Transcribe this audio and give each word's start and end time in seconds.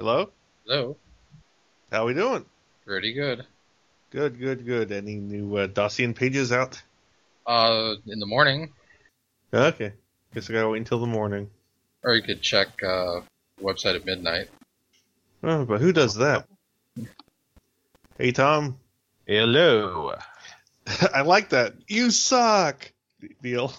Hello? 0.00 0.30
Hello. 0.66 0.96
How 1.92 2.06
we 2.06 2.14
doing? 2.14 2.46
Pretty 2.86 3.12
good. 3.12 3.44
Good, 4.08 4.38
good, 4.40 4.64
good. 4.64 4.92
Any 4.92 5.16
new 5.16 5.54
uh, 5.58 5.66
Dossian 5.66 6.14
pages 6.14 6.52
out? 6.52 6.82
Uh, 7.46 7.96
in 8.06 8.18
the 8.18 8.24
morning, 8.24 8.72
Okay. 9.52 9.92
Guess 10.32 10.48
I 10.48 10.54
gotta 10.54 10.70
wait 10.70 10.78
until 10.78 11.00
the 11.00 11.06
morning. 11.06 11.50
or 12.02 12.14
you 12.14 12.22
could 12.22 12.40
check 12.40 12.68
uh, 12.82 13.20
website 13.60 13.94
at 13.96 14.06
midnight. 14.06 14.48
Oh, 15.42 15.66
but 15.66 15.82
who 15.82 15.92
does 15.92 16.14
that? 16.14 16.48
Hey, 18.16 18.32
Tom. 18.32 18.78
Hello. 19.26 20.14
I 21.12 21.20
like 21.20 21.50
that. 21.50 21.74
You 21.88 22.10
suck! 22.10 22.90
Deal. 23.42 23.70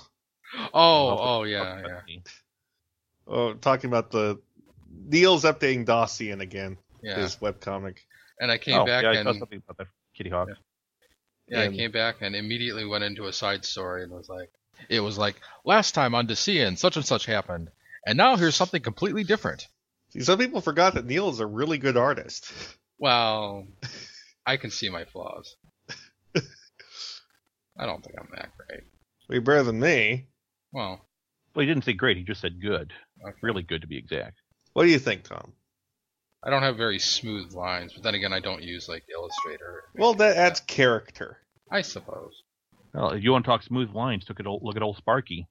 Oh, 0.71 1.17
oh 1.19 1.43
yeah, 1.45 1.81
yeah, 2.07 2.17
Oh, 3.27 3.53
talking 3.53 3.89
about 3.89 4.11
the 4.11 4.39
Neil's 5.07 5.43
updating 5.43 5.85
Dossian 5.85 6.41
again. 6.41 6.77
yeah. 7.01 7.19
His 7.19 7.37
webcomic. 7.37 7.97
And 8.39 8.51
I 8.51 8.57
came 8.57 8.79
oh, 8.79 8.85
back 8.85 9.03
yeah, 9.03 9.11
I 9.11 9.13
and 9.15 9.27
saw 9.27 9.39
something 9.39 9.61
about 9.67 9.77
the 9.77 9.87
Kitty 10.15 10.29
Hawk. 10.29 10.49
Yeah. 10.49 10.55
yeah, 11.47 11.63
and- 11.63 11.73
I 11.73 11.77
came 11.77 11.91
back 11.91 12.17
and 12.21 12.35
immediately 12.35 12.85
went 12.85 13.03
into 13.03 13.25
a 13.25 13.33
side 13.33 13.65
story 13.65 14.03
and 14.03 14.11
was 14.11 14.29
like, 14.29 14.51
it 14.89 14.99
was 14.99 15.17
like 15.17 15.35
last 15.63 15.93
time 15.93 16.15
on 16.15 16.25
Dossian 16.25 16.75
such 16.75 16.95
and 16.95 17.05
such 17.05 17.25
happened, 17.27 17.69
and 18.05 18.17
now 18.17 18.35
here's 18.35 18.55
something 18.55 18.81
completely 18.81 19.23
different. 19.23 19.67
See, 20.09 20.21
some 20.21 20.39
people 20.39 20.59
forgot 20.59 20.95
that 20.95 21.05
Neil 21.05 21.29
is 21.29 21.39
a 21.39 21.45
really 21.45 21.77
good 21.77 21.97
artist. 21.97 22.51
Well, 22.97 23.67
I 24.45 24.57
can 24.57 24.71
see 24.71 24.89
my 24.89 25.05
flaws. 25.05 25.55
I 27.77 27.85
don't 27.85 28.03
think 28.03 28.15
I'm 28.19 28.27
that 28.35 28.49
great. 28.57 28.81
Way 29.29 29.39
better 29.39 29.63
than 29.63 29.79
me. 29.79 30.27
Well, 30.71 31.05
Well, 31.55 31.61
he 31.61 31.67
didn't 31.67 31.85
say 31.85 31.93
great. 31.93 32.17
He 32.17 32.23
just 32.23 32.41
said 32.41 32.61
good. 32.61 32.91
okay. 33.25 33.37
Really 33.41 33.63
good 33.63 33.81
to 33.81 33.87
be 33.87 33.97
exact. 33.97 34.40
What 34.73 34.83
do 34.83 34.89
you 34.89 34.99
think, 34.99 35.23
Tom? 35.23 35.53
I 36.43 36.49
don't 36.49 36.63
have 36.63 36.77
very 36.77 36.99
smooth 36.99 37.53
lines, 37.53 37.93
but 37.93 38.03
then 38.03 38.15
again, 38.15 38.33
I 38.33 38.39
don't 38.39 38.63
use 38.63 38.89
like 38.89 39.03
Illustrator. 39.13 39.83
Well, 39.95 40.13
that 40.15 40.29
like 40.29 40.37
adds 40.37 40.59
character. 40.61 41.37
I 41.69 41.81
suppose. 41.81 42.33
Well, 42.93 43.11
if 43.11 43.23
you 43.23 43.31
want 43.31 43.45
to 43.45 43.49
talk 43.51 43.63
smooth 43.63 43.93
lines, 43.93 44.25
look 44.27 44.39
at 44.39 44.47
old, 44.47 44.63
look 44.63 44.75
at 44.75 44.81
old 44.81 44.97
Sparky. 44.97 45.47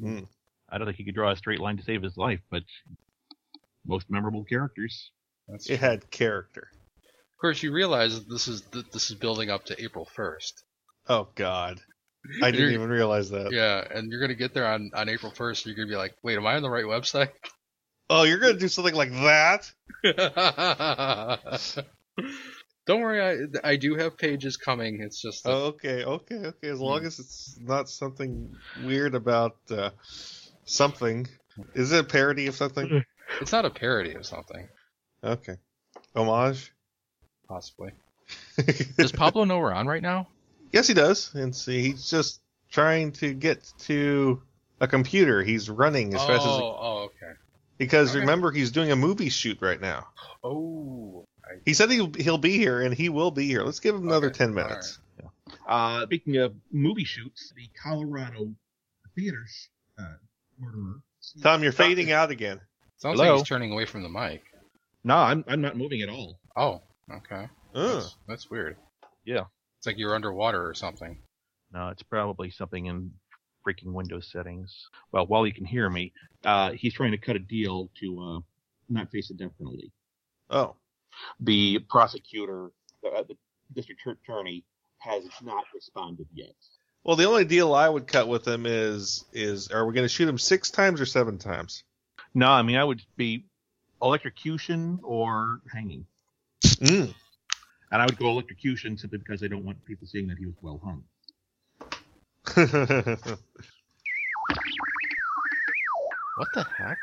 Hmm. 0.00 0.20
I 0.68 0.78
don't 0.78 0.86
think 0.86 0.96
he 0.96 1.04
could 1.04 1.14
draw 1.14 1.30
a 1.30 1.36
straight 1.36 1.60
line 1.60 1.76
to 1.76 1.84
save 1.84 2.02
his 2.02 2.16
life, 2.16 2.40
but 2.50 2.62
most 3.86 4.10
memorable 4.10 4.44
characters. 4.44 5.10
That's 5.46 5.68
It 5.68 5.78
had 5.78 6.10
character. 6.10 6.68
Of 6.72 7.40
course, 7.40 7.62
you 7.62 7.72
realize 7.72 8.18
that 8.18 8.28
this 8.28 8.48
is 8.48 8.62
that 8.72 8.90
this 8.92 9.10
is 9.10 9.16
building 9.16 9.50
up 9.50 9.66
to 9.66 9.82
April 9.82 10.06
first. 10.06 10.64
Oh, 11.06 11.28
God. 11.34 11.80
I 12.42 12.50
didn't 12.50 12.72
even 12.72 12.88
realize 12.88 13.28
that. 13.30 13.52
Yeah, 13.52 13.84
and 13.94 14.10
you're 14.10 14.20
gonna 14.20 14.34
get 14.34 14.54
there 14.54 14.66
on 14.66 14.90
on 14.94 15.10
April 15.10 15.30
first. 15.30 15.66
You're 15.66 15.74
gonna 15.74 15.88
be 15.88 15.96
like, 15.96 16.14
wait, 16.22 16.38
am 16.38 16.46
I 16.46 16.56
on 16.56 16.62
the 16.62 16.70
right 16.70 16.86
website? 16.86 17.28
Oh, 18.10 18.24
you're 18.24 18.38
going 18.38 18.54
to 18.54 18.58
do 18.58 18.68
something 18.68 18.94
like 18.94 19.10
that? 19.12 19.72
Don't 22.86 23.00
worry, 23.00 23.48
I 23.64 23.70
I 23.70 23.76
do 23.76 23.94
have 23.94 24.18
pages 24.18 24.58
coming. 24.58 25.00
It's 25.00 25.20
just 25.22 25.44
that- 25.44 25.50
Oh, 25.50 25.64
okay, 25.66 26.04
okay, 26.04 26.36
okay. 26.36 26.68
As 26.68 26.80
long 26.80 27.06
as 27.06 27.18
it's 27.18 27.58
not 27.58 27.88
something 27.88 28.54
weird 28.84 29.14
about 29.14 29.56
uh, 29.70 29.90
something. 30.64 31.26
Is 31.74 31.92
it 31.92 32.00
a 32.00 32.04
parody 32.04 32.46
of 32.48 32.56
something? 32.56 33.02
it's 33.40 33.52
not 33.52 33.64
a 33.64 33.70
parody 33.70 34.14
of 34.14 34.26
something, 34.26 34.68
Okay. 35.22 35.56
Homage? 36.14 36.72
possibly. 37.48 37.92
Does 38.98 39.12
Pablo 39.12 39.44
know 39.44 39.58
we're 39.58 39.72
on 39.72 39.86
right 39.86 40.02
now? 40.02 40.28
yes, 40.72 40.88
he 40.88 40.94
does. 40.94 41.32
And 41.34 41.54
see, 41.54 41.80
he's 41.82 42.10
just 42.10 42.40
trying 42.70 43.12
to 43.12 43.32
get 43.32 43.72
to 43.80 44.42
a 44.80 44.88
computer. 44.88 45.42
He's 45.42 45.70
running 45.70 46.12
as 46.14 46.20
oh, 46.20 46.26
fast 46.26 46.46
as 46.46 46.56
he, 46.56 46.62
oh, 46.62 47.08
okay. 47.10 47.32
Because 47.78 48.10
okay. 48.10 48.20
remember 48.20 48.50
he's 48.50 48.70
doing 48.72 48.90
a 48.90 48.96
movie 48.96 49.28
shoot 49.28 49.58
right 49.60 49.80
now. 49.80 50.06
Oh, 50.42 51.26
I, 51.44 51.60
He 51.64 51.74
said 51.74 51.90
he'll 51.90 52.12
he'll 52.12 52.38
be 52.38 52.56
here, 52.58 52.80
and 52.80 52.94
he 52.94 53.08
will 53.08 53.30
be 53.30 53.46
here. 53.46 53.62
Let's 53.62 53.80
give 53.80 53.94
him 53.94 54.06
another 54.06 54.28
Okay, 54.28 54.38
ten 54.38 54.48
all 54.50 54.54
minutes. 54.54 54.98
Uh, 55.66 56.02
speaking 56.04 56.36
of 56.38 56.54
movie 56.72 57.04
shoots, 57.04 57.52
the 57.56 57.68
Colorado 57.82 58.54
theaters 59.14 59.68
uh, 59.98 60.14
murderer. 60.58 61.00
Tom, 61.42 61.62
you're 61.62 61.72
fading 61.72 62.12
out 62.12 62.30
again. 62.30 62.60
sounds 62.98 63.18
Hello? 63.18 63.32
like 63.32 63.38
he's 63.40 63.48
turning 63.48 63.72
away 63.72 63.84
from 63.86 64.02
the 64.02 64.08
mic. 64.08 64.42
No, 65.04 65.16
I'm 65.16 65.44
I'm 65.48 65.60
not 65.60 65.76
moving 65.76 66.02
at 66.02 66.08
all. 66.08 66.38
Oh, 66.56 66.82
okay. 67.10 67.48
Ugh. 67.74 67.94
That's, 67.94 68.16
that's 68.28 68.50
weird. 68.50 68.76
Yeah. 69.24 69.44
It's 69.78 69.86
like 69.86 69.98
you're 69.98 70.14
underwater 70.14 70.66
or 70.66 70.74
something. 70.74 71.18
No, 71.72 71.88
it's 71.88 72.02
probably 72.02 72.50
something 72.50 72.86
in 72.86 73.12
freaking 73.66 73.92
Windows 73.92 74.28
settings. 74.30 74.88
Well, 75.12 75.26
while 75.26 75.46
you 75.46 75.52
can 75.52 75.64
hear 75.64 75.88
me, 75.90 76.12
uh, 76.44 76.72
he's 76.72 76.94
trying 76.94 77.12
to 77.12 77.18
cut 77.18 77.36
a 77.36 77.40
deal 77.40 77.90
to 78.00 78.20
uh, 78.20 78.40
not 78.88 79.10
face 79.10 79.30
a 79.30 79.34
death 79.34 79.52
penalty. 79.58 79.90
Oh, 80.50 80.76
The 81.40 81.78
prosecutor, 81.88 82.66
uh, 83.04 83.22
the 83.22 83.36
district 83.74 84.02
attorney, 84.06 84.64
has 84.98 85.24
not 85.42 85.64
responded 85.74 86.26
yet. 86.32 86.54
well, 87.04 87.16
the 87.16 87.24
only 87.26 87.44
deal 87.44 87.74
I 87.74 87.88
would 87.88 88.06
cut 88.06 88.26
with 88.28 88.46
him 88.48 88.64
is 88.66 89.24
is 89.32 89.68
are 89.70 89.84
we 89.86 89.92
going 89.94 90.04
to 90.04 90.08
shoot 90.08 90.28
him 90.28 90.38
six 90.38 90.70
times 90.70 91.00
or 91.00 91.06
seven 91.06 91.36
times? 91.38 91.84
No, 92.34 92.48
I 92.50 92.62
mean 92.62 92.76
I 92.76 92.84
would 92.84 93.02
be 93.16 93.44
electrocution 94.02 94.98
or 95.02 95.60
hanging, 95.72 96.06
Mm. 96.62 97.14
and 97.92 98.02
I 98.02 98.06
would 98.06 98.18
go 98.18 98.28
electrocution 98.30 98.96
simply 98.96 99.18
because 99.18 99.42
I 99.42 99.48
don't 99.48 99.64
want 99.64 99.84
people 99.84 100.06
seeing 100.06 100.26
that 100.28 100.38
he 100.38 100.46
was 100.46 100.54
well 100.62 100.80
hung. 100.82 101.04
What 106.36 106.48
the 106.52 106.64
heck? 106.76 106.98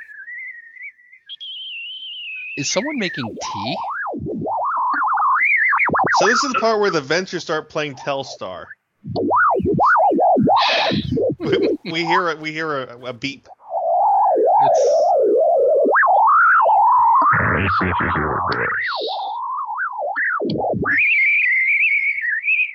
Is 2.58 2.70
someone 2.70 3.00
making 3.00 3.24
tea? 3.26 3.78
so 6.20 6.28
this 6.28 6.44
is 6.44 6.52
the 6.52 6.60
part 6.60 6.82
where 6.82 6.92
the 6.92 7.00
Ventures 7.00 7.42
start 7.42 7.70
playing 7.70 7.96
Telstar. 7.96 8.66
we, 11.40 11.78
we 11.86 12.06
hear 12.06 12.28
it. 12.28 12.40
We 12.40 12.52
hear 12.52 12.84
a, 12.84 13.06
a 13.06 13.14
beep. 13.14 13.48
It's 14.64 14.80
Let 17.40 17.62
me 17.62 17.70
see 17.80 17.86
if 17.88 17.96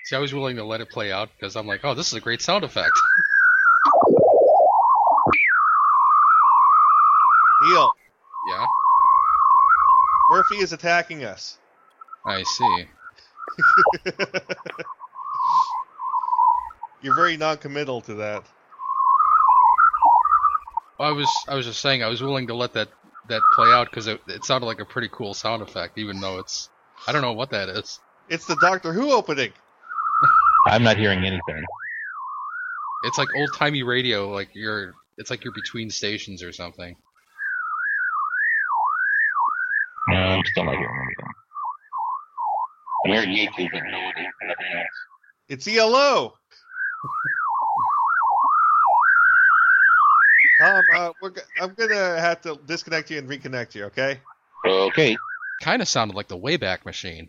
see, 0.07 0.17
I 0.17 0.19
was 0.21 0.33
willing 0.33 0.57
to 0.57 0.65
let 0.65 0.81
it 0.81 0.89
play 0.89 1.13
out 1.13 1.29
because 1.37 1.57
I'm 1.57 1.67
like, 1.67 1.81
oh, 1.85 1.95
this 1.95 2.07
is 2.07 2.15
a 2.15 2.21
great 2.21 2.41
sound 2.41 2.65
effect. 2.65 2.93
Neil, 7.63 7.93
yeah, 8.51 8.67
Murphy 10.31 10.57
is 10.57 10.73
attacking 10.73 11.25
us. 11.25 11.59
I 12.25 12.43
see. 12.45 12.85
You're 17.03 17.15
very 17.15 17.37
non-committal 17.37 18.01
to 18.03 18.15
that. 18.15 18.45
I 20.99 21.11
was 21.11 21.29
I 21.49 21.55
was 21.55 21.67
just 21.67 21.81
saying 21.81 22.03
I 22.03 22.09
was 22.09 22.23
willing 22.23 22.47
to 22.49 22.55
let 22.55 22.73
that 22.75 22.89
that 23.29 23.43
play 23.55 23.69
out 23.69 23.91
because 23.91 24.07
it, 24.07 24.21
it 24.29 24.45
sounded 24.45 24.67
like 24.67 24.81
a 24.81 24.85
pretty 24.85 25.09
cool 25.11 25.35
sound 25.35 25.63
effect, 25.63 25.99
even 25.99 26.21
though 26.21 26.39
it's 26.39 26.71
I 27.07 27.13
don't 27.13 27.23
know 27.23 27.33
what 27.33 27.51
that 27.51 27.69
is. 27.69 28.01
It's 28.29 28.47
the 28.47 28.57
Doctor 28.61 28.93
Who 28.93 29.13
opening. 29.13 29.53
I'm 30.67 30.83
not 30.83 30.97
hearing 30.97 31.21
anything. 31.21 31.65
It's 33.05 33.19
like 33.19 33.29
old 33.37 33.51
timey 33.55 33.83
radio, 33.83 34.31
like 34.31 34.51
you're 34.55 34.95
it's 35.17 35.31
like 35.31 35.45
you're 35.45 35.55
between 35.55 35.91
stations 35.91 36.43
or 36.43 36.53
something. 36.53 36.97
No, 40.09 40.17
I'm 40.17 40.45
still 40.45 40.65
not 40.65 40.77
hearing 40.77 41.01
anything. 41.05 41.33
I'm 43.05 43.13
hearing 43.13 43.31
YouTube, 43.49 43.71
but 43.73 43.83
no, 43.91 43.99
nothing 44.49 44.67
else. 44.77 44.87
It's 45.49 45.69
ELO. 45.69 46.35
Tom, 50.61 50.83
uh, 50.95 51.13
we're, 51.21 51.31
g- 51.31 51.41
I'm 51.61 51.75
gonna 51.75 52.19
have 52.19 52.41
to 52.43 52.59
disconnect 52.67 53.11
you 53.11 53.19
and 53.19 53.29
reconnect 53.29 53.75
you. 53.75 53.85
Okay? 53.85 54.21
Okay. 54.67 55.17
Kind 55.63 55.83
of 55.83 55.89
sounded 55.89 56.17
like 56.17 56.29
the 56.29 56.39
Wayback 56.39 56.85
Machine. 56.85 57.29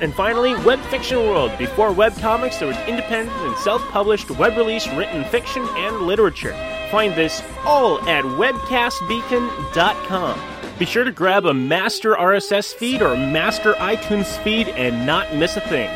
And 0.00 0.14
finally, 0.14 0.54
Web 0.64 0.80
Fiction 0.86 1.18
World. 1.18 1.56
Before 1.58 1.90
webcomics, 1.90 2.58
there 2.58 2.66
was 2.68 2.78
independent 2.88 3.36
and 3.38 3.56
self 3.58 3.82
published 3.90 4.30
web 4.32 4.56
release 4.56 4.88
written 4.88 5.22
fiction 5.24 5.62
and 5.70 6.00
literature. 6.02 6.54
Find 6.90 7.14
this 7.14 7.42
all 7.64 8.00
at 8.08 8.24
webcastbeacon.com. 8.24 10.40
Be 10.78 10.84
sure 10.84 11.04
to 11.04 11.12
grab 11.12 11.46
a 11.46 11.54
master 11.54 12.14
RSS 12.14 12.74
feed 12.74 13.00
or 13.00 13.16
master 13.16 13.72
iTunes 13.74 14.36
feed 14.42 14.68
and 14.68 15.06
not 15.06 15.32
miss 15.34 15.56
a 15.56 15.60
thing. 15.60 15.88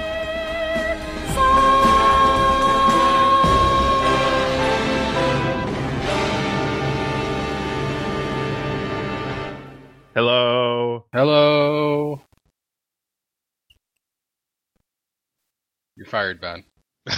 Hello. 10.15 11.05
Hello. 11.13 12.23
You're 16.09 16.13
fired, 16.13 16.41
Ben. 16.41 16.65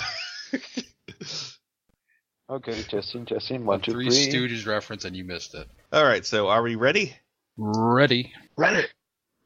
Okay, 2.50 2.82
testing, 2.82 3.26
testing. 3.26 3.64
One, 3.64 3.80
two, 3.80 3.92
Three 3.92 4.10
three. 4.10 4.26
Stooges 4.26 4.66
reference 4.66 5.04
and 5.04 5.14
you 5.14 5.22
missed 5.22 5.54
it. 5.54 5.68
All 5.92 6.02
right, 6.02 6.26
so 6.26 6.48
are 6.48 6.60
we 6.64 6.74
ready? 6.74 7.14
Ready? 7.56 8.32
Ready. 8.56 8.86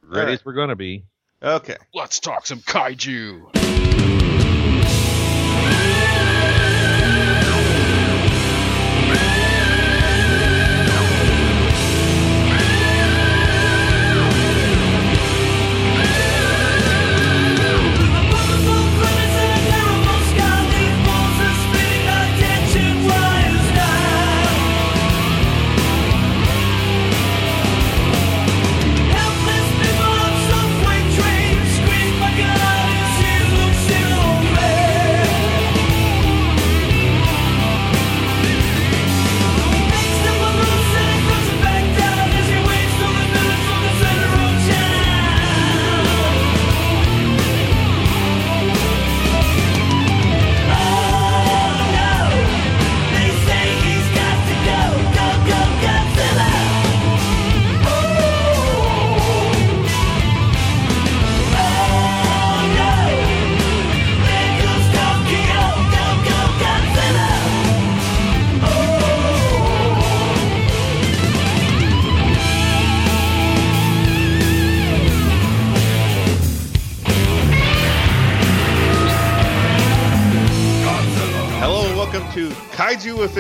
Ready 0.03 0.21
Alright. 0.21 0.29
as 0.31 0.43
we're 0.47 0.55
gonna 0.55 0.75
be. 0.75 1.05
Okay. 1.43 1.77
Let's 1.93 2.19
talk 2.19 2.47
some 2.47 2.61
kaiju. 2.61 3.64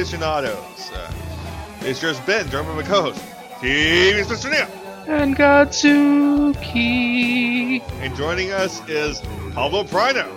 Aficionados. 0.05 0.93
Uh, 0.93 1.11
it's 1.81 1.99
just 1.99 2.27
Ben, 2.27 2.47
joined 2.51 2.67
by 2.67 2.75
my 2.75 2.83
co-host, 2.83 3.25
Steve 3.57 4.27
Mr. 4.27 4.51
Neil. 4.51 4.69
And 5.07 5.35
Godzuki. 5.35 6.61
And 8.03 8.15
joining 8.15 8.51
us 8.51 8.87
is 8.87 9.23
Pablo 9.55 9.83
Prino. 9.85 10.29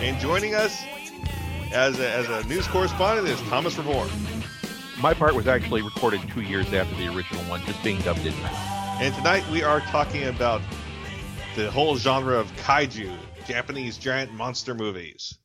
And 0.00 0.18
joining 0.18 0.56
us 0.56 0.82
as 1.72 2.00
a, 2.00 2.10
as 2.10 2.28
a 2.28 2.42
news 2.48 2.66
correspondent 2.66 3.28
is 3.28 3.40
Thomas 3.42 3.76
Revor. 3.76 4.10
My 5.00 5.14
part 5.14 5.36
was 5.36 5.46
actually 5.46 5.82
recorded 5.82 6.22
two 6.34 6.40
years 6.40 6.72
after 6.72 6.96
the 6.96 7.06
original 7.14 7.44
one, 7.44 7.64
just 7.66 7.80
being 7.84 8.00
dubbed 8.00 8.26
in. 8.26 8.34
And 8.98 9.14
tonight 9.14 9.48
we 9.52 9.62
are 9.62 9.78
talking 9.78 10.24
about 10.24 10.60
the 11.54 11.70
whole 11.70 11.96
genre 11.96 12.36
of 12.36 12.52
kaiju, 12.56 13.16
Japanese 13.46 13.98
giant 13.98 14.32
monster 14.32 14.74
movies. 14.74 15.38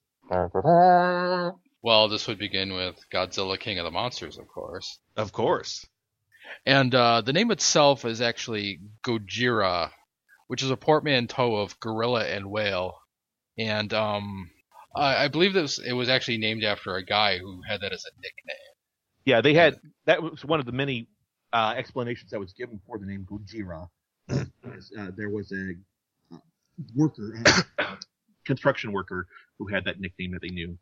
Well, 1.81 2.09
this 2.09 2.27
would 2.27 2.39
begin 2.39 2.73
with 2.73 2.95
Godzilla 3.13 3.59
King 3.59 3.77
of 3.79 3.85
the 3.85 3.91
Monsters, 3.91 4.37
of 4.37 4.47
course. 4.47 4.99
Of 5.15 5.31
course. 5.31 5.85
And 6.65 6.93
uh, 6.95 7.21
the 7.21 7.33
name 7.33 7.51
itself 7.51 8.05
is 8.05 8.21
actually 8.21 8.79
Gojira, 9.05 9.91
which 10.47 10.63
is 10.63 10.71
a 10.71 10.77
portmanteau 10.77 11.57
of 11.57 11.79
gorilla 11.79 12.25
and 12.25 12.49
whale. 12.49 12.97
And 13.57 13.93
um, 13.93 14.49
I, 14.95 15.25
I 15.25 15.27
believe 15.27 15.53
this 15.53 15.79
it 15.79 15.93
was 15.93 16.09
actually 16.09 16.39
named 16.39 16.63
after 16.63 16.95
a 16.95 17.05
guy 17.05 17.37
who 17.37 17.61
had 17.67 17.81
that 17.81 17.93
as 17.93 18.03
a 18.05 18.19
nickname. 18.19 18.55
Yeah, 19.25 19.41
they 19.41 19.53
had 19.53 19.79
that 20.05 20.21
was 20.21 20.43
one 20.43 20.59
of 20.59 20.65
the 20.65 20.71
many 20.71 21.07
uh, 21.53 21.73
explanations 21.77 22.31
that 22.31 22.39
was 22.39 22.53
given 22.53 22.79
for 22.85 22.97
the 22.97 23.05
name 23.05 23.27
Gojira. 23.29 23.89
Uh, 24.99 25.09
there 25.15 25.29
was 25.29 25.51
a 25.53 25.73
worker, 26.95 27.33
construction 28.45 28.91
worker, 28.91 29.27
who 29.57 29.67
had 29.67 29.85
that 29.85 29.99
nickname 29.99 30.31
that 30.31 30.41
they 30.41 30.49
knew. 30.49 30.77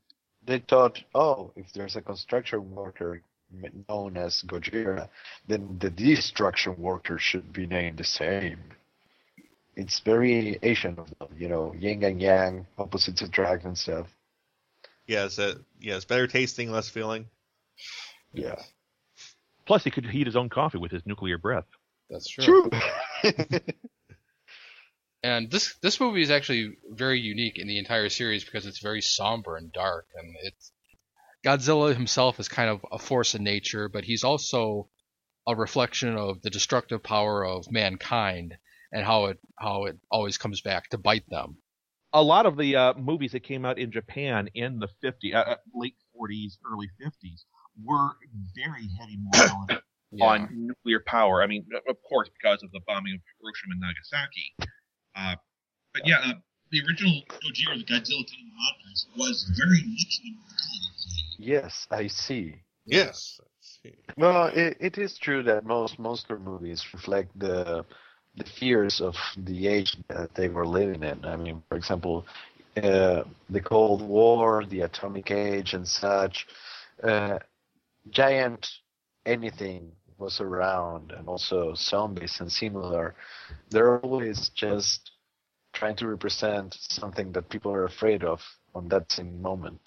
They 0.46 0.60
thought, 0.60 1.00
oh, 1.16 1.52
if 1.56 1.72
there's 1.74 1.96
a 1.96 2.02
construction 2.02 2.72
worker 2.72 3.22
known 3.88 4.18
as 4.18 4.44
Gojira, 4.46 5.10
then 5.48 5.78
the 5.80 5.90
destruction 5.90 6.76
worker 6.78 7.18
should 7.18 7.54
be 7.54 7.66
named 7.66 7.98
the 7.98 8.04
same. 8.04 8.60
It's 9.76 10.00
very 10.02 10.60
Asian 10.62 11.00
of 11.00 11.08
them, 11.18 11.30
you 11.38 11.48
know, 11.48 11.74
yin 11.78 12.04
and 12.04 12.22
yang, 12.22 12.68
opposites 12.78 13.22
attract 13.22 13.66
and 13.66 13.78
stuff. 13.78 14.08
yeah 15.06 15.24
Yes, 15.24 15.40
uh, 15.40 15.56
yes, 15.80 16.06
better 16.06 16.28
tasting, 16.28 16.72
less 16.72 16.90
feeling. 16.90 17.28
Yeah. 18.34 18.62
Plus, 19.66 19.84
he 19.84 19.92
could 19.92 20.06
heat 20.06 20.28
his 20.28 20.36
own 20.36 20.50
coffee 20.50 20.78
with 20.78 20.92
his 20.92 21.06
nuclear 21.06 21.38
breath. 21.38 21.66
That's 22.10 22.28
true. 22.28 22.70
True. 23.24 23.32
And 25.24 25.50
this 25.50 25.76
this 25.82 26.00
movie 26.02 26.22
is 26.22 26.30
actually 26.32 26.76
very 26.90 27.20
unique 27.20 27.58
in 27.58 27.68
the 27.68 27.80
entire 27.80 28.10
series 28.10 28.44
because 28.44 28.66
it's 28.66 28.80
very 28.80 29.02
somber 29.02 29.56
and 29.56 29.72
dark, 29.72 30.06
and 30.16 30.36
it's 30.44 30.72
Godzilla 31.46 31.94
himself 31.94 32.40
is 32.40 32.48
kind 32.50 32.70
of 32.70 32.86
a 32.92 33.00
force 33.00 33.36
in 33.36 33.44
nature, 33.44 33.90
but 33.90 34.04
he's 34.04 34.24
also 34.24 34.90
a 35.48 35.56
reflection 35.56 36.16
of 36.18 36.42
the 36.42 36.50
destructive 36.50 37.04
power 37.04 37.46
of 37.46 37.72
mankind 37.72 38.56
and 38.92 39.06
how 39.06 39.26
it 39.26 39.40
how 39.58 39.86
it 39.86 39.98
always 40.12 40.38
comes 40.38 40.62
back 40.62 40.90
to 40.90 40.98
bite 40.98 41.28
them. 41.30 41.58
A 42.14 42.22
lot 42.22 42.46
of 42.46 42.58
the 42.58 42.76
uh, 42.76 42.94
movies 42.94 43.32
that 43.32 43.44
came 43.44 43.66
out 43.66 43.80
in 43.80 43.92
Japan 43.92 44.50
in 44.54 44.80
the 44.80 44.88
50s, 45.04 45.34
uh, 45.34 45.38
uh, 45.38 45.56
late 45.74 45.96
40s, 46.16 46.58
early 46.72 46.88
50s 47.02 47.46
were 47.84 48.12
very 48.56 48.88
heavy 49.00 49.18
Yeah. 50.16 50.26
on 50.28 50.48
nuclear 50.54 51.02
power. 51.08 51.42
I 51.42 51.48
mean, 51.48 51.66
of 51.90 51.98
course, 52.08 52.30
because 52.30 52.62
of 52.62 52.72
the 52.72 52.82
bombing 52.86 53.16
of 53.16 53.22
Hiroshima 53.42 53.72
and 53.72 53.82
Nagasaki. 53.82 54.54
Uh, 55.16 55.36
but 55.94 56.06
yeah, 56.06 56.20
uh, 56.24 56.34
the 56.72 56.82
original 56.88 57.22
Gojira, 57.30 57.78
the 57.78 57.86
Godzilla 57.86 58.26
King 58.26 58.50
of 58.50 58.56
Monsters, 58.58 59.08
was 59.18 59.52
very 59.58 59.84
much 59.86 60.20
an 60.24 60.36
morality 60.36 60.94
yes, 61.38 61.88
I 61.92 62.08
see. 62.08 62.56
Yes. 62.86 63.40
Well, 64.18 64.48
it, 64.48 64.78
it 64.80 64.98
is 64.98 65.18
true 65.18 65.44
that 65.44 65.66
most 65.66 66.00
monster 66.00 66.38
movies 66.40 66.84
reflect 66.94 67.38
the 67.38 67.86
the 68.36 68.46
fears 68.60 69.00
of 69.00 69.16
the 69.38 69.68
age 69.68 69.96
that 70.10 70.34
they 70.34 70.50
were 70.50 70.66
living 70.66 71.04
in. 71.04 71.24
I 71.24 71.36
mean, 71.36 71.62
for 71.70 71.78
example, 71.78 72.26
uh, 72.78 73.24
the 73.50 73.62
Cold 73.62 74.02
War, 74.02 74.66
the 74.66 74.82
Atomic 74.82 75.30
Age, 75.30 75.74
and 75.74 75.88
such. 75.88 76.48
Uh, 77.04 77.38
giant 78.10 78.68
anything 79.26 79.92
was 80.18 80.40
around, 80.42 81.12
and 81.12 81.28
also 81.28 81.74
zombies 81.76 82.38
and 82.40 82.52
similar. 82.52 83.16
They're 83.70 84.00
always 84.00 84.50
just 84.50 85.12
trying 85.74 85.96
to 85.98 86.08
represent 86.08 86.76
something 86.80 87.32
that 87.34 87.50
people 87.50 87.72
are 87.74 87.86
afraid 87.86 88.24
of 88.24 88.42
on 88.76 88.88
that 88.90 89.12
same 89.12 89.42
moment. 89.42 89.80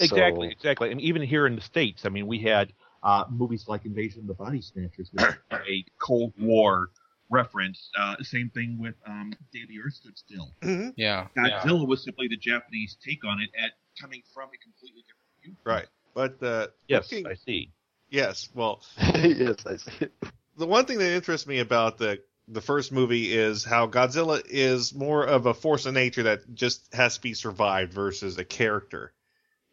Exactly, 0.00 0.48
So- 0.48 0.52
exactly. 0.52 0.90
And 0.92 1.00
even 1.00 1.22
here 1.22 1.46
in 1.46 1.54
the 1.56 1.60
states, 1.62 2.04
I 2.04 2.08
mean, 2.08 2.26
we 2.26 2.38
had 2.38 2.72
uh, 3.02 3.24
movies 3.30 3.66
like 3.68 3.84
Invasion 3.84 4.20
of 4.22 4.26
the 4.26 4.34
Body 4.34 4.60
Snatchers, 4.60 5.10
which 5.12 5.24
a 5.52 5.84
Cold 6.00 6.32
War 6.40 6.88
reference. 7.30 7.90
Uh, 7.98 8.16
same 8.22 8.50
thing 8.50 8.78
with 8.80 8.94
um, 9.06 9.32
Day 9.52 9.60
the 9.68 9.80
Earth 9.84 9.94
Stood 9.94 10.16
Still. 10.18 10.54
hmm 10.62 10.88
Yeah. 10.96 11.28
yeah. 11.36 11.60
Godzilla 11.62 11.86
was 11.86 12.02
simply 12.02 12.26
the 12.28 12.36
Japanese 12.36 12.96
take 13.04 13.24
on 13.24 13.40
it, 13.40 13.50
at 13.62 13.72
coming 14.00 14.22
from 14.34 14.48
a 14.48 14.58
completely 14.58 15.02
different 15.02 15.28
viewpoint. 15.42 15.58
Right. 15.64 15.86
But 16.14 16.42
uh, 16.42 16.68
Yes, 16.88 17.12
looking- 17.12 17.26
I 17.26 17.34
see. 17.34 17.70
Yes. 18.10 18.48
Well, 18.54 18.82
yes, 18.98 19.56
I 19.66 19.76
see. 19.76 20.08
the 20.56 20.66
one 20.66 20.86
thing 20.86 20.98
that 20.98 21.12
interests 21.12 21.46
me 21.46 21.58
about 21.60 21.98
the 21.98 22.20
the 22.48 22.60
first 22.62 22.92
movie 22.92 23.32
is 23.36 23.62
how 23.64 23.86
Godzilla 23.86 24.42
is 24.46 24.94
more 24.94 25.24
of 25.24 25.46
a 25.46 25.52
force 25.54 25.84
of 25.86 25.92
nature 25.94 26.24
that 26.24 26.54
just 26.54 26.92
has 26.94 27.16
to 27.16 27.20
be 27.20 27.34
survived 27.34 27.92
versus 27.92 28.38
a 28.38 28.44
character. 28.44 29.12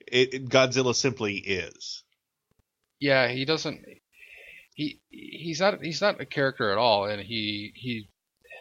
It, 0.08 0.34
it- 0.34 0.50
Godzilla 0.50 0.94
simply 0.96 1.36
is. 1.38 2.04
Yeah, 3.00 3.28
he 3.30 3.46
doesn't. 3.46 3.86
He 4.74 5.02
he's 5.10 5.60
not 5.62 5.82
he's 5.82 6.02
not 6.02 6.20
a 6.22 6.26
character 6.26 6.72
at 6.72 6.78
all, 6.78 7.06
and 7.06 7.22
he 7.22 7.72
he 7.76 8.10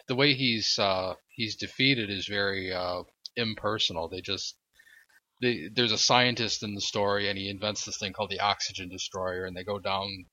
the 0.07 0.15
way 0.15 0.33
he's 0.33 0.77
uh, 0.79 1.13
he's 1.29 1.55
defeated 1.55 2.09
is 2.09 2.27
very 2.27 2.73
uh, 2.73 3.03
impersonal. 3.35 4.07
They 4.07 4.21
just 4.21 4.55
they, 5.45 5.69
there's 5.73 5.93
a 5.93 5.97
scientist 5.97 6.63
in 6.63 6.75
the 6.75 6.81
story, 6.81 7.29
and 7.29 7.37
he 7.37 7.49
invents 7.49 7.85
this 7.85 7.97
thing 7.99 8.13
called 8.13 8.31
the 8.31 8.41
oxygen 8.41 8.89
destroyer, 8.89 9.45
and 9.45 9.55
they 9.55 9.63
go 9.63 9.79
down 9.79 10.25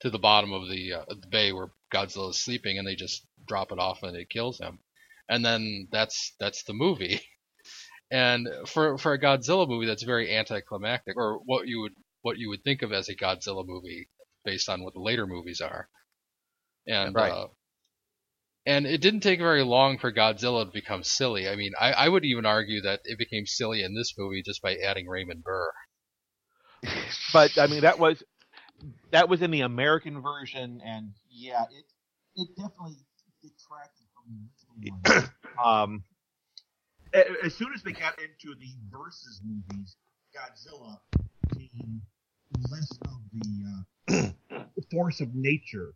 to 0.00 0.10
the 0.10 0.18
bottom 0.18 0.52
of 0.52 0.68
the, 0.70 0.94
uh, 0.94 1.04
the 1.08 1.28
bay 1.28 1.52
where 1.52 1.72
Godzilla 1.92 2.30
is 2.30 2.40
sleeping, 2.40 2.78
and 2.78 2.86
they 2.88 2.96
just 2.96 3.26
drop 3.48 3.72
it 3.72 3.80
off, 3.80 4.02
and 4.04 4.16
it 4.16 4.30
kills 4.30 4.58
him, 4.60 4.80
and 5.28 5.44
then 5.44 5.88
that's 5.92 6.34
that's 6.40 6.64
the 6.64 6.74
movie. 6.74 7.20
And 8.12 8.48
for 8.66 8.98
for 8.98 9.14
a 9.14 9.20
Godzilla 9.20 9.68
movie, 9.68 9.86
that's 9.86 10.02
very 10.04 10.34
anticlimactic, 10.36 11.16
or 11.16 11.40
what 11.44 11.68
you 11.68 11.80
would 11.82 11.94
what 12.22 12.38
you 12.38 12.48
would 12.50 12.64
think 12.64 12.82
of 12.82 12.92
as 12.92 13.08
a 13.08 13.16
Godzilla 13.16 13.66
movie 13.66 14.08
based 14.44 14.68
on 14.68 14.82
what 14.84 14.94
the 14.94 15.00
later 15.00 15.26
movies 15.26 15.60
are. 15.60 15.88
And 16.86 17.16
Right. 17.16 17.28
uh, 17.30 17.48
and 18.70 18.86
it 18.86 19.00
didn't 19.00 19.20
take 19.20 19.40
very 19.40 19.64
long 19.64 19.98
for 19.98 20.12
Godzilla 20.12 20.64
to 20.64 20.70
become 20.70 21.02
silly. 21.02 21.48
I 21.48 21.56
mean, 21.56 21.72
I, 21.78 21.92
I 21.92 22.08
would 22.08 22.24
even 22.24 22.46
argue 22.46 22.82
that 22.82 23.00
it 23.04 23.18
became 23.18 23.44
silly 23.44 23.82
in 23.82 23.96
this 23.96 24.14
movie 24.16 24.42
just 24.46 24.62
by 24.62 24.76
adding 24.76 25.08
Raymond 25.08 25.42
Burr. 25.42 25.72
But 27.32 27.58
I 27.58 27.66
mean, 27.66 27.82
that 27.82 27.98
was 27.98 28.22
that 29.10 29.28
was 29.28 29.42
in 29.42 29.50
the 29.50 29.60
American 29.60 30.22
version, 30.22 30.80
and 30.84 31.12
yeah, 31.28 31.64
it 31.70 31.84
it 32.36 32.48
definitely 32.56 32.96
detracted 33.42 34.06
from 34.14 34.48
the 34.78 34.90
original 35.12 35.28
um, 35.64 36.04
as 37.44 37.54
soon 37.54 37.72
as 37.74 37.82
they 37.82 37.92
got 37.92 38.18
into 38.20 38.58
the 38.58 38.72
versus 38.90 39.42
movies, 39.44 39.96
Godzilla 40.34 40.98
became 41.56 42.00
less 42.70 42.98
of 43.04 43.20
the 43.32 44.24
uh, 44.54 44.62
force 44.90 45.20
of 45.20 45.34
nature 45.34 45.92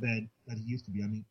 that 0.00 0.26
that 0.46 0.58
he 0.58 0.64
used 0.64 0.84
to 0.86 0.90
be. 0.90 1.02
I 1.02 1.06
mean, 1.06 1.24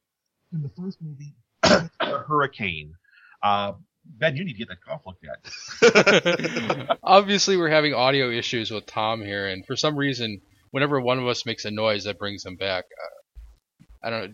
in 0.54 0.62
the 0.62 0.70
first 0.70 1.00
movie, 1.02 1.36
a 1.64 1.90
hurricane. 2.28 2.94
Uh, 3.42 3.74
Ben, 4.06 4.36
you 4.36 4.44
need 4.46 4.54
to 4.54 4.58
get 4.60 4.68
that 4.70 4.84
cough 4.86 5.02
looked 5.06 5.26
at. 5.26 6.98
Obviously, 7.04 7.58
we're 7.58 7.70
having 7.70 7.94
audio 7.94 8.30
issues 8.30 8.70
with 8.72 8.86
Tom 8.86 9.22
here, 9.22 9.48
and 9.48 9.66
for 9.66 9.76
some 9.76 9.96
reason, 9.96 10.42
whenever 10.72 11.00
one 11.00 11.20
of 11.20 11.28
us 11.28 11.46
makes 11.46 11.66
a 11.66 11.72
noise, 11.72 12.04
that 12.04 12.20
brings 12.20 12.46
him 12.46 12.56
back. 12.58 12.84
Uh, 12.84 14.08
I 14.08 14.10
don't 14.10 14.22
know. 14.22 14.34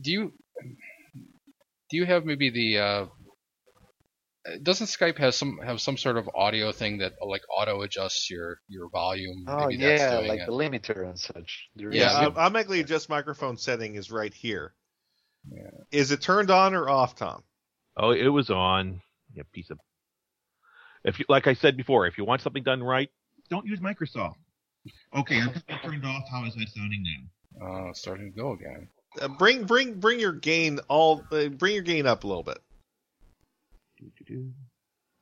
Do 0.00 0.10
you 0.12 0.32
do 1.90 1.96
you 1.96 2.04
have 2.04 2.26
maybe 2.26 2.50
the 2.50 2.78
uh, 2.78 3.06
doesn't 4.62 4.86
Skype 4.88 5.16
have 5.18 5.34
some 5.34 5.58
have 5.64 5.80
some 5.80 5.96
sort 5.96 6.18
of 6.18 6.28
audio 6.34 6.70
thing 6.72 6.98
that 6.98 7.14
like 7.26 7.42
auto 7.54 7.80
adjusts 7.82 8.30
your 8.30 8.58
your 8.68 8.90
volume? 8.90 9.46
Oh 9.48 9.68
maybe 9.68 9.78
that's 9.82 10.00
yeah, 10.02 10.16
doing 10.16 10.28
like 10.28 10.40
it. 10.40 10.46
the 10.46 10.52
limiter 10.52 11.08
and 11.08 11.18
such. 11.18 11.68
There 11.76 11.90
Yeah, 11.92 12.06
is- 12.08 12.12
Yeah, 12.12 12.26
I'm, 12.28 12.38
I'm 12.38 12.56
actually 12.56 12.80
adjust 12.80 13.08
microphone 13.08 13.56
setting 13.56 13.94
is 13.94 14.10
right 14.10 14.32
here. 14.34 14.74
Yeah. 15.50 15.70
Is 15.92 16.10
it 16.10 16.20
turned 16.20 16.50
on 16.50 16.74
or 16.74 16.88
off, 16.88 17.16
Tom? 17.16 17.42
Oh, 17.96 18.10
it 18.10 18.28
was 18.28 18.50
on. 18.50 19.00
Yeah, 19.34 19.42
piece 19.52 19.70
of. 19.70 19.78
If 21.04 21.18
you, 21.18 21.26
like 21.28 21.46
I 21.46 21.54
said 21.54 21.76
before, 21.76 22.06
if 22.06 22.18
you 22.18 22.24
want 22.24 22.42
something 22.42 22.62
done 22.62 22.82
right, 22.82 23.10
don't 23.50 23.66
use 23.66 23.80
Microsoft. 23.80 24.34
Okay, 25.14 25.40
I'm 25.40 25.52
turned 25.82 26.04
off. 26.04 26.24
How 26.30 26.44
is 26.44 26.54
that 26.54 26.68
sounding 26.74 27.02
now? 27.02 27.66
Oh, 27.66 27.88
it's 27.88 28.00
starting 28.00 28.32
to 28.32 28.36
go 28.38 28.52
again. 28.52 28.88
Uh, 29.20 29.28
bring 29.28 29.64
bring 29.64 29.94
bring 29.94 30.20
your 30.20 30.32
gain 30.32 30.80
all 30.88 31.24
uh, 31.32 31.48
bring 31.48 31.74
your 31.74 31.82
gain 31.82 32.06
up 32.06 32.24
a 32.24 32.26
little 32.26 32.42
bit. 32.42 32.58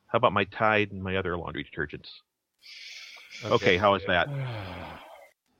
How 0.07 0.17
about 0.17 0.33
my 0.33 0.43
Tide 0.45 0.91
and 0.91 1.03
my 1.03 1.15
other 1.17 1.37
laundry 1.37 1.65
detergents? 1.65 2.09
Okay, 3.43 3.77
how 3.77 3.95
is 3.95 4.03
that? 4.07 4.29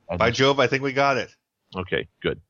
By 0.18 0.30
Jove, 0.30 0.58
I 0.58 0.66
think 0.66 0.82
we 0.82 0.92
got 0.92 1.16
it. 1.16 1.30
Okay, 1.76 2.08
good. 2.22 2.40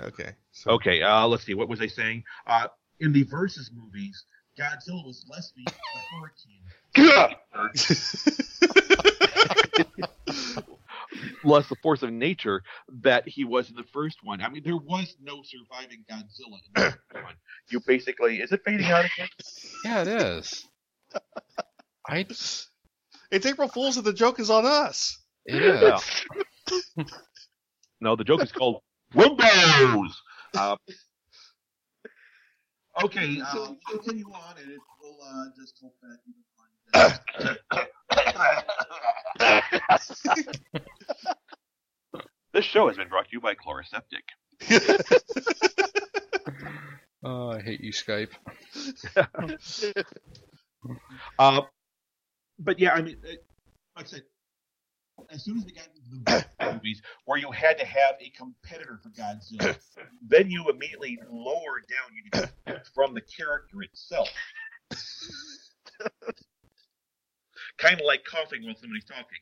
Okay. 0.00 0.30
So, 0.52 0.72
Okay, 0.72 1.02
uh, 1.02 1.26
let's 1.26 1.44
see. 1.44 1.54
What 1.54 1.68
was 1.68 1.80
I 1.80 1.86
saying? 1.86 2.24
Uh, 2.46 2.68
in 3.00 3.12
the 3.12 3.22
versus 3.24 3.70
movies, 3.74 4.24
Godzilla 4.58 5.04
was 5.04 5.24
less 5.28 5.52
the 5.56 5.64
hurricane, 6.96 7.36
less 11.44 11.68
the 11.68 11.76
force 11.82 12.02
of 12.02 12.12
nature 12.12 12.62
that 13.02 13.28
he 13.28 13.44
was 13.44 13.68
in 13.70 13.76
the 13.76 13.84
first 13.92 14.18
one. 14.22 14.40
I 14.40 14.48
mean, 14.48 14.62
there 14.64 14.76
was 14.76 15.16
no 15.20 15.42
surviving 15.42 16.04
Godzilla 16.10 16.58
in 16.66 16.72
the 16.74 16.80
first 17.12 17.24
one. 17.24 17.34
You 17.70 17.80
basically 17.86 18.40
is 18.40 18.52
it 18.52 18.60
fading 18.64 18.86
out 18.86 19.04
again? 19.04 19.28
Yeah, 19.84 20.02
it 20.02 20.08
is. 20.08 20.64
I 22.08 22.18
it's 22.28 22.68
April 23.46 23.68
Fool's 23.68 23.96
and 23.96 24.06
the 24.06 24.12
joke 24.12 24.38
is 24.38 24.50
on 24.50 24.64
us. 24.66 25.18
it 25.46 25.62
is. 25.62 26.00
No, 28.00 28.16
the 28.16 28.24
joke 28.24 28.42
is 28.42 28.52
called 28.52 28.82
Windows. 29.14 30.22
Uh, 30.56 30.76
okay, 33.02 33.40
uh, 33.40 33.44
we'll 33.54 33.76
continue 33.90 34.24
on, 34.26 34.56
and 34.56 34.70
it, 34.70 34.78
we'll 35.02 35.18
uh, 35.20 35.46
just 35.58 35.76
hope 35.82 35.96
that 36.00 36.16
you 36.24 36.32
can 36.32 36.44
find. 38.08 38.64
this 42.52 42.64
show 42.64 42.86
has 42.86 42.96
been 42.96 43.08
brought 43.08 43.24
to 43.24 43.32
you 43.32 43.40
by 43.40 43.56
Chloraseptic. 43.56 44.22
Oh, 47.24 47.50
I 47.50 47.60
hate 47.62 47.80
you, 47.80 47.92
Skype. 47.92 48.32
Uh, 51.38 51.62
but 52.58 52.78
yeah, 52.78 52.92
I 52.92 53.00
mean, 53.00 53.16
uh, 53.24 53.28
like 53.96 54.04
I 54.04 54.08
said, 54.08 54.22
as 55.30 55.44
soon 55.44 55.58
as 55.58 55.64
we 55.64 55.72
got 55.72 55.88
into 55.88 56.00
the 56.24 56.44
movies 56.72 57.02
where 57.24 57.38
you 57.38 57.50
had 57.50 57.78
to 57.78 57.84
have 57.86 58.16
a 58.20 58.30
competitor 58.30 58.98
for 59.02 59.10
Godzilla, 59.10 59.76
then 60.26 60.50
you 60.50 60.68
immediately 60.68 61.18
lowered 61.30 61.86
down 61.88 62.10
your 62.14 62.42
defense 62.66 62.90
from 62.94 63.14
the 63.14 63.20
character 63.20 63.82
itself. 63.82 64.28
kind 67.78 68.00
of 68.00 68.06
like 68.06 68.24
coughing 68.24 68.64
while 68.64 68.74
somebody's 68.74 69.04
talking. 69.04 69.38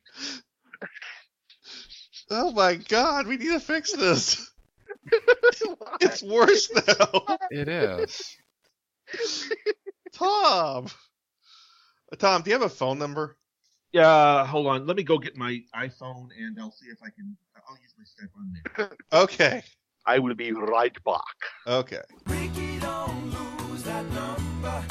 Oh 2.31 2.53
my 2.53 2.77
god, 2.77 3.27
we 3.27 3.37
need 3.37 3.51
to 3.51 3.61
fix 3.61 3.93
this. 3.93 4.51
it's 6.01 6.23
worse 6.23 6.71
now. 6.75 7.37
It 7.51 7.69
is. 7.69 8.37
Tom. 10.12 10.87
Uh, 12.12 12.17
Tom, 12.17 12.43
do 12.43 12.51
you 12.51 12.55
have 12.55 12.62
a 12.62 12.69
phone 12.69 12.99
number? 12.99 13.37
Yeah, 13.92 14.46
hold 14.46 14.66
on. 14.68 14.87
Let 14.87 14.96
me 14.96 15.02
go 15.02 15.18
get 15.18 15.37
my 15.37 15.61
iPhone 15.75 16.28
and 16.38 16.58
I'll 16.58 16.72
see 16.72 16.87
if 16.87 16.99
I 17.02 17.11
can. 17.11 17.37
I'll 17.68 17.76
use 17.76 17.94
my 17.99 18.04
Skype 18.04 18.30
on 18.37 18.52
there. 18.78 18.90
Okay. 19.12 19.62
I 20.06 20.18
will 20.18 20.34
be 20.34 20.50
right 20.52 20.96
back. 21.04 21.37
Okay. 21.66 22.00
Ricky, 22.26 22.78
don't 22.80 23.25
lose 23.70 23.82
that 23.84 24.04
number. 24.11 24.82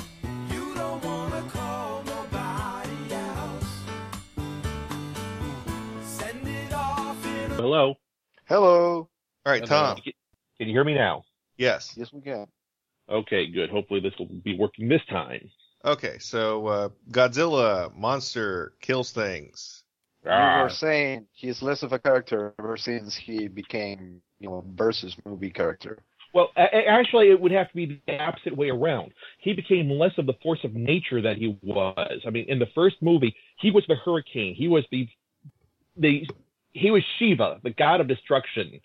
You 0.53 0.73
don't 0.75 1.03
wanna 1.03 1.41
call 1.49 2.03
nobody 2.03 3.13
else. 3.13 3.79
Send 6.03 6.47
it 6.47 6.71
off 6.71 7.25
in 7.25 7.51
a 7.51 7.55
Hello. 7.55 7.95
Hello. 8.45 9.09
All 9.45 9.51
right, 9.51 9.67
Hello. 9.67 9.95
Tom. 9.95 10.01
Can 10.57 10.67
you 10.67 10.73
hear 10.73 10.83
me 10.83 10.93
now? 10.93 11.23
Yes. 11.57 11.93
Yes, 11.97 12.13
we 12.13 12.21
can. 12.21 12.47
Okay, 13.09 13.47
good. 13.47 13.69
Hopefully 13.69 13.99
this 13.99 14.13
will 14.17 14.27
be 14.27 14.55
working 14.57 14.87
this 14.87 15.01
time. 15.09 15.49
Okay, 15.83 16.17
so 16.19 16.67
uh, 16.67 16.89
Godzilla 17.11 17.95
monster 17.95 18.73
kills 18.81 19.11
things. 19.11 19.83
You 20.23 20.29
were 20.29 20.69
saying 20.69 21.25
he's 21.33 21.63
less 21.63 21.81
of 21.81 21.93
a 21.93 21.99
character 21.99 22.53
ever 22.59 22.77
since 22.77 23.15
he 23.15 23.47
became, 23.47 24.21
you 24.39 24.49
know, 24.49 24.63
versus 24.75 25.15
movie 25.25 25.49
character. 25.49 26.03
Well, 26.33 26.51
a- 26.55 26.69
a- 26.77 26.87
actually, 26.87 27.29
it 27.31 27.41
would 27.41 27.51
have 27.51 27.69
to 27.69 27.75
be 27.75 28.01
the 28.05 28.19
opposite 28.19 28.55
way 28.55 28.69
around. 28.69 29.13
He 29.39 29.53
became 29.53 29.89
less 29.89 30.15
of 30.19 30.27
the 30.27 30.35
force 30.43 30.63
of 30.63 30.75
nature 30.75 31.21
that 31.23 31.37
he 31.37 31.57
was. 31.63 32.21
I 32.25 32.29
mean, 32.29 32.45
in 32.47 32.59
the 32.59 32.67
first 32.75 32.97
movie, 33.01 33.35
he 33.57 33.71
was 33.71 33.83
the 33.87 33.95
hurricane. 33.95 34.53
He 34.53 34.67
was 34.67 34.85
the 34.91 35.07
the 35.97 36.27
he 36.73 36.91
was 36.91 37.03
Shiva, 37.17 37.59
the 37.63 37.71
god 37.71 37.99
of 37.99 38.07
destruction, 38.07 38.79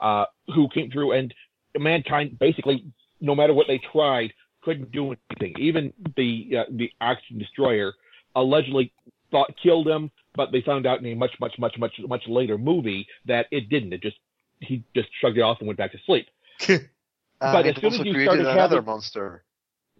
uh, 0.00 0.24
who 0.54 0.68
came 0.68 0.90
through, 0.90 1.12
and 1.12 1.34
mankind 1.76 2.38
basically, 2.38 2.86
no 3.20 3.34
matter 3.34 3.52
what 3.52 3.66
they 3.66 3.78
tried, 3.92 4.32
couldn't 4.62 4.90
do 4.92 5.14
anything. 5.30 5.54
Even 5.58 5.92
the 6.16 6.58
uh, 6.58 6.64
the 6.70 6.90
oxygen 7.00 7.38
destroyer 7.38 7.94
allegedly 8.36 8.92
thought 9.30 9.52
killed 9.62 9.86
him, 9.88 10.10
but 10.34 10.52
they 10.52 10.60
found 10.62 10.86
out 10.86 11.00
in 11.00 11.06
a 11.06 11.14
much, 11.14 11.32
much, 11.40 11.54
much, 11.58 11.76
much, 11.78 11.92
much 12.06 12.22
later 12.26 12.56
movie 12.58 13.06
that 13.26 13.46
it 13.50 13.68
didn't. 13.68 13.92
It 13.92 14.02
just 14.02 14.16
he 14.60 14.82
just 14.94 15.08
shrugged 15.20 15.38
it 15.38 15.42
off 15.42 15.58
and 15.60 15.66
went 15.66 15.78
back 15.78 15.92
to 15.92 15.98
sleep. 16.06 16.26
Uh, 17.40 17.52
But 17.52 17.66
as 17.68 17.76
soon 17.80 17.92
as 17.94 18.04
you 18.04 18.24
started 18.24 18.46
another 18.46 18.76
having- 18.78 18.84
monster. 18.86 19.44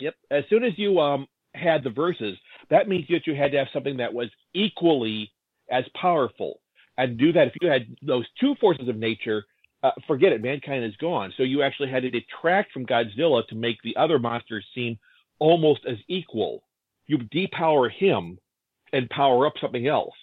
Yep. 0.01 0.15
As 0.33 0.43
soon 0.51 0.65
as 0.65 0.73
you 0.77 0.99
um 0.99 1.29
had 1.55 1.85
the 1.85 1.91
verses, 1.91 2.37
that 2.69 2.89
means 2.89 3.07
that 3.11 3.29
you 3.29 3.35
had 3.37 3.53
to 3.53 3.59
have 3.59 3.69
something 3.73 3.99
that 3.99 4.13
was 4.13 4.29
equally 4.55 5.31
as 5.71 5.85
powerful. 5.95 6.61
And 6.97 7.17
do 7.17 7.33
that 7.35 7.47
if 7.47 7.53
you 7.63 7.69
had 7.69 7.87
those 8.03 8.27
two 8.41 8.57
forces 8.57 8.89
of 8.89 8.97
nature, 8.97 9.45
uh, 9.83 9.91
forget 10.07 10.33
it, 10.33 10.43
mankind 10.43 10.85
is 10.85 10.97
gone. 10.97 11.33
So 11.37 11.43
you 11.43 11.63
actually 11.63 11.91
had 11.91 12.03
to 12.03 12.11
detract 12.11 12.73
from 12.73 12.87
Godzilla 12.87 13.47
to 13.49 13.55
make 13.55 13.77
the 13.83 13.97
other 13.97 14.19
monsters 14.19 14.67
seem 14.75 14.99
almost 15.39 15.81
as 15.89 15.97
equal. 16.09 16.63
You 17.07 17.19
depower 17.19 17.91
him 17.91 18.39
and 18.93 19.09
power 19.09 19.47
up 19.47 19.55
something 19.61 19.87
else. 19.87 20.15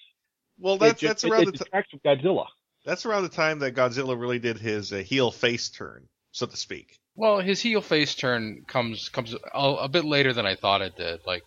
Well, 0.59 0.77
that's 0.77 1.01
it 1.01 1.07
just, 1.07 1.21
that's 1.21 1.23
around 1.31 1.47
it, 1.47 1.57
the 1.57 1.65
it 1.65 1.85
t- 1.91 1.99
from 1.99 1.99
Godzilla. 1.99 2.45
That's 2.85 3.05
around 3.05 3.23
the 3.23 3.29
time 3.29 3.59
that 3.59 3.75
Godzilla 3.75 4.19
really 4.19 4.39
did 4.39 4.57
his 4.57 4.93
uh, 4.93 4.97
heel 4.97 5.31
face 5.31 5.69
turn, 5.69 6.07
so 6.31 6.45
to 6.45 6.55
speak. 6.55 6.97
Well, 7.15 7.39
his 7.39 7.61
heel 7.61 7.81
face 7.81 8.13
turn 8.15 8.63
comes 8.67 9.09
comes 9.09 9.33
a, 9.33 9.59
a 9.59 9.89
bit 9.89 10.05
later 10.05 10.33
than 10.33 10.45
I 10.45 10.55
thought 10.55 10.81
it 10.81 10.95
did. 10.95 11.21
Like 11.25 11.43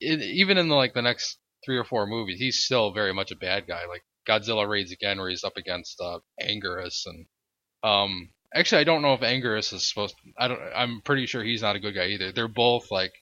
it, 0.00 0.20
even 0.22 0.58
in 0.58 0.68
the, 0.68 0.74
like 0.74 0.94
the 0.94 1.02
next 1.02 1.38
three 1.64 1.76
or 1.76 1.84
four 1.84 2.06
movies, 2.06 2.38
he's 2.38 2.64
still 2.64 2.92
very 2.92 3.12
much 3.12 3.30
a 3.30 3.36
bad 3.36 3.66
guy. 3.66 3.82
Like 3.86 4.02
Godzilla 4.26 4.68
Raids 4.68 4.92
Again, 4.92 5.18
where 5.18 5.28
he's 5.28 5.44
up 5.44 5.56
against 5.56 6.00
uh, 6.00 6.18
Anguirus, 6.42 7.02
and 7.06 7.26
um, 7.82 8.28
actually 8.54 8.80
I 8.80 8.84
don't 8.84 9.02
know 9.02 9.14
if 9.14 9.20
Anguirus 9.20 9.72
is 9.72 9.88
supposed. 9.88 10.14
I 10.38 10.48
don't. 10.48 10.60
I'm 10.74 11.00
pretty 11.02 11.26
sure 11.26 11.42
he's 11.42 11.62
not 11.62 11.76
a 11.76 11.80
good 11.80 11.94
guy 11.94 12.06
either. 12.08 12.32
They're 12.32 12.48
both 12.48 12.90
like 12.90 13.12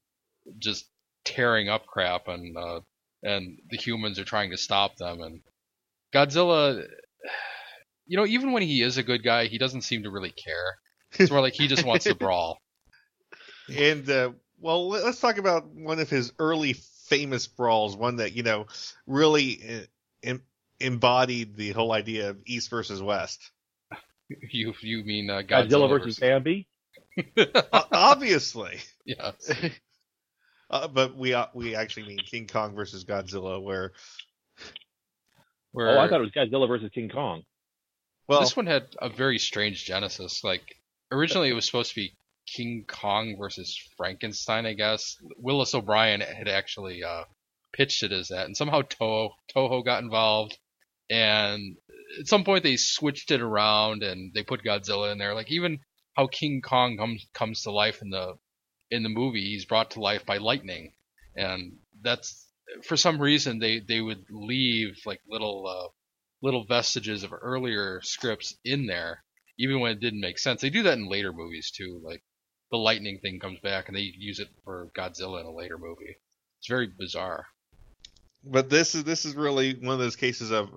just 0.59 0.87
tearing 1.25 1.69
up 1.69 1.87
crap, 1.87 2.29
and 2.29 2.57
uh, 2.57 2.81
and 3.23 3.59
the 3.71 3.77
humans 3.77 4.19
are 4.19 4.25
trying 4.25 4.51
to 4.51 4.57
stop 4.57 4.97
them. 4.97 5.21
And 5.21 5.41
Godzilla, 6.15 6.87
you 8.07 8.17
know, 8.17 8.27
even 8.27 8.53
when 8.53 8.63
he 8.63 8.83
is 8.83 8.97
a 8.97 9.03
good 9.03 9.23
guy, 9.23 9.47
he 9.47 9.59
doesn't 9.59 9.83
seem 9.83 10.05
to 10.05 10.11
really 10.11 10.31
care. 10.33 10.79
It's 11.19 11.31
more 11.31 11.41
like 11.41 11.55
he 11.55 11.69
just 11.69 11.85
wants 11.85 12.05
to 12.05 12.15
brawl. 12.17 12.61
And 13.75 14.09
uh, 14.09 14.33
well, 14.61 14.89
let- 14.89 15.05
let's 15.05 15.21
talk 15.21 15.39
about 15.39 15.67
one 15.67 15.99
of 16.01 16.11
his 16.11 16.33
early 16.39 16.75
famous 17.09 17.47
brawls, 17.47 17.97
one 17.97 18.17
that 18.17 18.33
you 18.35 18.43
know 18.43 18.67
really 19.07 19.61
uh, 19.69 19.87
em- 20.23 20.43
embodied 20.81 21.57
the 21.57 21.71
whole 21.73 21.93
idea 21.93 22.31
of 22.31 22.41
East 22.47 22.71
versus 22.71 23.03
West. 23.03 23.51
You 24.51 24.75
you 24.83 25.05
mean 25.05 25.31
uh, 25.31 25.41
Godzilla, 25.41 25.69
Godzilla 25.69 25.89
versus 25.89 26.19
Bambi. 26.19 26.69
Obviously, 27.93 28.79
yeah. 29.05 29.33
uh, 30.71 30.89
but 30.89 31.17
we 31.17 31.33
uh, 31.35 31.47
we 31.55 31.75
actually 31.75 32.07
mean 32.09 32.19
King 32.19 32.47
Kong 32.47 32.75
versus 32.75 33.05
Godzilla, 33.05 33.63
where 33.63 33.93
Where 35.73 35.99
Oh, 35.99 36.01
I 36.01 36.09
thought 36.09 36.21
it 36.21 36.25
was 36.25 36.33
Godzilla 36.33 36.69
versus 36.69 36.91
King 36.95 37.09
Kong. 37.09 37.43
well, 38.29 38.41
this 38.41 38.57
one 38.57 38.67
had 38.67 38.87
a 39.01 39.09
very 39.09 39.39
strange 39.39 39.85
genesis. 39.85 40.45
Like 40.45 40.77
originally 41.11 41.49
it 41.49 41.55
was 41.55 41.67
supposed 41.67 41.91
to 41.91 41.97
be 41.97 42.15
King 42.47 42.85
Kong 42.87 43.37
versus 43.39 43.79
Frankenstein, 43.97 44.67
I 44.67 44.75
guess. 44.75 45.17
Willis 45.37 45.75
O'Brien 45.75 46.21
had 46.21 46.49
actually 46.49 47.05
uh, 47.05 47.25
pitched 47.73 48.03
it 48.03 48.13
as 48.13 48.29
that, 48.29 48.47
and 48.47 48.57
somehow 48.57 48.83
Toho 48.83 49.31
Toho 49.55 49.85
got 49.85 50.03
involved, 50.03 50.59
and 51.11 51.77
at 52.21 52.29
some 52.29 52.45
point 52.45 52.63
they 52.63 52.77
switched 52.77 53.31
it 53.31 53.41
around 53.41 54.03
and 54.03 54.33
they 54.35 54.43
put 54.43 54.65
Godzilla 54.65 55.13
in 55.13 55.19
there. 55.19 55.35
Like 55.35 55.51
even 55.51 55.81
how 56.15 56.27
King 56.27 56.61
Kong 56.63 56.97
comes 56.97 57.27
comes 57.35 57.63
to 57.63 57.71
life 57.71 58.03
in 58.03 58.11
the 58.11 58.35
in 58.91 59.03
the 59.03 59.09
movie, 59.09 59.45
he's 59.45 59.67
brought 59.67 59.93
to 59.93 60.01
life 60.01 60.25
by 60.27 60.39
lightning, 60.39 60.93
and 61.37 61.79
that's 62.03 62.47
for 62.83 62.97
some 62.97 63.21
reason 63.21 63.59
they 63.59 63.81
they 63.81 64.01
would 64.01 64.25
leave 64.31 64.99
like 65.07 65.21
little 65.29 65.67
uh, 65.67 65.89
little 66.43 66.65
vestiges 66.65 67.23
of 67.25 67.33
earlier 67.33 68.01
scripts 68.03 68.57
in 68.65 68.87
there, 68.87 69.25
even 69.59 69.81
when 69.81 69.93
it 69.93 70.01
didn't 70.01 70.21
make 70.21 70.39
sense. 70.39 70.61
They 70.61 70.71
do 70.71 70.83
that 70.85 70.99
in 70.99 71.09
later 71.09 71.33
movies 71.33 71.71
too. 71.71 72.01
Like 72.05 72.23
the 72.71 72.79
lightning 72.79 73.19
thing 73.21 73.41
comes 73.41 73.61
back 73.61 73.89
and 73.89 73.97
they 73.97 74.13
use 74.17 74.41
it 74.41 74.49
for 74.65 74.91
Godzilla 74.97 75.41
in 75.41 75.47
a 75.47 75.53
later 75.55 75.79
movie. 75.79 76.17
It's 76.59 76.69
very 76.69 76.87
bizarre. 76.87 77.47
but 78.45 78.71
this 78.71 78.95
is 78.95 79.05
this 79.05 79.25
is 79.25 79.35
really 79.35 79.75
one 79.75 79.95
of 79.95 79.99
those 79.99 80.17
cases 80.17 80.51
of 80.51 80.71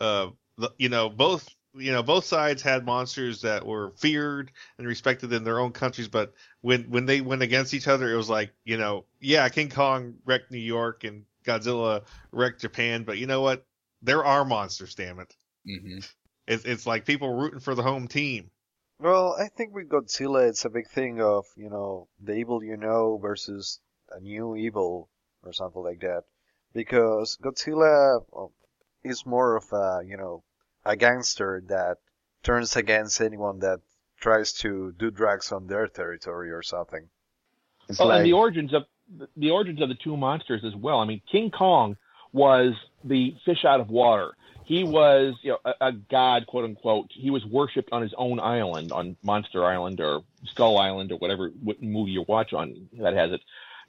uh 0.00 0.28
the- 0.58 0.72
you 0.78 0.88
know 0.88 1.08
both 1.08 1.48
you 1.74 1.92
know 1.92 2.02
both 2.02 2.24
sides 2.24 2.62
had 2.62 2.84
monsters 2.84 3.42
that 3.42 3.64
were 3.64 3.92
feared 3.96 4.50
and 4.78 4.86
respected 4.86 5.32
in 5.32 5.44
their 5.44 5.60
own 5.60 5.72
countries 5.72 6.08
but 6.08 6.34
when 6.62 6.84
when 6.90 7.06
they 7.06 7.20
went 7.20 7.42
against 7.42 7.74
each 7.74 7.86
other 7.88 8.12
it 8.12 8.16
was 8.16 8.28
like 8.28 8.52
you 8.64 8.76
know 8.76 9.04
yeah 9.20 9.48
king 9.48 9.68
kong 9.68 10.14
wrecked 10.24 10.50
new 10.50 10.58
york 10.58 11.04
and 11.04 11.24
godzilla 11.44 12.02
wrecked 12.32 12.60
japan 12.60 13.04
but 13.04 13.18
you 13.18 13.26
know 13.26 13.40
what? 13.40 13.64
There 14.02 14.24
are 14.24 14.46
monsters 14.46 14.94
damn 14.94 15.20
it. 15.20 15.36
Hmm 15.66 15.98
it's, 16.50 16.64
it's 16.64 16.86
like 16.86 17.06
people 17.06 17.32
rooting 17.32 17.60
for 17.60 17.74
the 17.74 17.82
home 17.82 18.08
team. 18.08 18.50
Well, 18.98 19.34
I 19.38 19.48
think 19.48 19.72
with 19.72 19.88
Godzilla, 19.88 20.48
it's 20.48 20.64
a 20.64 20.70
big 20.70 20.88
thing 20.88 21.22
of, 21.22 21.46
you 21.56 21.70
know, 21.70 22.08
the 22.20 22.34
evil 22.34 22.62
you 22.62 22.76
know 22.76 23.18
versus 23.18 23.80
a 24.10 24.20
new 24.20 24.56
evil 24.56 25.08
or 25.42 25.52
something 25.52 25.82
like 25.82 26.00
that. 26.00 26.24
Because 26.74 27.38
Godzilla 27.40 28.24
well, 28.30 28.52
is 29.04 29.24
more 29.26 29.56
of 29.56 29.64
a, 29.72 30.02
you 30.06 30.16
know, 30.16 30.42
a 30.84 30.96
gangster 30.96 31.62
that 31.68 31.98
turns 32.42 32.76
against 32.76 33.20
anyone 33.20 33.60
that 33.60 33.80
tries 34.18 34.52
to 34.52 34.92
do 34.98 35.10
drugs 35.10 35.52
on 35.52 35.66
their 35.66 35.86
territory 35.86 36.50
or 36.50 36.62
something. 36.62 37.08
It's 37.88 38.00
Oh, 38.00 38.06
like, 38.06 38.18
and 38.18 38.26
the 38.26 38.32
origins 38.34 38.72
of 38.74 38.84
the 39.36 39.50
origins 39.50 39.80
of 39.82 39.88
the 39.88 39.96
two 39.96 40.16
monsters 40.16 40.62
as 40.64 40.74
well. 40.76 41.00
I 41.00 41.04
mean, 41.04 41.20
King 41.30 41.50
Kong 41.50 41.96
was 42.32 42.74
the 43.02 43.34
fish 43.44 43.64
out 43.64 43.80
of 43.80 43.88
water. 43.88 44.32
He 44.64 44.84
was, 44.84 45.34
you 45.42 45.50
know, 45.50 45.58
a, 45.64 45.88
a 45.88 45.92
god, 45.92 46.46
quote 46.46 46.64
unquote. 46.64 47.10
He 47.12 47.30
was 47.30 47.44
worshipped 47.44 47.90
on 47.92 48.02
his 48.02 48.14
own 48.16 48.38
island, 48.38 48.92
on 48.92 49.16
Monster 49.24 49.64
Island 49.64 50.00
or 50.00 50.22
Skull 50.44 50.78
Island 50.78 51.10
or 51.10 51.16
whatever 51.16 51.50
what 51.60 51.82
movie 51.82 52.12
you 52.12 52.24
watch 52.28 52.52
on 52.52 52.88
that 53.00 53.14
has 53.14 53.32
it. 53.32 53.40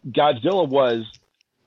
Godzilla 0.10 0.68
was, 0.68 1.06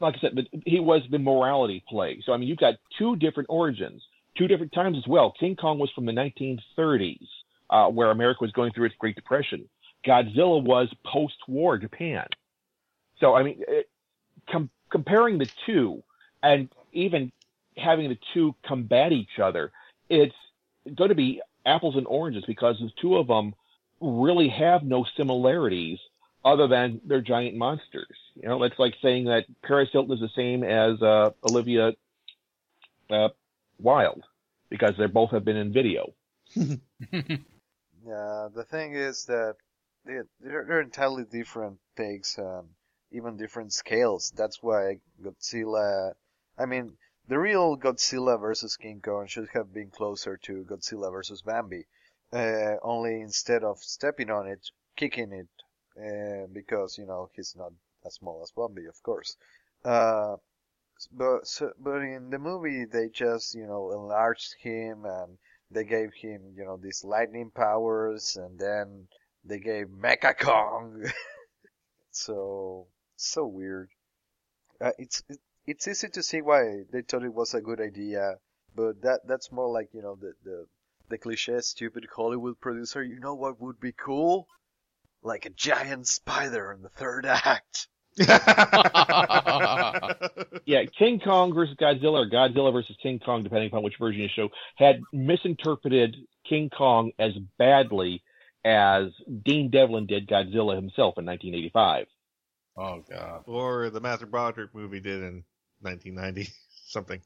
like 0.01 0.17
I 0.17 0.21
said, 0.21 0.49
he 0.67 0.81
was 0.81 1.03
the 1.11 1.19
morality 1.19 1.83
play. 1.89 2.23
So 2.25 2.33
I 2.33 2.37
mean, 2.37 2.49
you've 2.49 2.59
got 2.59 2.75
two 2.99 3.17
different 3.17 3.49
origins, 3.51 4.03
two 4.37 4.49
different 4.49 4.73
times 4.73 4.99
as 4.99 5.07
well. 5.07 5.33
King 5.39 5.57
Kong 5.57 5.79
was 5.79 5.91
from 5.95 6.07
the 6.07 6.13
1930s, 6.13 7.27
uh, 7.71 7.89
where 7.89 8.11
America 8.11 8.39
was 8.43 8.53
going 8.53 8.73
through 8.73 8.87
its 8.87 8.95
Great 8.99 9.15
Depression. 9.15 9.69
Godzilla 10.07 10.63
was 10.63 10.89
post-war 11.07 11.79
Japan. 11.79 12.27
So 13.21 13.35
I 13.35 13.43
mean, 13.43 13.63
it, 13.67 13.89
com- 14.51 14.71
comparing 14.91 15.39
the 15.39 15.49
two 15.67 16.03
and 16.43 16.69
even 16.93 17.33
having 17.77 18.09
the 18.09 18.19
two 18.33 18.55
combat 18.67 19.13
each 19.13 19.39
other, 19.43 19.73
it's 20.09 20.35
going 20.95 21.09
to 21.09 21.15
be 21.15 21.41
apples 21.67 21.97
and 21.97 22.07
oranges 22.07 22.45
because 22.47 22.77
the 22.79 22.91
two 23.01 23.17
of 23.17 23.27
them 23.27 23.55
really 24.01 24.49
have 24.49 24.83
no 24.83 25.07
similarities 25.17 25.99
other 26.45 26.69
than 26.69 27.01
they're 27.07 27.21
giant 27.21 27.57
monsters. 27.57 28.17
You 28.35 28.49
know, 28.49 28.63
it's 28.65 28.79
like 28.79 28.95
saying 29.03 29.25
that 29.27 29.45
Paris 29.63 29.89
Hilton 29.93 30.13
is 30.13 30.21
the 30.21 30.29
same 30.37 30.63
as 30.63 31.01
uh, 31.03 31.31
Olivia 31.49 31.93
uh, 33.11 33.29
Wilde 33.79 34.25
because 34.69 34.93
they 34.99 35.07
both 35.07 35.31
have 35.31 35.45
been 35.45 35.57
in 35.57 35.73
video. 35.73 36.13
Yeah, 38.07 38.49
the 38.55 38.65
thing 38.65 38.95
is 38.95 39.25
that 39.27 39.57
they, 40.05 40.19
they're, 40.41 40.65
they're 40.67 40.81
entirely 40.83 41.25
different 41.25 41.79
takes 41.97 42.37
and 42.37 42.69
even 43.11 43.39
different 43.39 43.73
scales. 43.73 44.31
That's 44.37 44.63
why 44.63 44.99
Godzilla. 45.23 46.13
I 46.59 46.67
mean, 46.67 46.99
the 47.29 47.39
real 47.39 47.79
Godzilla 47.79 48.39
versus 48.39 48.77
King 48.77 49.01
Kong 49.01 49.27
should 49.27 49.49
have 49.55 49.73
been 49.73 49.91
closer 49.91 50.37
to 50.37 50.65
Godzilla 50.65 51.11
versus 51.11 51.41
Bambi. 51.41 51.87
Uh, 52.31 52.77
only 52.83 53.21
instead 53.23 53.65
of 53.65 53.79
stepping 53.79 54.31
on 54.31 54.49
it, 54.49 54.61
kicking 54.97 55.33
it, 55.33 55.49
because 56.53 56.99
you 56.99 57.07
know 57.07 57.29
he's 57.35 57.55
not 57.57 57.73
as 58.05 58.15
small 58.15 58.43
as 58.43 58.53
Bambi, 58.53 58.87
of 58.87 59.03
course. 59.03 59.37
Uh, 59.85 60.37
but 61.13 61.47
so, 61.47 61.73
but 61.79 62.03
in 62.03 62.31
the 62.31 62.39
movie 62.39 62.85
they 62.85 63.09
just 63.09 63.55
you 63.55 63.67
know 63.67 63.93
enlarged 63.93 64.55
him 64.61 65.05
and 65.05 65.39
they 65.75 65.85
gave 65.85 66.15
him, 66.15 66.55
you 66.57 66.65
know, 66.65 66.77
these 66.77 67.05
lightning 67.05 67.51
powers, 67.51 68.37
and 68.37 68.59
then 68.59 69.09
they 69.45 69.59
gave 69.59 69.89
Mecha 69.89 70.39
Kong. 70.39 71.05
so 72.11 72.87
so 73.17 73.47
weird. 73.47 73.91
Uh, 74.81 74.93
it's 74.99 75.23
it, 75.29 75.41
it's 75.67 75.89
easy 75.89 76.09
to 76.11 76.23
see 76.23 76.41
why 76.43 76.85
they 76.93 77.03
thought 77.03 77.25
it 77.25 77.35
was 77.35 77.55
a 77.55 77.61
good 77.61 77.81
idea, 77.81 78.37
but 78.75 79.01
that 79.03 79.21
that's 79.27 79.51
more 79.51 79.69
like 79.69 79.89
you 79.93 80.03
know 80.03 80.17
the 80.17 80.35
the 80.45 80.67
the 81.09 81.19
cliche 81.19 81.61
stupid 81.61 82.07
Hollywood 82.15 82.61
producer. 82.61 83.03
You 83.03 83.19
know 83.21 83.35
what 83.35 83.61
would 83.61 83.81
be 83.81 83.93
cool? 83.93 84.47
Like 85.25 85.47
a 85.47 85.51
giant 85.51 86.07
spider 86.07 86.71
in 86.73 86.83
the 86.83 86.89
third 86.91 87.27
act. 87.27 87.89
Yeah, 90.67 90.85
King 90.99 91.21
Kong 91.21 91.53
versus 91.53 91.77
Godzilla 91.77 92.25
or 92.25 92.31
Godzilla 92.31 92.73
versus 92.73 92.97
King 93.03 93.19
Kong, 93.19 93.43
depending 93.43 93.69
upon 93.69 93.83
which 93.83 93.99
version 93.99 94.23
you 94.23 94.29
show, 94.35 94.49
had 94.77 95.01
misinterpreted 95.13 96.17
King 96.49 96.71
Kong 96.71 97.11
as 97.19 97.33
badly 97.59 98.23
as 98.65 99.09
Dean 99.45 99.71
Devlin 99.71 100.07
did 100.07 100.27
Godzilla 100.27 100.75
himself 100.75 101.19
in 101.19 101.27
1985. 101.27 102.07
oh 102.79 103.05
god. 103.11 103.43
or 103.47 103.91
the 103.91 104.01
Matthew 104.01 104.27
Broderick 104.27 104.75
movie 104.75 105.01
did 105.01 105.23
in 105.23 105.45
1990 105.83 106.51
something 106.87 107.21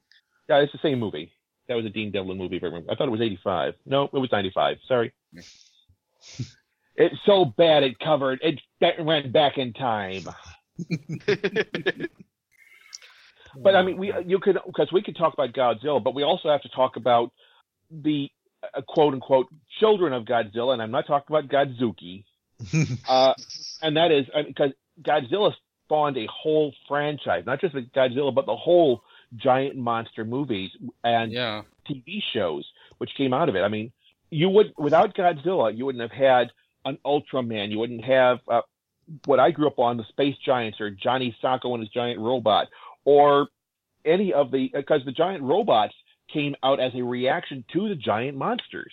Yeah, 0.48 0.58
it's 0.58 0.72
the 0.72 0.78
same 0.82 0.98
movie. 0.98 1.30
That 1.68 1.76
was 1.76 1.86
a 1.86 1.90
Dean 1.90 2.10
Devlin 2.10 2.38
movie. 2.38 2.56
If 2.56 2.64
I 2.64 2.66
remember. 2.66 2.90
I 2.90 2.96
thought 2.96 3.06
it 3.08 3.12
was 3.12 3.20
85. 3.20 3.74
No, 3.86 4.04
it 4.04 4.12
was 4.14 4.32
95. 4.32 4.78
Sorry. 4.88 5.12
It's 6.98 7.14
so 7.24 7.44
bad 7.46 7.84
it 7.84 7.98
covered. 8.00 8.40
It 8.42 8.60
that 8.80 9.02
went 9.02 9.32
back 9.32 9.56
in 9.56 9.72
time. 9.72 10.28
But 13.62 13.74
I 13.74 13.82
mean, 13.82 13.96
we 13.96 14.12
you 14.26 14.38
could 14.38 14.58
because 14.66 14.92
we 14.92 15.02
could 15.02 15.16
talk 15.16 15.34
about 15.34 15.52
Godzilla, 15.52 16.02
but 16.02 16.14
we 16.14 16.22
also 16.22 16.48
have 16.48 16.62
to 16.62 16.68
talk 16.68 16.96
about 16.96 17.32
the 17.90 18.28
uh, 18.62 18.82
quote 18.86 19.14
unquote 19.14 19.46
children 19.80 20.12
of 20.12 20.24
Godzilla, 20.24 20.74
and 20.74 20.82
I'm 20.82 20.90
not 20.90 21.06
talking 21.06 21.34
about 21.34 21.50
Godzuki, 21.50 22.24
uh, 23.08 23.34
and 23.82 23.96
that 23.96 24.12
is 24.12 24.26
because 24.46 24.70
Godzilla 25.02 25.52
spawned 25.86 26.18
a 26.18 26.26
whole 26.30 26.72
franchise, 26.86 27.44
not 27.46 27.60
just 27.60 27.74
with 27.74 27.90
Godzilla, 27.92 28.34
but 28.34 28.46
the 28.46 28.56
whole 28.56 29.02
giant 29.36 29.76
monster 29.76 30.24
movies 30.24 30.70
and 31.02 31.32
Yeah. 31.32 31.62
TV 31.90 32.22
shows, 32.34 32.66
which 32.98 33.10
came 33.16 33.32
out 33.32 33.48
of 33.48 33.56
it. 33.56 33.60
I 33.60 33.68
mean, 33.68 33.90
you 34.30 34.50
would 34.50 34.72
without 34.76 35.16
Godzilla, 35.16 35.76
you 35.76 35.86
wouldn't 35.86 36.02
have 36.02 36.16
had 36.16 36.48
an 36.84 36.98
Ultraman. 37.04 37.70
You 37.70 37.78
wouldn't 37.78 38.04
have 38.04 38.38
uh, 38.48 38.62
what 39.24 39.40
I 39.40 39.50
grew 39.50 39.66
up 39.68 39.78
on, 39.78 39.96
the 39.96 40.04
Space 40.08 40.36
Giants, 40.44 40.80
or 40.80 40.90
Johnny 40.90 41.36
Sokko 41.42 41.74
and 41.74 41.80
his 41.80 41.90
giant 41.90 42.20
robot, 42.20 42.68
or 43.04 43.48
any 44.04 44.32
of 44.32 44.50
the 44.50 44.70
because 44.72 45.02
the 45.04 45.12
giant 45.12 45.42
robots 45.42 45.94
came 46.32 46.54
out 46.62 46.80
as 46.80 46.92
a 46.94 47.02
reaction 47.02 47.64
to 47.72 47.88
the 47.88 47.94
giant 47.94 48.36
monsters. 48.36 48.92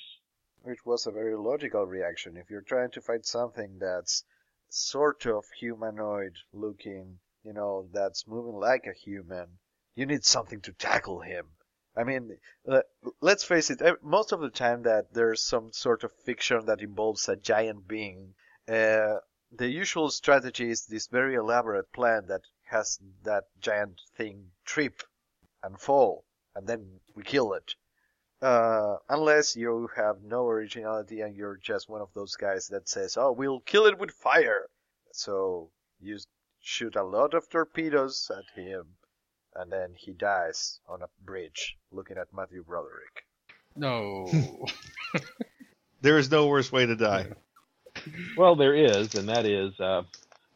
Which 0.64 0.86
was 0.86 1.06
a 1.06 1.12
very 1.12 1.36
logical 1.36 1.86
reaction. 1.86 2.38
If 2.38 2.50
you're 2.50 2.62
trying 2.62 2.92
to 2.92 3.02
fight 3.02 3.26
something 3.26 3.78
that's 3.80 4.24
sort 4.70 5.26
of 5.26 5.44
humanoid 5.60 6.34
looking, 6.54 7.20
you 7.44 7.54
know, 7.54 7.88
that's 7.94 8.28
moving 8.28 8.60
like 8.60 8.86
a 8.88 8.94
human, 8.94 9.48
you 9.96 10.06
need 10.06 10.24
something 10.24 10.62
to 10.62 10.74
tackle 10.74 11.20
him. 11.22 11.46
I 11.98 12.04
mean, 12.04 12.38
let's 13.22 13.44
face 13.44 13.70
it, 13.70 13.82
most 14.04 14.32
of 14.32 14.42
the 14.42 14.50
time 14.50 14.84
that 14.84 15.14
there's 15.14 15.42
some 15.42 15.72
sort 15.72 16.04
of 16.04 16.12
fiction 16.12 16.66
that 16.66 16.82
involves 16.82 17.30
a 17.30 17.36
giant 17.36 17.88
being, 17.88 18.36
uh, 18.68 19.20
the 19.52 19.68
usual 19.70 20.10
strategy 20.10 20.70
is 20.70 20.86
this 20.86 21.08
very 21.08 21.36
elaborate 21.36 21.92
plan 21.94 22.26
that 22.28 22.42
has 22.64 23.00
that 23.24 23.46
giant 23.62 24.02
thing 24.18 24.52
trip 24.66 25.04
and 25.64 25.80
fall, 25.80 26.26
and 26.56 26.68
then 26.68 27.00
we 27.16 27.24
kill 27.24 27.54
it. 27.54 27.76
Uh, 28.42 28.98
unless 29.08 29.56
you 29.56 29.90
have 29.96 30.22
no 30.22 30.48
originality 30.48 31.22
and 31.22 31.36
you're 31.36 31.58
just 31.58 31.88
one 31.88 32.02
of 32.02 32.14
those 32.14 32.36
guys 32.36 32.68
that 32.68 32.90
says, 32.90 33.16
"Oh, 33.18 33.32
we'll 33.32 33.62
kill 33.62 33.86
it 33.86 33.98
with 33.98 34.12
fire." 34.12 34.68
So 35.14 35.72
you 36.00 36.20
shoot 36.60 36.96
a 36.96 37.04
lot 37.04 37.34
of 37.34 37.50
torpedoes 37.50 38.30
at 38.36 38.50
him, 38.62 38.98
and 39.56 39.72
then 39.72 39.90
he 39.96 40.12
dies 40.14 40.80
on 40.88 41.02
a 41.02 41.08
bridge, 41.26 41.78
looking 41.92 42.18
at 42.18 42.28
Matthew 42.34 42.64
Broderick. 42.64 43.26
No. 43.76 44.30
There 46.02 46.18
is 46.20 46.30
no 46.30 46.48
worse 46.48 46.72
way 46.72 46.86
to 46.86 46.96
die. 46.96 47.28
Well, 48.38 48.56
there 48.58 48.76
is, 48.76 49.16
and 49.16 49.30
that 49.30 49.46
is, 49.46 49.80
uh, 49.80 50.04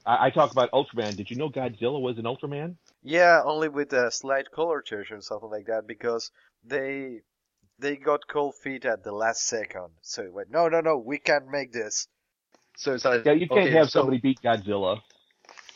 I, 0.05 0.25
I 0.25 0.29
talk 0.29 0.51
about 0.51 0.71
Ultraman. 0.71 1.15
Did 1.15 1.31
you 1.31 1.37
know 1.37 1.49
Godzilla 1.49 1.99
was 1.99 2.17
an 2.17 2.25
Ultraman? 2.25 2.75
Yeah, 3.01 3.41
only 3.45 3.69
with 3.69 3.93
a 3.93 4.11
slight 4.11 4.51
color 4.51 4.81
change 4.81 5.09
or 5.11 5.21
something 5.21 5.49
like 5.49 5.67
that 5.67 5.87
because 5.87 6.31
they 6.65 7.21
they 7.79 7.95
got 7.95 8.27
cold 8.27 8.55
feet 8.55 8.83
at 8.83 9.05
the 9.05 9.13
last 9.13 9.47
second. 9.47 9.87
So 10.01 10.23
it 10.23 10.33
went, 10.33 10.51
no, 10.51 10.67
no, 10.67 10.81
no, 10.81 10.97
we 10.97 11.17
can't 11.17 11.47
make 11.49 11.71
this. 11.71 12.07
So 12.75 12.93
it's 12.95 13.05
like, 13.05 13.25
Yeah, 13.25 13.31
you 13.31 13.47
can't 13.47 13.61
okay, 13.61 13.71
have 13.71 13.89
so- 13.89 14.01
somebody 14.01 14.17
beat 14.19 14.41
Godzilla. 14.43 14.99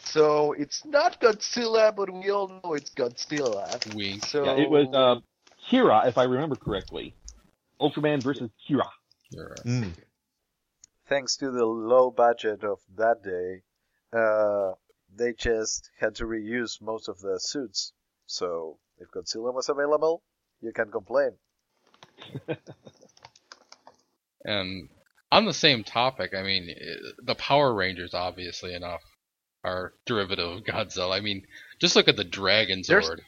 So 0.05 0.53
it's 0.53 0.85
not 0.85 1.19
Godzilla, 1.21 1.95
but 1.95 2.09
we 2.13 2.29
all 2.29 2.61
know 2.63 2.73
it's 2.73 2.89
Godzilla. 2.91 3.95
Wink. 3.95 4.25
So 4.25 4.43
Yeah, 4.45 4.63
it 4.63 4.69
was 4.69 4.87
uh, 4.93 5.21
Kira, 5.69 6.07
if 6.07 6.17
I 6.17 6.23
remember 6.23 6.55
correctly. 6.55 7.15
Ultraman 7.81 8.21
versus 8.21 8.49
Kira. 8.67 8.87
You're- 9.31 9.55
Mm. 9.65 9.93
Thanks 11.07 11.35
to 11.37 11.51
the 11.51 11.65
low 11.65 12.11
budget 12.11 12.63
of 12.63 12.79
that 12.95 13.23
day, 13.23 13.61
uh, 14.17 14.73
they 15.15 15.33
just 15.33 15.89
had 15.99 16.15
to 16.15 16.25
reuse 16.25 16.81
most 16.81 17.09
of 17.09 17.19
the 17.19 17.39
suits. 17.39 17.91
So 18.25 18.79
if 18.99 19.09
Godzilla 19.11 19.53
was 19.53 19.69
available, 19.69 20.23
you 20.61 20.71
can 20.71 20.91
complain. 20.91 21.31
And 24.45 24.89
on 25.31 25.45
the 25.45 25.53
same 25.53 25.83
topic, 25.85 26.33
I 26.35 26.43
mean, 26.43 26.69
eh, 26.69 27.11
the 27.23 27.35
Power 27.35 27.73
Rangers, 27.73 28.13
obviously 28.13 28.73
enough, 28.73 29.01
are 29.63 29.93
derivative 30.05 30.49
of 30.49 30.63
Godzilla. 30.63 31.15
I 31.17 31.19
mean, 31.21 31.45
just 31.79 31.95
look 31.95 32.07
at 32.07 32.17
the 32.17 32.23
Dragon 32.23 32.81
There's- 32.87 33.07
Zord. 33.09 33.19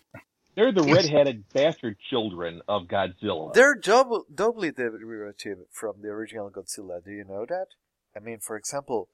They're 0.55 0.71
the 0.71 0.83
red-headed 0.93 1.49
bastard 1.53 1.97
children 1.99 2.61
of 2.67 2.83
Godzilla. 2.83 3.53
They're 3.53 3.75
double, 3.75 4.25
doubly 4.33 4.71
derivative 4.71 5.59
from 5.69 5.95
the 6.01 6.07
original 6.07 6.49
Godzilla. 6.49 7.03
Do 7.03 7.11
you 7.11 7.25
know 7.25 7.45
that? 7.45 7.67
I 8.15 8.19
mean, 8.21 8.39
for 8.39 8.55
example, 8.55 9.09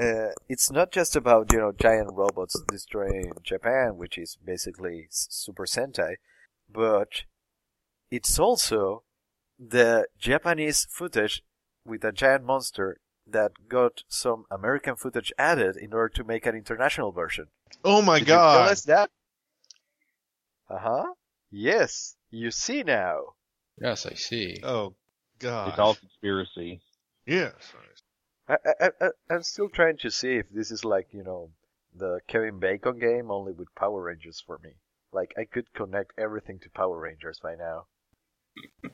uh, 0.00 0.28
it's 0.48 0.70
not 0.70 0.92
just 0.92 1.14
about 1.14 1.52
you 1.52 1.58
know 1.58 1.72
giant 1.72 2.10
robots 2.14 2.58
destroying 2.70 3.32
Japan, 3.42 3.96
which 3.96 4.16
is 4.16 4.38
basically 4.42 5.06
Super 5.10 5.64
Sentai, 5.66 6.14
but 6.72 7.24
it's 8.10 8.38
also 8.38 9.02
the 9.58 10.06
Japanese 10.18 10.86
footage 10.90 11.42
with 11.84 12.04
a 12.04 12.12
giant 12.12 12.44
monster 12.44 13.00
that 13.26 13.68
got 13.68 14.02
some 14.08 14.44
American 14.50 14.96
footage 14.96 15.32
added 15.38 15.76
in 15.76 15.92
order 15.92 16.08
to 16.14 16.24
make 16.24 16.46
an 16.46 16.54
international 16.54 17.12
version. 17.12 17.46
Oh 17.84 18.02
my 18.02 18.18
Did 18.18 18.28
you 18.28 18.34
tell 18.34 18.38
god. 18.38 18.70
us 18.70 18.84
that? 18.84 19.10
Uh 20.68 20.78
huh. 20.78 21.14
Yes, 21.50 22.16
you 22.30 22.50
see 22.50 22.82
now. 22.82 23.34
Yes, 23.80 24.06
I 24.06 24.14
see. 24.14 24.60
Oh 24.62 24.94
god. 25.38 25.70
It's 25.70 25.78
all 25.78 25.94
conspiracy. 25.94 26.80
Yes. 27.26 27.54
I, 28.48 28.56
I, 28.80 28.90
I, 29.00 29.08
I'm 29.28 29.42
still 29.42 29.68
trying 29.68 29.98
to 29.98 30.10
see 30.10 30.36
if 30.36 30.46
this 30.50 30.70
is 30.70 30.84
like, 30.84 31.08
you 31.12 31.24
know, 31.24 31.50
the 31.94 32.20
Kevin 32.28 32.60
Bacon 32.60 32.98
game 32.98 33.30
only 33.30 33.52
with 33.52 33.74
Power 33.74 34.02
Rangers 34.02 34.42
for 34.46 34.58
me. 34.62 34.74
Like, 35.12 35.34
I 35.36 35.44
could 35.44 35.72
connect 35.72 36.12
everything 36.18 36.60
to 36.60 36.70
Power 36.70 36.98
Rangers 36.98 37.40
by 37.42 37.56
now. 37.56 37.86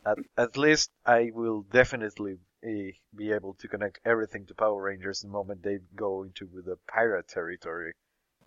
At, 0.06 0.18
at 0.36 0.56
least 0.56 0.90
I 1.04 1.30
will 1.34 1.62
definitely 1.62 2.38
be 2.62 3.33
able 3.33 3.55
to 3.55 3.68
connect 3.68 4.01
everything 4.05 4.46
to 4.46 4.55
Power 4.55 4.83
Rangers 4.83 5.20
the 5.20 5.29
moment 5.29 5.62
they 5.62 5.79
go 5.96 6.22
into 6.22 6.48
the 6.64 6.77
pirate 6.88 7.29
territory. 7.29 7.92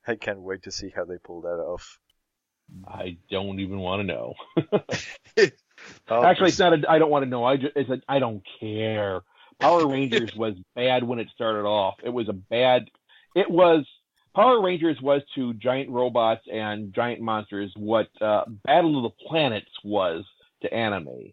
I 0.08 0.15
can't 0.15 0.41
wait 0.41 0.63
to 0.63 0.71
see 0.71 0.91
how 0.95 1.06
they 1.06 1.17
pull 1.23 1.41
that 1.41 1.60
off. 1.60 1.99
I 2.88 3.17
don't 3.30 3.60
even 3.60 3.80
want 3.80 4.01
to 4.01 4.08
know. 4.08 4.34
Actually, 6.25 6.49
it's 6.49 6.60
not. 6.60 6.73
A, 6.73 6.89
I 6.89 6.99
don't 6.99 7.12
want 7.12 7.23
to 7.23 7.30
know. 7.30 7.43
I 7.43 7.58
just, 7.58 7.75
it's 7.75 7.89
a, 7.89 8.01
I 8.08 8.19
don't 8.19 8.43
care. 8.60 9.21
Power 9.60 9.88
Rangers 9.91 10.36
was 10.36 10.56
bad 10.75 11.04
when 11.04 11.19
it 11.19 11.28
started 11.34 11.65
off. 11.67 11.95
It 12.04 12.10
was 12.10 12.30
a 12.30 12.34
bad. 12.34 12.86
It 13.36 13.49
was 13.49 13.86
Power 14.36 14.62
Rangers 14.62 15.01
was 15.01 15.21
to 15.36 15.54
giant 15.54 15.89
robots 15.89 16.41
and 16.51 16.93
giant 16.93 17.21
monsters 17.21 17.73
what 17.78 18.08
uh, 18.21 18.43
Battle 18.63 18.97
of 18.97 19.04
the 19.04 19.28
Planets 19.28 19.71
was 19.84 20.25
to 20.62 20.73
anime. 20.73 21.32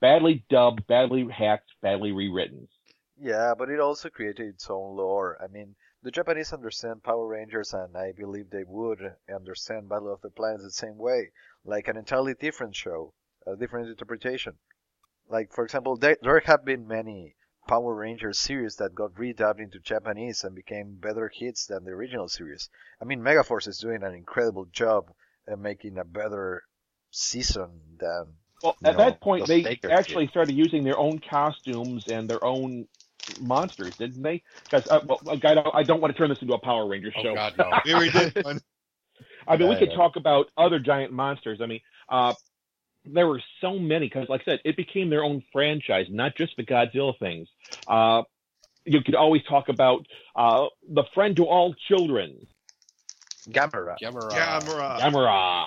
Badly 0.00 0.44
dubbed, 0.48 0.86
badly 0.86 1.26
hacked, 1.28 1.72
badly 1.80 2.12
rewritten. 2.12 2.68
Yeah, 3.16 3.54
but 3.58 3.68
it 3.68 3.80
also 3.80 4.08
created 4.10 4.46
its 4.46 4.70
own 4.70 4.96
lore. 4.96 5.36
I 5.42 5.48
mean, 5.48 5.74
the 6.02 6.12
Japanese 6.12 6.52
understand 6.52 7.02
Power 7.02 7.26
Rangers, 7.26 7.74
and 7.74 7.96
I 7.96 8.12
believe 8.12 8.50
they 8.50 8.62
would 8.62 9.16
understand 9.28 9.88
Battle 9.88 10.12
of 10.12 10.20
the 10.20 10.30
Planets 10.30 10.62
the 10.62 10.70
same 10.70 10.98
way, 10.98 11.32
like 11.64 11.88
an 11.88 11.96
entirely 11.96 12.34
different 12.34 12.76
show, 12.76 13.12
a 13.44 13.56
different 13.56 13.88
interpretation. 13.88 14.58
Like, 15.26 15.52
for 15.52 15.64
example, 15.64 15.96
there, 15.96 16.40
have 16.46 16.64
been 16.64 16.86
many 16.86 17.34
Power 17.66 17.94
Rangers 17.94 18.38
series 18.38 18.76
that 18.76 18.94
got 18.94 19.14
redubbed 19.14 19.58
into 19.58 19.80
Japanese 19.80 20.44
and 20.44 20.54
became 20.54 20.94
better 20.94 21.28
hits 21.28 21.66
than 21.66 21.84
the 21.84 21.90
original 21.90 22.28
series. 22.28 22.70
I 23.02 23.04
mean, 23.04 23.20
Megaforce 23.20 23.66
is 23.66 23.78
doing 23.78 24.04
an 24.04 24.14
incredible 24.14 24.66
job 24.66 25.12
at 25.48 25.58
making 25.58 25.98
a 25.98 26.04
better 26.04 26.62
season 27.10 27.96
than. 27.98 28.36
Well, 28.62 28.76
No, 28.80 28.90
at 28.90 28.96
that 28.98 29.20
point, 29.20 29.46
those 29.46 29.48
they 29.48 29.80
actually 29.90 30.26
did. 30.26 30.30
started 30.30 30.54
using 30.56 30.84
their 30.84 30.98
own 30.98 31.20
costumes 31.20 32.04
and 32.08 32.28
their 32.28 32.42
own 32.44 32.86
monsters, 33.40 33.94
didn't 33.98 34.22
they? 34.22 34.42
Because 34.70 34.86
uh, 34.90 35.00
well, 35.06 35.20
I 35.30 35.36
don't, 35.36 35.74
I 35.74 35.82
don't 35.82 36.00
want 36.00 36.14
to 36.14 36.18
turn 36.18 36.28
this 36.28 36.38
into 36.40 36.54
a 36.54 36.58
Power 36.58 36.86
Ranger 36.88 37.12
Oh 37.16 37.22
show. 37.22 37.34
God, 37.34 37.54
no. 37.58 37.70
Here 37.84 37.98
we 37.98 38.10
did. 38.10 38.36
I 39.46 39.56
mean, 39.56 39.68
we 39.68 39.76
could 39.76 39.90
yeah. 39.90 39.96
talk 39.96 40.16
about 40.16 40.46
other 40.56 40.78
giant 40.78 41.12
monsters. 41.12 41.60
I 41.62 41.66
mean, 41.66 41.80
uh, 42.08 42.34
there 43.04 43.26
were 43.26 43.40
so 43.60 43.78
many 43.78 44.06
because, 44.06 44.28
like 44.28 44.42
I 44.42 44.44
said, 44.44 44.60
it 44.64 44.76
became 44.76 45.10
their 45.10 45.24
own 45.24 45.42
franchise, 45.52 46.06
not 46.10 46.36
just 46.36 46.56
the 46.56 46.64
Godzilla 46.64 47.18
things. 47.18 47.48
Uh, 47.86 48.22
you 48.84 49.00
could 49.02 49.14
always 49.14 49.42
talk 49.48 49.68
about 49.68 50.06
uh, 50.36 50.66
the 50.88 51.04
friend 51.14 51.36
to 51.36 51.44
all 51.44 51.74
children, 51.88 52.46
Gamera. 53.48 53.96
Gamera. 54.02 54.30
Gamera. 54.30 55.00
Gamera. 55.00 55.66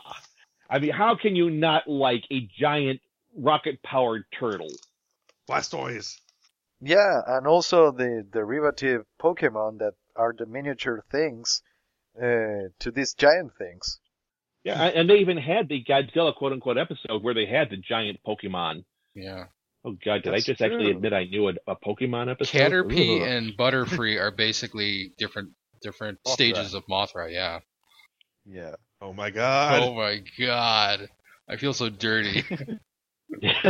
I 0.72 0.80
mean, 0.80 0.92
how 0.92 1.16
can 1.16 1.36
you 1.36 1.50
not 1.50 1.88
like 1.88 2.24
a 2.32 2.48
giant 2.58 3.02
rocket-powered 3.36 4.24
turtle? 4.40 4.72
Blastoise. 5.50 6.16
Yeah, 6.80 7.22
and 7.28 7.46
also 7.46 7.92
the 7.92 8.26
derivative 8.32 9.04
Pokemon 9.22 9.80
that 9.80 9.94
are 10.16 10.34
the 10.36 10.46
miniature 10.46 11.04
things 11.12 11.62
uh, 12.18 12.72
to 12.80 12.92
these 12.92 13.14
giant 13.14 13.52
things. 13.58 14.00
Yeah, 14.64 14.82
and 14.82 15.10
they 15.10 15.16
even 15.16 15.38
had 15.38 15.68
the 15.68 15.84
Godzilla 15.84 16.34
quote-unquote 16.36 16.78
episode 16.78 17.22
where 17.22 17.34
they 17.34 17.46
had 17.46 17.70
the 17.70 17.78
giant 17.78 18.20
Pokemon. 18.26 18.86
Yeah. 19.14 19.46
Oh 19.84 19.98
God, 20.06 20.24
did 20.24 20.34
That's 20.34 20.48
I 20.48 20.52
just 20.52 20.62
actually 20.62 20.92
admit 20.92 21.12
I 21.12 21.26
knew 21.26 21.50
a, 21.50 21.54
a 21.68 21.76
Pokemon 21.76 22.30
episode? 22.30 22.58
Caterpie 22.58 23.22
Ugh. 23.22 23.28
and 23.28 23.58
Butterfree 23.58 24.20
are 24.22 24.32
basically 24.32 25.12
different 25.18 25.50
different 25.82 26.20
Mothra. 26.24 26.34
stages 26.34 26.74
of 26.76 26.86
Mothra. 26.86 27.32
Yeah. 27.32 27.60
Yeah. 28.46 28.76
Oh 29.02 29.14
my 29.14 29.32
god. 29.32 29.82
Oh 29.82 29.94
my 29.96 30.22
God. 30.40 31.10
I 31.50 31.58
feel 31.58 31.74
so 31.74 31.90
dirty. 31.90 32.44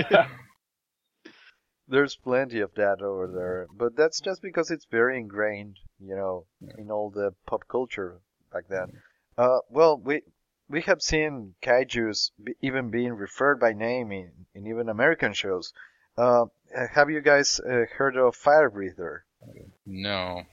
There's 1.88 2.16
plenty 2.16 2.60
of 2.60 2.74
that 2.76 3.02
over 3.02 3.28
there, 3.28 3.68
but 3.74 3.96
that's 3.96 4.22
just 4.22 4.42
because 4.42 4.72
it's 4.72 4.86
very 4.86 5.18
ingrained, 5.18 5.78
you 6.00 6.16
know, 6.16 6.46
in 6.78 6.90
all 6.90 7.10
the 7.10 7.34
pop 7.46 7.68
culture 7.68 8.22
back 8.52 8.68
then. 8.70 9.02
Uh, 9.38 9.60
well, 9.70 9.98
we 9.98 10.22
we 10.70 10.82
have 10.82 11.02
seen 11.02 11.56
kaiju's 11.62 12.32
be, 12.42 12.56
even 12.62 12.90
being 12.90 13.14
referred 13.14 13.60
by 13.60 13.74
name 13.74 14.12
in, 14.12 14.32
in 14.56 14.68
even 14.68 14.88
American 14.90 15.34
shows. 15.34 15.74
Uh, 16.18 16.46
have 16.94 17.10
you 17.10 17.22
guys 17.22 17.60
uh, 17.60 17.86
heard 17.98 18.16
of 18.16 18.36
Fire 18.36 18.70
Breather? 18.70 19.26
No. 19.86 20.44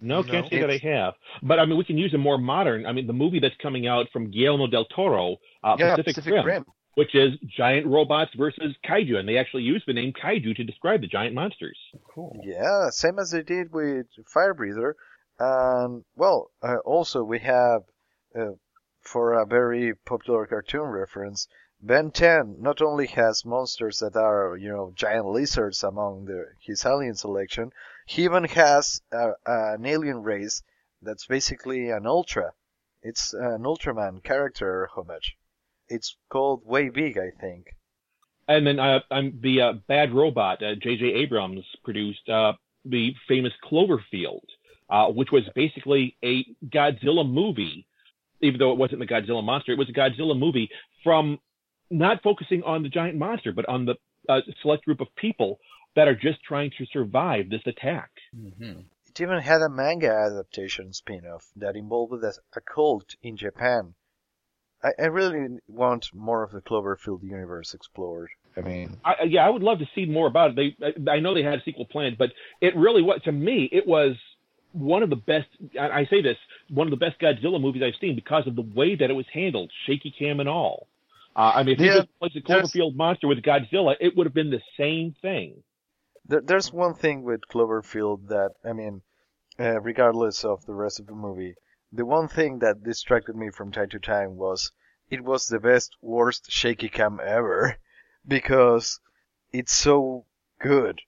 No, 0.00 0.20
No. 0.20 0.30
can't 0.30 0.48
say 0.50 0.60
that 0.60 0.70
I 0.70 0.78
have. 0.78 1.14
But 1.42 1.58
I 1.58 1.64
mean, 1.64 1.78
we 1.78 1.84
can 1.84 1.96
use 1.98 2.12
a 2.14 2.18
more 2.18 2.38
modern. 2.38 2.86
I 2.86 2.92
mean, 2.92 3.06
the 3.06 3.12
movie 3.12 3.40
that's 3.40 3.54
coming 3.62 3.86
out 3.86 4.06
from 4.12 4.30
Guillermo 4.30 4.66
del 4.66 4.84
Toro, 4.86 5.36
uh, 5.64 5.76
yeah, 5.78 5.96
Pacific, 5.96 6.14
Pacific 6.16 6.32
Rim, 6.34 6.44
Rim. 6.44 6.64
which 6.94 7.14
is 7.14 7.32
giant 7.56 7.86
robots 7.86 8.30
versus 8.36 8.74
kaiju, 8.88 9.16
and 9.16 9.28
they 9.28 9.38
actually 9.38 9.62
use 9.62 9.82
the 9.86 9.92
name 9.94 10.12
kaiju 10.12 10.54
to 10.56 10.64
describe 10.64 11.00
the 11.00 11.06
giant 11.06 11.34
monsters. 11.34 11.78
Cool. 12.14 12.38
Yeah, 12.44 12.90
same 12.90 13.18
as 13.18 13.30
they 13.30 13.42
did 13.42 13.72
with 13.72 14.06
Fire 14.32 14.54
Breather. 14.54 14.96
And 15.38 16.04
well, 16.14 16.50
uh, 16.62 16.78
also 16.84 17.22
we 17.22 17.38
have, 17.40 17.82
uh, 18.38 18.52
for 19.02 19.34
a 19.34 19.46
very 19.46 19.94
popular 20.06 20.46
cartoon 20.46 20.88
reference, 20.88 21.46
Ben 21.80 22.10
10 22.10 22.56
not 22.58 22.80
only 22.80 23.06
has 23.08 23.44
monsters 23.44 23.98
that 23.98 24.16
are, 24.16 24.56
you 24.56 24.70
know, 24.70 24.92
giant 24.94 25.26
lizards 25.26 25.82
among 25.84 26.24
the, 26.24 26.46
his 26.60 26.84
alien 26.86 27.14
selection, 27.14 27.70
he 28.06 28.24
even 28.24 28.44
has 28.44 29.02
a, 29.12 29.32
an 29.44 29.84
alien 29.84 30.22
race 30.22 30.62
that's 31.02 31.26
basically 31.26 31.90
an 31.90 32.06
Ultra. 32.06 32.52
It's 33.02 33.34
an 33.34 33.64
Ultraman 33.64 34.22
character 34.22 34.88
homage. 34.94 35.36
It's 35.88 36.16
called 36.30 36.64
Way 36.64 36.88
Big, 36.88 37.18
I 37.18 37.30
think. 37.40 37.76
And 38.48 38.66
then 38.66 38.78
uh, 38.78 39.00
I'm 39.10 39.40
the 39.42 39.60
uh, 39.60 39.72
Bad 39.88 40.12
Robot. 40.14 40.62
Uh, 40.62 40.76
J.J. 40.76 41.04
Abrams 41.04 41.64
produced 41.84 42.28
uh, 42.28 42.52
the 42.84 43.12
famous 43.26 43.52
Cloverfield, 43.64 44.46
uh, 44.88 45.06
which 45.06 45.32
was 45.32 45.42
basically 45.54 46.16
a 46.24 46.44
Godzilla 46.68 47.28
movie. 47.28 47.86
Even 48.40 48.58
though 48.58 48.70
it 48.70 48.78
wasn't 48.78 49.00
the 49.00 49.06
Godzilla 49.06 49.42
monster, 49.42 49.72
it 49.72 49.78
was 49.78 49.88
a 49.88 49.92
Godzilla 49.92 50.38
movie 50.38 50.70
from 51.02 51.38
not 51.90 52.22
focusing 52.22 52.62
on 52.62 52.82
the 52.82 52.88
giant 52.88 53.18
monster, 53.18 53.52
but 53.52 53.68
on 53.68 53.84
the 53.84 53.96
uh, 54.28 54.40
select 54.62 54.84
group 54.84 55.00
of 55.00 55.08
people 55.16 55.58
that 55.96 56.06
are 56.08 56.14
just 56.14 56.42
trying 56.44 56.70
to 56.78 56.86
survive 56.86 57.50
this 57.50 57.66
attack. 57.66 58.10
hmm 58.32 58.80
It 59.08 59.20
even 59.20 59.40
had 59.40 59.62
a 59.62 59.68
manga 59.68 60.10
adaptation 60.10 60.92
spin-off 60.92 61.50
that 61.56 61.74
involved 61.74 62.22
a, 62.22 62.32
a 62.54 62.60
cult 62.60 63.16
in 63.22 63.36
Japan. 63.36 63.94
I, 64.84 64.90
I 65.02 65.06
really 65.06 65.58
want 65.66 66.14
more 66.14 66.44
of 66.44 66.52
the 66.52 66.60
Cloverfield 66.60 67.22
universe 67.22 67.74
explored. 67.74 68.28
I 68.56 68.60
mean, 68.60 68.96
I, 69.04 69.24
yeah, 69.26 69.46
I 69.46 69.50
would 69.50 69.62
love 69.62 69.78
to 69.78 69.88
see 69.94 70.04
more 70.04 70.26
about 70.26 70.50
it. 70.50 70.56
They, 70.56 70.86
I 71.10 71.16
I 71.16 71.20
know 71.20 71.34
they 71.34 71.42
had 71.42 71.58
a 71.60 71.62
sequel 71.64 71.86
planned, 71.86 72.18
but 72.18 72.30
it 72.60 72.76
really 72.76 73.02
was 73.02 73.20
to 73.24 73.32
me. 73.32 73.68
It 73.72 73.86
was 73.86 74.16
one 74.72 75.02
of 75.02 75.10
the 75.10 75.16
best. 75.16 75.48
I, 75.80 75.88
I 76.00 76.06
say 76.10 76.22
this, 76.22 76.36
one 76.68 76.86
of 76.86 76.90
the 76.90 76.96
best 77.04 77.18
Godzilla 77.20 77.60
movies 77.60 77.82
I've 77.84 78.00
seen 78.00 78.14
because 78.14 78.46
of 78.46 78.54
the 78.56 78.62
way 78.74 78.96
that 78.96 79.10
it 79.10 79.14
was 79.14 79.26
handled, 79.32 79.70
shaky 79.86 80.14
cam 80.18 80.40
and 80.40 80.48
all. 80.48 80.88
Uh, 81.34 81.52
I 81.54 81.62
mean, 81.62 81.74
if 81.74 81.80
you 81.80 81.86
Yeah, 81.86 81.96
just 82.00 82.08
replaced 82.20 82.36
a 82.36 82.48
Cloverfield 82.48 82.96
monster 82.96 83.28
with 83.28 83.42
Godzilla, 83.42 83.94
it 84.00 84.16
would 84.16 84.26
have 84.26 84.34
been 84.34 84.50
the 84.50 84.62
same 84.78 85.14
thing. 85.22 85.62
There, 86.28 86.40
there's 86.40 86.72
one 86.72 86.94
thing 86.94 87.22
with 87.22 87.48
Cloverfield 87.48 88.28
that, 88.28 88.52
I 88.64 88.72
mean, 88.72 89.02
uh, 89.58 89.80
regardless 89.80 90.44
of 90.44 90.66
the 90.66 90.74
rest 90.74 91.00
of 91.00 91.06
the 91.06 91.14
movie, 91.14 91.54
the 91.92 92.04
one 92.04 92.28
thing 92.28 92.58
that 92.58 92.82
distracted 92.82 93.36
me 93.36 93.50
from 93.50 93.72
time 93.72 93.88
to 93.90 93.98
time 93.98 94.36
was 94.36 94.72
it 95.08 95.22
was 95.22 95.46
the 95.46 95.60
best, 95.60 95.96
worst 96.02 96.50
shaky 96.50 96.88
cam 96.88 97.20
ever 97.22 97.76
because 98.28 99.00
it's 99.52 99.72
so 99.72 100.24
good. 100.58 101.00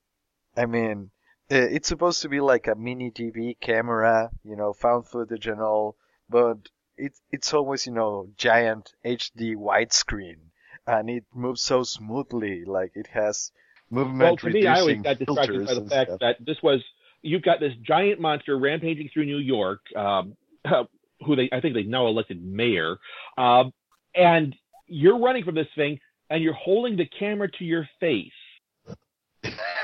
I 0.57 0.66
mean, 0.66 1.11
uh, 1.50 1.57
it's 1.57 1.88
supposed 1.88 2.22
to 2.22 2.28
be 2.28 2.40
like 2.40 2.66
a 2.66 2.74
mini 2.74 3.11
DV 3.11 3.59
camera, 3.61 4.31
you 4.44 4.57
know, 4.57 4.72
found 4.72 5.07
footage 5.09 5.46
and 5.46 5.61
all, 5.61 5.96
but 6.28 6.59
it's 6.96 7.20
it's 7.31 7.54
always 7.54 7.87
you 7.87 7.92
know 7.92 8.28
giant 8.37 8.92
HD 9.04 9.57
widescreen, 9.57 10.50
and 10.87 11.09
it 11.09 11.24
moves 11.35 11.62
so 11.62 11.83
smoothly, 11.83 12.64
like 12.64 12.92
it 12.94 13.07
has 13.09 13.52
movement 13.90 14.20
Well, 14.20 14.37
to 14.37 14.51
me, 14.51 14.66
I 14.66 14.81
always 14.81 15.01
got 15.03 15.18
distracted 15.18 15.66
by 15.66 15.74
the 15.74 15.88
fact 15.88 16.11
stuff. 16.11 16.20
that 16.20 16.37
this 16.44 16.57
was 16.62 16.81
you've 17.22 17.42
got 17.42 17.61
this 17.61 17.72
giant 17.87 18.20
monster 18.20 18.59
rampaging 18.59 19.11
through 19.12 19.27
New 19.27 19.38
York, 19.38 19.81
um, 19.96 20.37
who 21.27 21.37
they 21.37 21.48
I 21.53 21.61
think 21.61 21.74
they 21.74 21.83
now 21.85 22.07
elected 22.07 22.42
mayor, 22.42 22.96
um, 23.37 23.72
and 24.14 24.55
you're 24.87 25.18
running 25.18 25.44
from 25.44 25.55
this 25.55 25.68
thing 25.74 25.98
and 26.31 26.42
you're 26.42 26.55
holding 26.55 26.96
the 26.96 27.07
camera 27.18 27.51
to 27.51 27.64
your 27.64 27.88
face. 28.01 28.33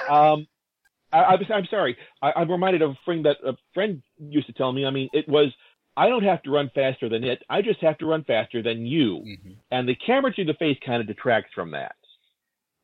Um, 0.09 0.47
I, 1.13 1.25
I'm, 1.25 1.39
I'm 1.53 1.67
sorry. 1.71 1.97
I, 2.23 2.33
I'm 2.37 2.51
reminded 2.51 2.83
of 2.83 2.91
a 2.91 2.99
thing 3.07 3.23
that 3.23 3.37
a 3.47 3.57
friend 3.73 4.03
used 4.19 4.47
to 4.49 4.53
tell 4.53 4.73
me. 4.73 4.85
I 4.85 4.91
mean, 4.91 5.09
it 5.13 5.29
was 5.29 5.53
I 5.97 6.09
don't 6.09 6.25
have 6.25 6.43
to 6.43 6.51
run 6.51 6.71
faster 6.75 7.09
than 7.09 7.25
it. 7.25 7.43
I 7.49 7.63
just 7.63 7.81
have 7.81 7.99
to 7.99 8.07
run 8.07 8.25
faster 8.25 8.63
than 8.63 8.87
you. 8.87 9.19
hmm 9.19 9.53
And 9.71 9.89
the 9.89 9.95
camera 9.95 10.35
to 10.35 10.45
the 10.45 10.55
face 10.55 10.79
kind 10.85 11.01
of 11.01 11.07
detracts 11.07 11.53
from 11.55 11.71
that. 11.71 11.95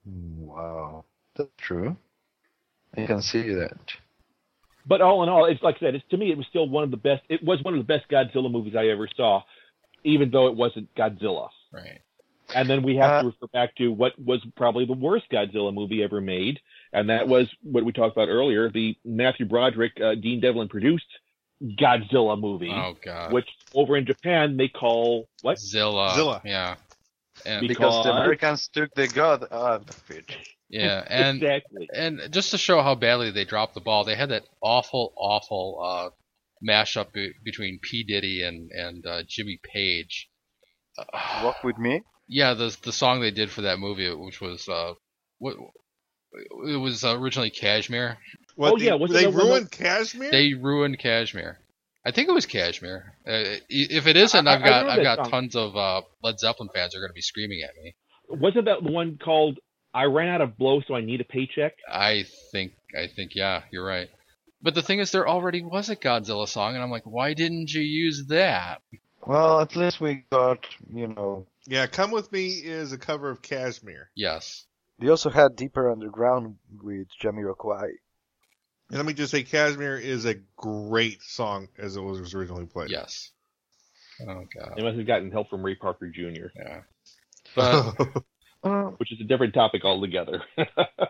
Wow, 0.07 1.05
that's 1.37 1.51
true. 1.59 1.97
I 2.97 3.07
can 3.07 3.23
see 3.23 3.55
that. 3.55 3.79
But 4.87 5.01
all 5.01 5.23
in 5.23 5.29
all, 5.29 5.45
it's 5.45 5.63
like 5.63 5.77
I 5.77 5.81
said, 5.81 5.95
it's 5.95 6.05
to 6.11 6.17
me 6.17 6.31
it 6.33 6.37
was 6.37 6.47
still 6.49 6.69
one 6.69 6.85
of 6.85 6.91
the 6.91 6.97
best. 6.97 7.23
It 7.29 7.43
was 7.45 7.63
one 7.63 7.75
of 7.75 7.79
the 7.81 7.85
best 7.85 8.09
Godzilla 8.11 8.51
movies 8.51 8.75
I 8.77 8.87
ever 8.89 9.09
saw, 9.17 9.43
even 10.05 10.31
though 10.31 10.49
it 10.49 10.57
wasn't 10.57 10.93
Godzilla. 10.95 11.49
Right. 11.73 12.01
And 12.55 12.69
then 12.69 12.83
we 12.83 12.97
have 12.97 13.11
Uh, 13.11 13.21
to 13.23 13.27
refer 13.29 13.47
back 13.53 13.77
to 13.77 13.89
what 13.93 14.13
was 14.19 14.41
probably 14.57 14.85
the 14.87 14.95
worst 14.95 15.27
Godzilla 15.31 15.73
movie 15.73 16.03
ever 16.03 16.21
made, 16.21 16.59
and 16.93 17.09
that 17.11 17.29
was 17.29 17.47
what 17.63 17.85
we 17.85 17.93
talked 17.93 18.17
about 18.17 18.29
earlier, 18.29 18.69
the 18.71 18.97
Matthew 19.05 19.47
Broderick, 19.47 19.93
uh, 20.01 20.17
Dean 20.17 20.41
Devlin 20.41 20.67
produced 20.69 21.07
Godzilla 21.63 22.41
movie, 22.41 22.73
Oh 22.75 22.97
god. 23.05 23.33
which 23.33 23.47
over 23.75 23.97
in 23.97 24.07
Japan 24.07 24.57
they 24.57 24.67
call 24.69 25.29
what? 25.43 25.61
Zilla. 25.61 26.15
Zilla. 26.17 26.41
Yeah. 26.45 26.75
And 27.47 27.61
Because- 27.69 27.77
Because 27.99 28.05
the 28.05 28.13
Americans 28.13 28.69
took 28.69 28.93
the 28.95 29.07
god 29.09 29.45
out 29.53 29.89
of 29.89 30.11
it. 30.11 30.37
Yeah, 30.71 31.05
and 31.09 31.43
exactly. 31.43 31.89
and 31.95 32.21
just 32.31 32.53
to 32.53 32.59
show 32.59 32.81
how 32.83 32.95
badly 32.95 33.31
they 33.33 33.45
dropped 33.45 33.75
the 33.75 33.81
ball, 33.81 34.05
they 34.05 34.15
had 34.15 34.29
that 34.31 34.45
awful, 34.63 35.13
awful 35.17 35.81
uh, 35.85 36.11
mashup 36.67 37.13
be- 37.13 37.33
between 37.45 37.81
P 37.83 38.05
Diddy 38.05 38.43
and 38.43 38.71
and 38.71 39.05
uh, 39.07 39.23
Jimmy 39.29 39.59
Page. 39.63 40.29
Uh, 40.97 41.05
Walk 41.45 41.65
with 41.65 41.77
me. 41.79 42.03
yeah, 42.29 42.55
the 42.55 42.77
the 42.83 42.93
song 42.93 43.21
they 43.21 43.31
did 43.33 43.51
for 43.51 43.63
that 43.63 43.79
movie, 43.79 44.13
which 44.15 44.41
was 44.41 44.69
uh, 44.69 44.93
what 45.39 45.57
it 46.69 46.77
was 46.77 47.03
originally 47.05 47.51
Kashmir. 47.51 48.19
What, 48.55 48.75
Oh, 48.75 48.77
yeah, 48.77 48.91
they, 48.91 48.97
wasn't 48.97 49.19
they 49.19 49.25
that 49.25 49.33
one 49.33 49.47
ruined 49.47 49.71
Kashmir. 49.73 50.31
They 50.31 50.55
ruined 50.55 50.99
Kashmir. 50.99 51.59
I 52.07 52.13
think 52.13 52.29
it 52.29 52.33
was 52.33 52.47
Kashmir. 52.47 53.15
Uh, 53.27 53.59
if 53.69 54.07
it 54.07 54.17
isn't, 54.17 54.47
I- 54.47 54.55
I've 54.55 54.65
got 54.65 54.87
know 54.87 54.93
I've 54.93 55.03
got 55.03 55.19
song. 55.19 55.31
tons 55.31 55.57
of 55.57 55.77
uh, 55.77 56.03
Led 56.23 56.39
Zeppelin 56.39 56.69
fans 56.75 56.95
are 56.95 57.01
going 57.01 57.11
to 57.11 57.15
be 57.15 57.21
screaming 57.21 57.63
at 57.63 57.75
me. 57.83 57.95
Wasn't 58.29 58.67
that 58.67 58.85
the 58.85 58.93
one 58.93 59.19
called 59.23 59.59
"I 59.93 60.05
ran 60.05 60.29
out 60.29 60.41
of 60.41 60.57
blow, 60.57 60.81
so 60.81 60.95
I 60.95 61.01
need 61.01 61.21
a 61.21 61.25
paycheck"? 61.25 61.75
I 61.89 62.25
think 62.53 62.73
I 62.97 63.07
think 63.09 63.35
yeah, 63.35 63.63
you're 63.71 63.87
right. 63.87 64.09
But 64.63 64.75
the 64.75 64.83
thing 64.83 64.99
is, 64.99 65.11
there 65.11 65.29
already 65.29 65.63
was 65.63 65.89
a 65.89 65.97
Godzilla 65.97 66.47
song, 66.47 66.75
and 66.75 66.83
I'm 66.83 66.91
like, 66.91 67.05
why 67.07 67.33
didn't 67.35 67.73
you 67.73 67.81
use 67.81 68.27
that? 68.27 68.83
Well, 69.27 69.61
at 69.61 69.75
least 69.75 70.01
we 70.01 70.25
got, 70.31 70.67
you 70.93 71.09
know. 71.09 71.47
yeah, 71.67 71.87
Come 71.87 72.11
With 72.11 72.31
Me 72.31 72.49
is 72.49 72.93
a 72.93 72.99
cover 72.99 73.31
of 73.31 73.43
Kashmir. 73.43 74.11
Yes. 74.15 74.67
They 74.99 75.09
also 75.09 75.31
had 75.31 75.57
Deeper 75.57 75.91
Underground 75.91 76.57
with 76.83 77.09
Jamiroquai. 77.23 77.89
And 78.91 78.99
let 78.99 79.07
me 79.07 79.15
just 79.15 79.31
say, 79.31 79.45
Kashmir 79.45 79.97
is 79.97 80.27
a 80.27 80.35
great 80.57 81.23
song 81.23 81.69
as 81.79 81.97
it 81.97 82.01
was 82.01 82.35
originally 82.35 82.67
played. 82.67 82.91
Yes. 82.91 83.31
Oh 84.23 84.45
god. 84.55 84.75
They 84.77 84.83
must 84.83 84.99
have 84.99 85.07
gotten 85.07 85.31
help 85.31 85.49
from 85.49 85.65
Ray 85.65 85.75
Parker 85.77 86.09
Jr., 86.09 86.49
Yeah. 86.55 86.81
But 87.55 87.95
which 89.01 89.13
is 89.13 89.21
a 89.23 89.25
different 89.25 89.55
topic 89.55 89.83
altogether. 89.83 90.43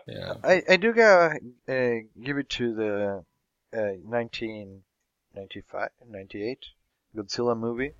yeah. 0.07 0.35
I, 0.45 0.63
I 0.69 0.77
do 0.77 0.93
gotta 0.93 1.39
uh, 1.67 2.07
give 2.23 2.37
it 2.37 2.49
to 2.51 2.73
the 2.73 3.25
uh, 3.73 3.99
1995, 4.05 5.89
98 6.07 6.65
Godzilla 7.13 7.57
movie, 7.57 7.91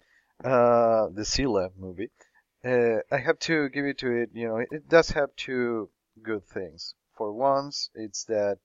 uh, 0.45 1.07
the 1.09 1.25
Zilla 1.25 1.71
movie. 1.77 2.09
Uh, 2.63 2.99
I 3.11 3.17
have 3.17 3.37
to 3.39 3.67
give 3.67 3.83
it 3.83 3.97
to 3.97 4.11
it, 4.11 4.29
you 4.33 4.47
know, 4.47 4.57
it, 4.59 4.69
it 4.71 4.87
does 4.87 5.09
have 5.09 5.35
two 5.35 5.89
good 6.23 6.45
things. 6.45 6.95
For 7.17 7.33
once, 7.33 7.89
it's 7.93 8.23
that 8.25 8.59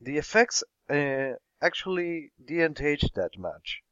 the 0.00 0.18
effects 0.18 0.62
uh, 0.88 1.32
actually 1.60 2.30
didn't 2.46 2.80
age 2.80 3.10
that 3.16 3.36
much. 3.36 3.82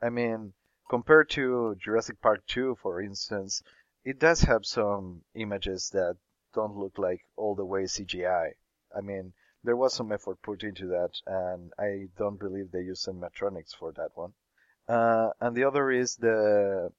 I 0.00 0.10
mean, 0.10 0.52
compared 0.88 1.28
to 1.30 1.76
Jurassic 1.82 2.20
Park 2.20 2.46
2, 2.46 2.76
for 2.80 3.02
instance, 3.02 3.64
it 4.04 4.18
does 4.18 4.42
have 4.42 4.64
some 4.66 5.22
images 5.34 5.90
that 5.90 6.16
don't 6.54 6.76
look 6.76 6.98
like 6.98 7.20
all 7.36 7.54
the 7.54 7.64
way 7.64 7.84
CGI. 7.84 8.52
I 8.96 9.00
mean, 9.00 9.32
there 9.62 9.76
was 9.76 9.94
some 9.94 10.12
effort 10.12 10.42
put 10.42 10.62
into 10.62 10.86
that, 10.88 11.12
and 11.26 11.72
I 11.78 12.08
don't 12.16 12.38
believe 12.38 12.70
they 12.70 12.80
used 12.82 13.06
animatronics 13.06 13.74
for 13.78 13.92
that 13.92 14.10
one. 14.14 14.32
Uh, 14.88 15.30
and 15.40 15.56
the 15.56 15.64
other 15.64 15.90
is 15.90 16.16
the 16.16 16.90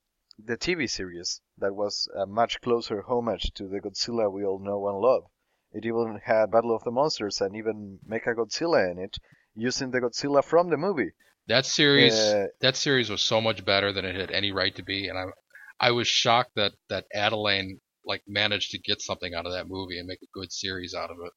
the 0.43 0.57
TV 0.57 0.89
series 0.89 1.41
that 1.57 1.75
was 1.75 2.07
a 2.15 2.25
much 2.25 2.61
closer 2.61 3.01
homage 3.01 3.51
to 3.53 3.67
the 3.67 3.79
Godzilla 3.79 4.31
we 4.31 4.45
all 4.45 4.59
know 4.59 4.87
and 4.87 4.97
love. 4.99 5.25
It 5.73 5.85
even 5.85 6.19
had 6.23 6.51
Battle 6.51 6.75
of 6.75 6.83
the 6.83 6.91
Monsters 6.91 7.41
and 7.41 7.55
even 7.55 7.99
Mecha 8.07 8.35
Godzilla 8.35 8.89
in 8.91 8.97
it, 8.99 9.17
using 9.55 9.91
the 9.91 9.99
Godzilla 10.01 10.43
from 10.43 10.69
the 10.69 10.77
movie. 10.77 11.11
That 11.47 11.65
series 11.65 12.13
Uh, 12.13 12.47
that 12.61 12.75
series 12.75 13.09
was 13.09 13.21
so 13.21 13.41
much 13.41 13.65
better 13.65 13.91
than 13.91 14.05
it 14.05 14.15
had 14.15 14.31
any 14.31 14.51
right 14.51 14.73
to 14.75 14.83
be, 14.83 15.07
and 15.07 15.17
I 15.17 15.25
I 15.81 15.91
was 15.91 16.07
shocked 16.07 16.51
that 16.55 16.73
that 16.89 17.05
Adelaide 17.13 17.79
like 18.05 18.21
managed 18.27 18.71
to 18.71 18.79
get 18.79 19.01
something 19.01 19.33
out 19.33 19.45
of 19.47 19.53
that 19.53 19.67
movie 19.67 19.97
and 19.97 20.07
make 20.07 20.21
a 20.21 20.27
good 20.33 20.51
series 20.51 20.93
out 20.93 21.09
of 21.11 21.17
it. 21.25 21.33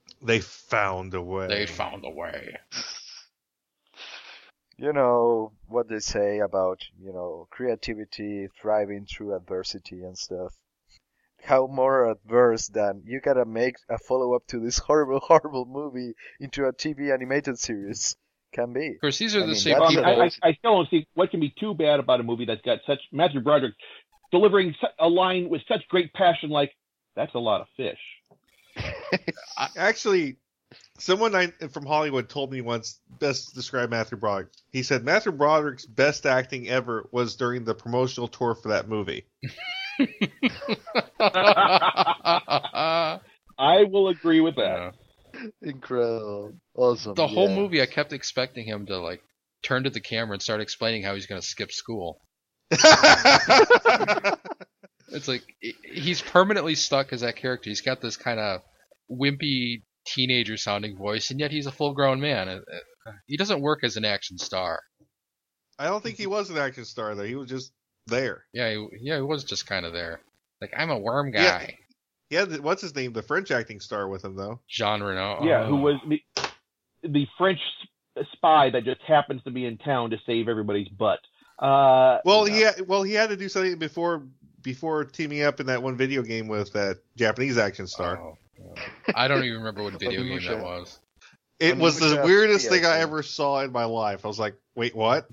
They 0.24 0.40
found 0.40 1.14
a 1.14 1.22
way. 1.22 1.48
They 1.48 1.66
found 1.66 2.04
a 2.04 2.10
way. 2.10 2.56
you 4.78 4.92
know 4.92 5.52
what 5.66 5.88
they 5.88 5.98
say 5.98 6.38
about 6.38 6.80
you 7.00 7.12
know 7.12 7.48
creativity 7.50 8.48
thriving 8.60 9.06
through 9.06 9.34
adversity 9.34 10.02
and 10.02 10.16
stuff 10.16 10.54
how 11.42 11.66
more 11.66 12.10
adverse 12.10 12.68
than 12.68 13.02
you 13.04 13.20
gotta 13.20 13.44
make 13.44 13.76
a 13.88 13.98
follow-up 13.98 14.46
to 14.46 14.60
this 14.60 14.78
horrible 14.86 15.20
horrible 15.20 15.66
movie 15.66 16.14
into 16.40 16.64
a 16.66 16.72
tv 16.72 17.12
animated 17.12 17.58
series 17.58 18.16
can 18.52 18.72
be 18.72 18.88
Of 18.88 19.00
course, 19.00 19.18
these 19.18 19.34
are 19.34 19.42
I 19.42 19.46
the 19.46 19.52
mean, 19.52 19.56
same 19.56 19.82
I, 19.82 19.88
people. 19.88 20.04
I, 20.04 20.12
I, 20.12 20.30
I 20.42 20.52
still 20.54 20.76
don't 20.76 20.90
see 20.90 21.06
what 21.14 21.30
can 21.30 21.40
be 21.40 21.54
too 21.58 21.74
bad 21.74 22.00
about 22.00 22.20
a 22.20 22.22
movie 22.22 22.44
that's 22.44 22.62
got 22.62 22.78
such 22.86 23.00
Matthew 23.12 23.40
Broderick 23.40 23.74
delivering 24.30 24.74
a 24.98 25.08
line 25.08 25.48
with 25.48 25.62
such 25.68 25.86
great 25.88 26.12
passion, 26.12 26.50
like 26.50 26.72
"That's 27.16 27.34
a 27.34 27.38
lot 27.38 27.60
of 27.60 27.66
fish." 27.76 28.92
Actually, 29.76 30.36
someone 30.98 31.34
I, 31.34 31.48
from 31.72 31.86
Hollywood 31.86 32.28
told 32.28 32.52
me 32.52 32.60
once 32.60 33.00
best 33.18 33.50
to 33.50 33.54
describe 33.54 33.90
Matthew 33.90 34.18
Broderick. 34.18 34.48
He 34.70 34.82
said 34.82 35.04
Matthew 35.04 35.32
Broderick's 35.32 35.86
best 35.86 36.26
acting 36.26 36.68
ever 36.68 37.08
was 37.12 37.36
during 37.36 37.64
the 37.64 37.74
promotional 37.74 38.28
tour 38.28 38.54
for 38.54 38.68
that 38.68 38.88
movie. 38.88 39.26
I 43.58 43.84
will 43.84 44.08
agree 44.08 44.40
with 44.40 44.56
that. 44.56 44.94
Yeah. 45.42 45.48
incredible 45.70 46.54
awesome 46.76 47.14
The 47.14 47.26
whole 47.26 47.48
yeah. 47.48 47.56
movie, 47.56 47.82
I 47.82 47.86
kept 47.86 48.12
expecting 48.12 48.64
him 48.66 48.86
to 48.86 48.98
like 48.98 49.22
turn 49.62 49.84
to 49.84 49.90
the 49.90 50.00
camera 50.00 50.34
and 50.34 50.42
start 50.42 50.60
explaining 50.60 51.02
how 51.02 51.14
he's 51.14 51.26
going 51.26 51.40
to 51.40 51.46
skip 51.46 51.72
school. 51.72 52.20
It's 55.14 55.28
like 55.28 55.42
he's 55.84 56.22
permanently 56.22 56.74
stuck 56.74 57.12
as 57.12 57.20
that 57.20 57.36
character. 57.36 57.68
He's 57.68 57.82
got 57.82 58.00
this 58.00 58.16
kind 58.16 58.40
of 58.40 58.62
wimpy 59.10 59.82
teenager 60.06 60.56
sounding 60.56 60.96
voice, 60.96 61.30
and 61.30 61.38
yet 61.38 61.50
he's 61.50 61.66
a 61.66 61.72
full 61.72 61.92
grown 61.92 62.18
man. 62.18 62.48
It- 62.48 62.64
it- 62.66 62.82
uh, 63.06 63.12
He 63.26 63.36
doesn't 63.36 63.60
work 63.60 63.84
as 63.84 63.96
an 63.98 64.06
action 64.06 64.38
star. 64.38 64.80
I 65.78 65.86
don't 65.88 66.02
think 66.02 66.16
he 66.16 66.26
was 66.26 66.48
an 66.48 66.56
action 66.56 66.86
star 66.86 67.14
though. 67.14 67.24
He 67.24 67.34
was 67.34 67.48
just 67.50 67.72
there. 68.06 68.46
Yeah, 68.54 68.70
he, 68.70 68.86
yeah, 69.02 69.16
he 69.16 69.22
was 69.22 69.44
just 69.44 69.66
kind 69.66 69.84
of 69.84 69.92
there. 69.92 70.20
Like 70.62 70.72
I'm 70.76 70.88
a 70.90 70.98
worm 70.98 71.30
Yeah. 71.34 71.58
guy. 71.58 71.78
He 72.32 72.36
had 72.36 72.48
the, 72.48 72.62
what's 72.62 72.80
his 72.80 72.94
name, 72.94 73.12
the 73.12 73.20
French 73.20 73.50
acting 73.50 73.78
star 73.78 74.08
with 74.08 74.24
him 74.24 74.34
though. 74.34 74.58
Jean 74.66 75.02
Reno. 75.02 75.44
Yeah, 75.44 75.66
who 75.66 75.76
Oh. 75.76 75.80
was 75.80 76.00
the 76.08 76.22
the 77.06 77.26
French 77.36 77.58
spy 78.32 78.70
that 78.70 78.84
just 78.84 79.02
happens 79.02 79.42
to 79.42 79.50
be 79.50 79.66
in 79.66 79.76
town 79.76 80.08
to 80.08 80.16
save 80.24 80.48
everybody's 80.48 80.88
butt. 80.88 81.18
Uh, 81.58 82.20
Well, 82.24 82.46
he 82.46 82.62
had, 82.62 82.88
well 82.88 83.02
he 83.02 83.12
had 83.12 83.28
to 83.28 83.36
do 83.36 83.50
something 83.50 83.76
before 83.76 84.26
before 84.62 85.04
teaming 85.04 85.42
up 85.42 85.60
in 85.60 85.66
that 85.66 85.82
one 85.82 85.94
video 85.94 86.22
game 86.22 86.48
with 86.48 86.72
that 86.72 87.00
Japanese 87.18 87.58
action 87.58 87.86
star. 87.86 88.18
Oh. 88.18 88.38
I 89.14 89.28
don't 89.28 89.44
even 89.44 89.58
remember 89.58 89.82
what 89.82 89.92
video 90.00 90.22
game 90.22 90.40
that 90.46 90.64
was. 90.64 91.00
It 91.60 91.76
was 91.76 91.98
the 92.00 92.22
weirdest 92.24 92.70
thing 92.70 92.86
I 92.86 93.00
ever 93.00 93.22
saw 93.22 93.60
in 93.60 93.72
my 93.72 93.84
life. 93.84 94.24
I 94.24 94.28
was 94.28 94.38
like, 94.38 94.54
wait, 94.74 94.96
what? 94.96 95.28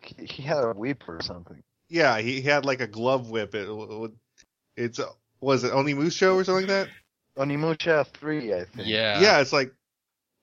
he, 0.00 0.24
he 0.24 0.42
had 0.42 0.64
a 0.64 0.72
whip 0.72 1.02
or 1.06 1.20
something 1.20 1.62
Yeah, 1.90 2.18
he 2.20 2.40
had 2.40 2.64
like 2.64 2.80
a 2.80 2.86
glove 2.86 3.28
whip. 3.28 3.54
It, 3.54 3.68
it's 4.78 4.98
was 5.40 5.64
it 5.64 5.72
Onimusha 5.72 6.34
or 6.34 6.44
something 6.44 6.66
like 6.66 6.88
that? 6.88 6.88
onimusha 7.36 8.06
3 8.06 8.54
i 8.54 8.64
think 8.64 8.88
Yeah. 8.88 9.20
Yeah, 9.20 9.40
it's 9.40 9.52
like. 9.52 9.72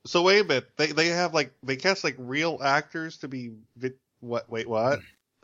So 0.06 0.21
wait 0.21 0.41
a 0.41 0.43
minute. 0.43 0.67
They 0.77 0.88
they 0.88 1.08
have 1.08 1.34
like 1.34 1.53
they 1.63 1.75
cast 1.77 2.03
like 2.03 2.15
real 2.19 2.60
actors 2.62 3.17
to 3.19 3.27
be 3.29 3.51
vi- 3.77 3.93
what? 4.19 4.49
Wait, 4.49 4.67
what? 4.67 4.99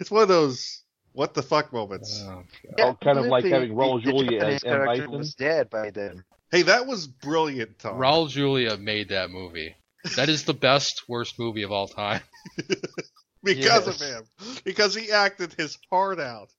it's 0.00 0.10
one 0.10 0.22
of 0.22 0.28
those 0.28 0.82
what 1.12 1.34
the 1.34 1.42
fuck 1.42 1.72
moments. 1.72 2.22
Oh, 2.26 2.42
Oh, 2.80 2.94
kind 3.02 3.18
of 3.18 3.26
like 3.26 3.44
having 3.44 3.72
Raul 3.74 4.02
the, 4.02 4.10
the 4.10 4.18
Julia 4.24 4.44
as 4.44 4.64
M. 4.64 4.70
character 4.70 5.02
Bison. 5.06 5.18
was 5.18 5.34
dead 5.34 5.70
by 5.70 5.90
then 5.90 6.24
Hey, 6.50 6.62
that 6.62 6.86
was 6.86 7.06
brilliant, 7.06 7.78
Tom. 7.78 7.96
Raul 7.98 8.28
Julia 8.28 8.76
made 8.76 9.08
that 9.10 9.30
movie. 9.30 9.74
That 10.16 10.28
is 10.28 10.44
the 10.44 10.52
best 10.54 11.02
worst 11.08 11.38
movie 11.38 11.62
of 11.62 11.70
all 11.72 11.86
time. 11.88 12.20
because 13.44 13.86
Yes. 13.86 13.86
of 13.86 14.00
him, 14.00 14.24
because 14.64 14.94
he 14.94 15.10
acted 15.12 15.54
his 15.54 15.78
heart 15.90 16.20
out. 16.20 16.50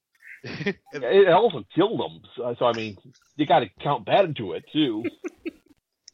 It 0.94 1.30
also 1.30 1.64
killed 1.74 2.00
him. 2.00 2.22
So, 2.36 2.56
so 2.60 2.66
I 2.66 2.74
mean, 2.74 2.98
you 3.36 3.46
got 3.46 3.60
to 3.60 3.70
count 3.82 4.06
that 4.08 4.26
into 4.26 4.54
it 4.54 4.66
too. 4.72 5.04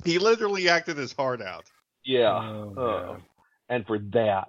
He 0.06 0.18
literally 0.18 0.70
acted 0.70 0.98
his 0.98 1.13
heart 1.13 1.42
out. 1.42 1.65
Yeah. 2.06 2.32
Oh, 2.32 2.74
Uh, 2.78 3.18
and 3.68 3.86
for 3.86 4.00
that. 4.13 4.48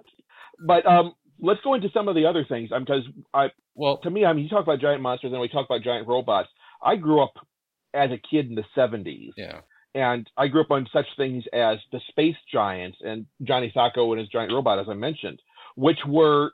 But 0.65 0.85
um, 0.85 1.13
let's 1.39 1.61
go 1.61 1.73
into 1.73 1.89
some 1.93 2.07
of 2.07 2.15
the 2.15 2.25
other 2.25 2.45
things 2.45 2.69
because 2.77 3.03
I, 3.33 3.51
Well, 3.75 3.97
to 3.99 4.09
me, 4.09 4.25
I 4.25 4.33
mean, 4.33 4.43
you 4.45 4.49
talk 4.49 4.63
about 4.63 4.79
giant 4.79 5.01
monsters 5.01 5.31
and 5.31 5.41
we 5.41 5.49
talk 5.49 5.65
about 5.65 5.83
giant 5.83 6.07
robots. 6.07 6.49
I 6.83 6.95
grew 6.95 7.21
up 7.21 7.33
as 7.93 8.11
a 8.11 8.17
kid 8.17 8.47
in 8.47 8.55
the 8.55 8.63
70s, 8.75 9.33
yeah. 9.35 9.59
and 9.93 10.29
I 10.37 10.47
grew 10.47 10.61
up 10.61 10.71
on 10.71 10.87
such 10.93 11.05
things 11.17 11.43
as 11.51 11.77
the 11.91 11.99
Space 12.09 12.37
Giants 12.51 12.97
and 13.01 13.25
Johnny 13.43 13.71
Sokko 13.75 14.11
and 14.11 14.19
his 14.19 14.29
giant 14.29 14.53
robot, 14.53 14.79
as 14.79 14.87
I 14.89 14.93
mentioned, 14.93 15.41
which 15.75 15.99
were 16.07 16.53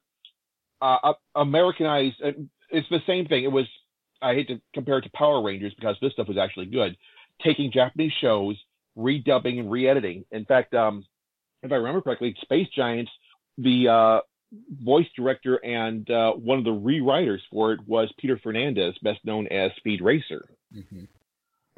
uh, 0.81 1.13
Americanized. 1.35 2.21
It's 2.69 2.87
the 2.89 3.01
same 3.07 3.25
thing. 3.27 3.43
It 3.43 3.51
was. 3.51 3.65
I 4.21 4.33
hate 4.33 4.47
to 4.47 4.59
compare 4.73 4.97
it 4.97 5.03
to 5.03 5.11
Power 5.11 5.43
Rangers 5.43 5.73
because 5.75 5.95
this 6.01 6.13
stuff 6.13 6.27
was 6.27 6.37
actually 6.37 6.65
good. 6.65 6.97
Taking 7.43 7.71
Japanese 7.71 8.13
shows, 8.19 8.55
redubbing 8.97 9.59
and 9.59 9.69
re-editing. 9.69 10.25
In 10.31 10.43
fact, 10.45 10.73
um, 10.73 11.05
if 11.61 11.71
I 11.71 11.75
remember 11.75 12.01
correctly, 12.01 12.35
Space 12.41 12.67
Giants, 12.75 13.11
the 13.59 13.87
uh, 13.87 14.19
voice 14.83 15.05
director 15.15 15.63
and 15.63 16.09
uh, 16.09 16.31
one 16.33 16.57
of 16.57 16.63
the 16.63 16.71
rewriters 16.71 17.39
for 17.51 17.73
it 17.73 17.79
was 17.87 18.11
Peter 18.17 18.39
Fernandez, 18.41 18.95
best 19.03 19.19
known 19.23 19.47
as 19.47 19.71
Speed 19.77 20.01
Racer 20.01 20.45
hmm 20.73 21.03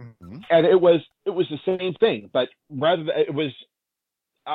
Mhm. 0.02 0.44
and 0.50 0.66
it 0.66 0.80
was 0.80 1.02
it 1.26 1.32
was 1.32 1.46
the 1.50 1.60
same 1.66 1.94
thing, 1.96 2.30
but 2.32 2.48
rather 2.70 3.04
than, 3.04 3.18
it 3.18 3.34
was 3.34 3.52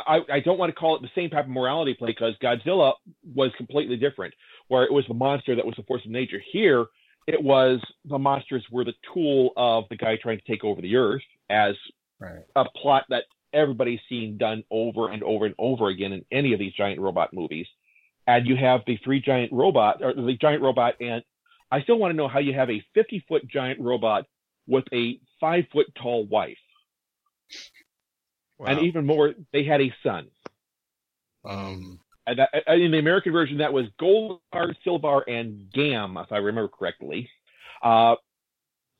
I, 0.06 0.20
I 0.32 0.40
don't 0.40 0.58
want 0.58 0.70
to 0.70 0.74
call 0.74 0.96
it 0.96 1.02
the 1.02 1.10
same 1.14 1.30
type 1.30 1.44
of 1.44 1.50
morality 1.50 1.94
play 1.94 2.10
because 2.10 2.34
Godzilla 2.42 2.94
was 3.34 3.50
completely 3.56 3.96
different, 3.96 4.34
where 4.68 4.84
it 4.84 4.92
was 4.92 5.04
the 5.08 5.14
monster 5.14 5.54
that 5.54 5.64
was 5.64 5.74
the 5.76 5.82
force 5.84 6.04
of 6.04 6.10
nature. 6.10 6.40
Here, 6.52 6.86
it 7.26 7.42
was 7.42 7.80
the 8.04 8.18
monsters 8.18 8.64
were 8.70 8.84
the 8.84 8.94
tool 9.12 9.52
of 9.56 9.84
the 9.90 9.96
guy 9.96 10.16
trying 10.16 10.38
to 10.38 10.44
take 10.44 10.64
over 10.64 10.80
the 10.80 10.96
earth 10.96 11.22
as 11.50 11.74
Right. 12.20 12.44
a 12.56 12.64
plot 12.80 13.04
that 13.10 13.24
everybody's 13.52 14.00
seen 14.08 14.38
done 14.38 14.64
over 14.70 15.10
and 15.10 15.22
over 15.22 15.46
and 15.46 15.54
over 15.58 15.88
again 15.88 16.12
in 16.12 16.24
any 16.30 16.52
of 16.52 16.58
these 16.58 16.72
giant 16.72 17.00
robot 17.00 17.32
movies. 17.32 17.66
And 18.26 18.46
you 18.46 18.56
have 18.56 18.80
the 18.86 18.98
three 19.04 19.20
giant 19.20 19.52
robot 19.52 20.02
or 20.02 20.14
the 20.14 20.36
giant 20.40 20.62
robot, 20.62 20.94
and 21.00 21.22
I 21.70 21.82
still 21.82 21.98
want 21.98 22.12
to 22.12 22.16
know 22.16 22.28
how 22.28 22.38
you 22.38 22.54
have 22.54 22.70
a 22.70 22.82
50 22.94 23.24
foot 23.28 23.46
giant 23.48 23.80
robot 23.80 24.26
with 24.66 24.84
a 24.92 25.20
five 25.40 25.64
foot 25.72 25.86
tall 26.00 26.24
wife. 26.26 26.56
Wow. 28.58 28.66
And 28.68 28.86
even 28.86 29.06
more, 29.06 29.34
they 29.52 29.64
had 29.64 29.80
a 29.80 29.92
son. 30.02 30.28
Um. 31.44 32.00
And 32.26 32.38
that, 32.38 32.48
in 32.68 32.90
the 32.90 32.98
American 32.98 33.32
version, 33.32 33.58
that 33.58 33.72
was 33.72 33.84
Goldar, 34.00 34.74
Silvar, 34.86 35.22
and 35.28 35.70
Gam, 35.72 36.16
if 36.16 36.32
I 36.32 36.38
remember 36.38 36.68
correctly. 36.68 37.28
Uh, 37.82 38.14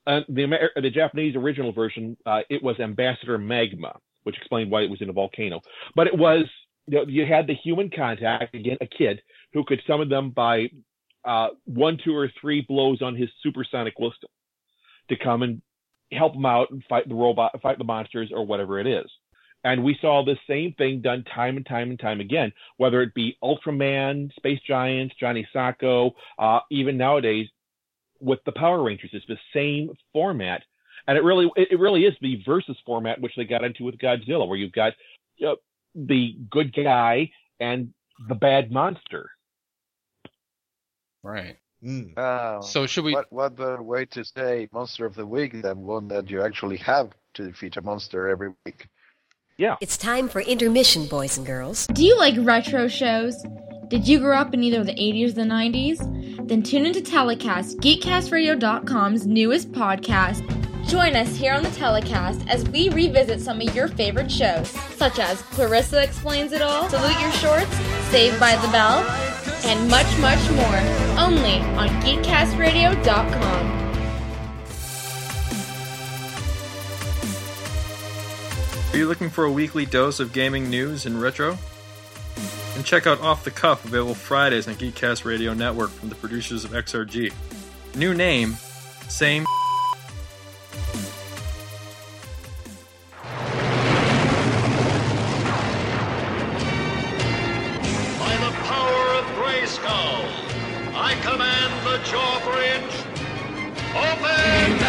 the 0.06 0.42
Amer- 0.42 0.70
the 0.76 0.90
Japanese 0.90 1.34
original 1.34 1.72
version, 1.72 2.18
uh, 2.26 2.40
it 2.50 2.62
was 2.62 2.78
Ambassador 2.80 3.38
Magma, 3.38 3.98
which 4.24 4.36
explained 4.36 4.70
why 4.70 4.82
it 4.82 4.90
was 4.90 5.00
in 5.00 5.08
a 5.08 5.12
volcano. 5.12 5.62
But 5.94 6.06
it 6.06 6.18
was 6.18 6.44
you, 6.86 6.98
know, 6.98 7.04
you 7.06 7.24
had 7.24 7.46
the 7.46 7.54
human 7.54 7.90
contact 7.90 8.54
again, 8.54 8.76
a 8.80 8.86
kid 8.86 9.22
who 9.52 9.64
could 9.64 9.80
summon 9.86 10.08
them 10.08 10.30
by 10.30 10.68
uh, 11.24 11.48
one, 11.64 11.98
two, 12.04 12.14
or 12.14 12.30
three 12.40 12.60
blows 12.60 13.00
on 13.00 13.16
his 13.16 13.30
supersonic 13.42 13.98
whistle 13.98 14.30
to 15.08 15.16
come 15.16 15.42
and 15.42 15.62
help 16.12 16.34
them 16.34 16.44
out 16.46 16.70
and 16.70 16.84
fight 16.88 17.08
the 17.08 17.14
robot, 17.14 17.58
fight 17.62 17.78
the 17.78 17.84
monsters, 17.84 18.30
or 18.34 18.44
whatever 18.44 18.78
it 18.78 18.86
is. 18.86 19.10
And 19.64 19.82
we 19.82 19.96
saw 20.00 20.22
the 20.24 20.36
same 20.46 20.74
thing 20.74 21.00
done 21.00 21.24
time 21.24 21.56
and 21.56 21.64
time 21.66 21.90
and 21.90 21.98
time 21.98 22.20
again, 22.20 22.52
whether 22.76 23.00
it 23.00 23.14
be 23.14 23.36
Ultraman, 23.42 24.32
Space 24.34 24.60
Giants, 24.66 25.14
Johnny 25.18 25.46
Sokko, 25.54 26.12
uh, 26.38 26.60
even 26.70 26.98
nowadays 26.98 27.48
with 28.20 28.40
the 28.44 28.52
Power 28.52 28.82
Rangers. 28.82 29.10
It's 29.12 29.26
the 29.26 29.38
same 29.54 29.90
format. 30.12 30.62
And 31.06 31.18
it 31.18 31.24
really, 31.24 31.50
it 31.56 31.68
it 31.72 31.78
really 31.80 32.04
is 32.04 32.14
the 32.20 32.42
versus 32.46 32.76
format, 32.86 33.20
which 33.20 33.32
they 33.36 33.44
got 33.44 33.64
into 33.64 33.84
with 33.84 33.98
Godzilla, 33.98 34.46
where 34.46 34.58
you've 34.58 34.72
got 34.72 34.92
uh, 35.46 35.54
the 35.94 36.36
good 36.50 36.74
guy 36.74 37.30
and 37.60 37.92
the 38.28 38.34
bad 38.34 38.70
monster. 38.70 39.30
Right. 41.22 41.56
Mm. 41.84 42.16
Oh, 42.16 42.60
So 42.62 42.86
should 42.86 43.04
we? 43.04 43.12
what 43.12 43.30
what 43.30 43.56
better 43.56 43.82
way 43.82 44.06
to 44.06 44.24
say 44.24 44.68
monster 44.72 45.04
of 45.04 45.14
the 45.14 45.26
week 45.26 45.60
than 45.62 45.80
one 45.80 46.08
that 46.08 46.30
you 46.30 46.42
actually 46.42 46.78
have 46.78 47.10
to 47.34 47.46
defeat 47.48 47.76
a 47.76 47.82
monster 47.82 48.28
every 48.28 48.54
week? 48.64 48.88
It's 49.80 49.96
time 49.96 50.28
for 50.28 50.40
intermission, 50.40 51.06
boys 51.06 51.38
and 51.38 51.46
girls. 51.46 51.86
Do 51.88 52.04
you 52.04 52.18
like 52.18 52.34
retro 52.38 52.88
shows? 52.88 53.40
Did 53.86 54.08
you 54.08 54.18
grow 54.18 54.36
up 54.36 54.52
in 54.52 54.64
either 54.64 54.82
the 54.82 54.94
80s 54.94 55.30
or 55.30 55.32
the 55.34 55.42
90s? 55.42 56.48
Then 56.48 56.62
tune 56.64 56.86
into 56.86 57.00
Telecast, 57.00 57.78
GeekCastRadio.com's 57.78 59.28
newest 59.28 59.70
podcast. 59.70 60.42
Join 60.88 61.14
us 61.14 61.36
here 61.36 61.54
on 61.54 61.62
the 61.62 61.70
Telecast 61.70 62.44
as 62.48 62.68
we 62.70 62.88
revisit 62.88 63.40
some 63.40 63.60
of 63.60 63.72
your 63.76 63.86
favorite 63.86 64.30
shows, 64.30 64.70
such 64.96 65.20
as 65.20 65.40
Clarissa 65.42 66.02
Explains 66.02 66.50
It 66.52 66.60
All, 66.60 66.88
Salute 66.90 67.20
Your 67.20 67.32
Shorts, 67.32 67.76
Saved 68.10 68.40
by 68.40 68.56
the 68.56 68.68
Bell, 68.68 69.04
and 69.66 69.88
much, 69.88 70.18
much 70.18 70.50
more. 70.50 70.78
Only 71.16 71.60
on 71.78 71.88
GeekCastRadio.com. 72.02 73.73
Are 78.94 78.96
you 78.96 79.08
looking 79.08 79.28
for 79.28 79.42
a 79.42 79.50
weekly 79.50 79.84
dose 79.86 80.20
of 80.20 80.32
gaming 80.32 80.70
news 80.70 81.04
and 81.04 81.20
retro? 81.20 81.58
And 82.76 82.84
check 82.84 83.08
out 83.08 83.20
Off 83.22 83.42
the 83.42 83.50
Cuff, 83.50 83.84
available 83.84 84.14
Fridays 84.14 84.68
on 84.68 84.76
Geekcast 84.76 85.24
Radio 85.24 85.52
Network 85.52 85.90
from 85.90 86.10
the 86.10 86.14
producers 86.14 86.64
of 86.64 86.70
XRG. 86.70 87.32
New 87.96 88.14
name, 88.14 88.54
same. 89.08 89.42
By 89.42 89.50
the 98.36 98.52
power 98.62 99.06
of 99.18 99.24
Grayskull, 99.34 100.24
I 100.94 101.16
command 101.20 101.72
the 101.84 101.98
jaw 102.08 102.38
bridge. 102.44 102.94
Open! 103.96 104.83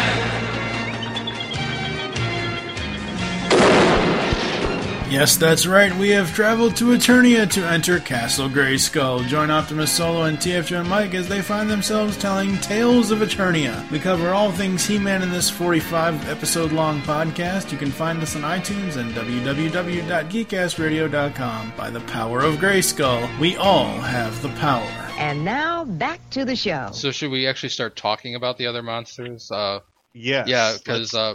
Yes, 5.08 5.36
that's 5.36 5.66
right. 5.66 5.94
We 5.96 6.08
have 6.10 6.34
traveled 6.34 6.74
to 6.76 6.86
Eternia 6.86 7.48
to 7.52 7.64
enter 7.64 8.00
Castle 8.00 8.48
Grayskull. 8.48 9.24
Join 9.28 9.52
Optimus 9.52 9.92
Solo 9.92 10.24
and 10.24 10.36
TFJ 10.36 10.80
and 10.80 10.88
Mike 10.88 11.14
as 11.14 11.28
they 11.28 11.42
find 11.42 11.70
themselves 11.70 12.16
telling 12.16 12.58
tales 12.58 13.12
of 13.12 13.20
Eternia. 13.20 13.88
We 13.92 14.00
cover 14.00 14.30
all 14.30 14.50
things 14.50 14.84
He-Man 14.84 15.22
in 15.22 15.30
this 15.30 15.48
45 15.48 16.28
episode 16.28 16.72
long 16.72 17.00
podcast. 17.02 17.70
You 17.70 17.78
can 17.78 17.92
find 17.92 18.20
us 18.20 18.34
on 18.34 18.42
iTunes 18.42 18.96
and 18.96 19.12
www.geekcastradio.com. 19.14 21.72
By 21.76 21.90
the 21.90 22.00
power 22.00 22.40
of 22.40 22.56
Grayskull, 22.56 23.38
we 23.38 23.54
all 23.56 23.92
have 24.00 24.42
the 24.42 24.48
power. 24.60 24.90
And 25.18 25.44
now 25.44 25.84
back 25.84 26.18
to 26.30 26.44
the 26.44 26.56
show. 26.56 26.88
So 26.92 27.12
should 27.12 27.30
we 27.30 27.46
actually 27.46 27.68
start 27.68 27.94
talking 27.94 28.34
about 28.34 28.58
the 28.58 28.66
other 28.66 28.82
monsters? 28.82 29.52
Uh, 29.52 29.78
Yes, 30.18 30.48
Yeah, 30.48 30.72
because 30.78 31.12
uh, 31.12 31.34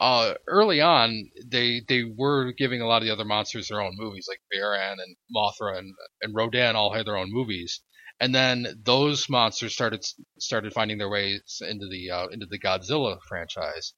uh, 0.00 0.34
early 0.48 0.80
on 0.80 1.30
they 1.46 1.82
they 1.86 2.04
were 2.04 2.52
giving 2.52 2.80
a 2.80 2.86
lot 2.86 3.02
of 3.02 3.06
the 3.06 3.12
other 3.12 3.24
monsters 3.24 3.68
their 3.68 3.82
own 3.82 3.94
movies, 3.98 4.26
like 4.28 4.40
Varan 4.52 4.94
and 4.94 5.16
Mothra 5.34 5.78
and 5.78 5.94
and 6.22 6.34
Rodan 6.34 6.74
all 6.76 6.92
had 6.94 7.06
their 7.06 7.18
own 7.18 7.30
movies, 7.30 7.82
and 8.18 8.34
then 8.34 8.66
those 8.82 9.28
monsters 9.28 9.74
started 9.74 10.04
started 10.38 10.72
finding 10.72 10.98
their 10.98 11.10
ways 11.10 11.60
into 11.60 11.86
the 11.88 12.10
uh, 12.10 12.26
into 12.28 12.46
the 12.46 12.58
Godzilla 12.58 13.18
franchise. 13.28 13.92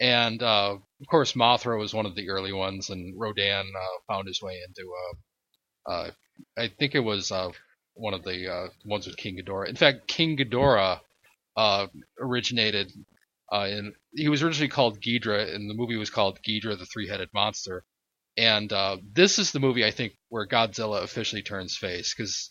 And 0.00 0.42
uh, 0.42 0.76
of 1.00 1.06
course, 1.10 1.34
Mothra 1.34 1.78
was 1.78 1.94
one 1.94 2.06
of 2.06 2.16
the 2.16 2.30
early 2.30 2.52
ones, 2.52 2.90
and 2.90 3.14
Rodan 3.18 3.66
uh, 3.76 4.12
found 4.12 4.28
his 4.28 4.42
way 4.42 4.58
into. 4.66 4.90
Uh, 5.88 5.90
uh, 5.92 6.10
I 6.58 6.68
think 6.68 6.94
it 6.94 7.00
was 7.00 7.30
one 7.94 8.14
of 8.14 8.24
the 8.24 8.70
ones 8.86 9.06
with 9.06 9.16
King 9.18 9.38
Ghidorah. 9.38 9.68
In 9.68 9.76
fact, 9.76 10.08
King 10.08 10.36
Ghidorah 10.36 11.00
originated 12.20 12.92
uh, 13.52 13.66
in. 13.68 13.94
He 14.14 14.28
was 14.28 14.42
originally 14.42 14.68
called 14.68 15.00
Ghidra, 15.00 15.54
and 15.54 15.68
the 15.68 15.74
movie 15.74 15.96
was 15.96 16.10
called 16.10 16.40
Ghidra, 16.42 16.78
the 16.78 16.86
Three-Headed 16.86 17.30
Monster. 17.34 17.84
And 18.36 18.72
uh, 18.72 18.96
this 19.12 19.38
is 19.38 19.52
the 19.52 19.60
movie 19.60 19.84
I 19.84 19.90
think 19.90 20.14
where 20.28 20.46
Godzilla 20.46 21.02
officially 21.02 21.42
turns 21.42 21.76
face 21.76 22.14
because 22.14 22.48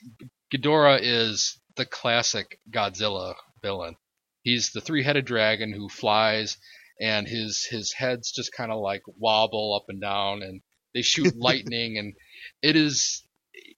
Ghidorah 0.54 1.00
is 1.02 1.60
the 1.76 1.86
classic 1.86 2.60
Godzilla 2.70 3.34
villain. 3.64 3.96
He's 4.44 4.72
the 4.72 4.82
three-headed 4.82 5.26
dragon 5.26 5.74
who 5.74 5.90
flies, 5.90 6.58
and 7.00 7.28
his 7.28 7.66
his 7.66 7.94
heads 7.94 8.32
just 8.32 8.52
kind 8.52 8.72
of 8.72 8.80
like 8.80 9.02
wobble 9.18 9.76
up 9.76 9.86
and 9.88 10.00
down, 10.00 10.44
and 10.44 10.62
they 10.94 11.02
shoot 11.02 11.36
lightning, 11.38 11.98
and 11.98 12.14
it 12.62 12.76
is 12.76 13.24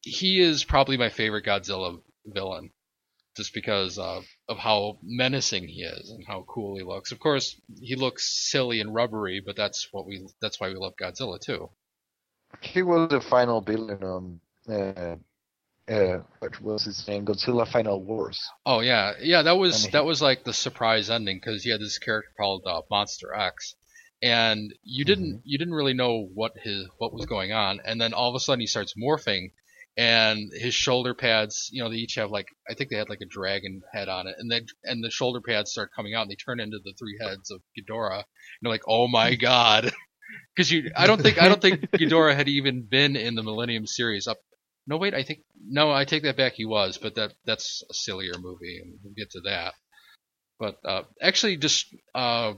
he 0.01 0.41
is 0.41 0.63
probably 0.63 0.97
my 0.97 1.09
favorite 1.09 1.45
Godzilla 1.45 2.01
villain, 2.25 2.71
just 3.37 3.53
because 3.53 3.97
uh, 3.97 4.21
of 4.49 4.57
how 4.57 4.97
menacing 5.01 5.67
he 5.67 5.83
is 5.83 6.09
and 6.09 6.25
how 6.27 6.43
cool 6.47 6.75
he 6.77 6.83
looks. 6.83 7.11
Of 7.11 7.19
course, 7.19 7.59
he 7.81 7.95
looks 7.95 8.49
silly 8.51 8.79
and 8.81 8.93
rubbery, 8.93 9.41
but 9.45 9.55
that's 9.55 9.87
what 9.91 10.05
we 10.05 10.27
that's 10.41 10.59
why 10.59 10.69
we 10.69 10.75
love 10.75 10.95
Godzilla 10.95 11.39
too. 11.39 11.69
He 12.61 12.81
was 12.81 13.09
the 13.09 13.21
final 13.21 13.61
villain 13.61 14.03
on 14.03 14.39
uh, 14.69 15.15
uh, 15.91 16.19
what 16.39 16.61
was 16.61 16.85
his 16.85 17.05
name? 17.07 17.25
Godzilla 17.25 17.67
Final 17.67 18.01
Wars. 18.01 18.41
Oh 18.65 18.79
yeah, 18.79 19.13
yeah. 19.19 19.41
That 19.41 19.57
was 19.57 19.87
that 19.89 20.05
was 20.05 20.21
like 20.21 20.43
the 20.43 20.53
surprise 20.53 21.09
ending 21.09 21.37
because 21.37 21.63
he 21.63 21.71
had 21.71 21.81
this 21.81 21.97
character 21.97 22.31
called 22.37 22.63
uh, 22.65 22.81
Monster 22.89 23.33
X, 23.33 23.75
and 24.21 24.73
you 24.83 25.03
didn't 25.03 25.41
you 25.43 25.57
didn't 25.57 25.73
really 25.73 25.93
know 25.93 26.29
what 26.33 26.53
his 26.57 26.87
what 26.99 27.13
was 27.13 27.25
going 27.25 27.51
on, 27.51 27.81
and 27.83 27.99
then 27.99 28.13
all 28.13 28.29
of 28.29 28.35
a 28.35 28.39
sudden 28.39 28.61
he 28.61 28.67
starts 28.67 28.93
morphing, 28.95 29.51
and 29.95 30.51
his 30.53 30.73
shoulder 30.73 31.13
pads, 31.13 31.69
you 31.71 31.83
know, 31.83 31.89
they 31.89 31.97
each 31.97 32.15
have 32.15 32.31
like 32.31 32.47
I 32.69 32.73
think 32.73 32.89
they 32.89 32.97
had 32.97 33.09
like 33.09 33.21
a 33.21 33.27
dragon 33.27 33.81
head 33.93 34.09
on 34.09 34.27
it, 34.27 34.35
and 34.39 34.51
then 34.51 34.65
and 34.83 35.03
the 35.03 35.11
shoulder 35.11 35.41
pads 35.41 35.71
start 35.71 35.91
coming 35.95 36.15
out, 36.15 36.23
and 36.23 36.31
they 36.31 36.35
turn 36.35 36.59
into 36.59 36.79
the 36.83 36.93
three 36.97 37.17
heads 37.21 37.51
of 37.51 37.61
Ghidorah, 37.77 38.15
and 38.15 38.25
they're 38.61 38.71
like, 38.71 38.87
oh 38.87 39.07
my 39.07 39.35
god, 39.41 39.91
because 40.55 40.71
you 40.71 40.91
I 40.95 41.05
don't 41.05 41.21
think 41.21 41.41
I 41.41 41.47
don't 41.47 41.61
think 41.61 41.81
Ghidorah 41.91 42.35
had 42.35 42.49
even 42.49 42.87
been 42.89 43.15
in 43.15 43.35
the 43.35 43.43
Millennium 43.43 43.85
series 43.85 44.27
up. 44.27 44.37
No 44.85 44.97
wait, 44.97 45.13
I 45.13 45.23
think 45.23 45.41
no, 45.63 45.91
I 45.91 46.05
take 46.05 46.23
that 46.23 46.37
back. 46.37 46.53
He 46.53 46.65
was, 46.65 46.97
but 46.97 47.15
that 47.15 47.33
that's 47.45 47.83
a 47.89 47.93
sillier 47.93 48.33
movie, 48.39 48.79
and 48.81 48.97
we'll 49.03 49.13
get 49.13 49.31
to 49.31 49.41
that. 49.41 49.73
But 50.59 50.77
uh, 50.83 51.03
actually, 51.21 51.57
just 51.57 51.85
uh, 52.15 52.53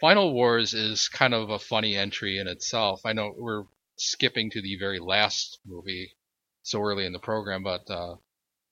Final 0.00 0.32
Wars 0.32 0.72
is 0.72 1.08
kind 1.08 1.34
of 1.34 1.50
a 1.50 1.58
funny 1.58 1.94
entry 1.94 2.38
in 2.38 2.48
itself. 2.48 3.02
I 3.04 3.12
know 3.12 3.34
we're 3.36 3.64
skipping 3.96 4.50
to 4.50 4.62
the 4.62 4.76
very 4.78 4.98
last 4.98 5.58
movie 5.66 6.12
so 6.68 6.80
early 6.82 7.06
in 7.06 7.12
the 7.12 7.18
program, 7.18 7.62
but 7.62 7.90
uh, 7.90 8.16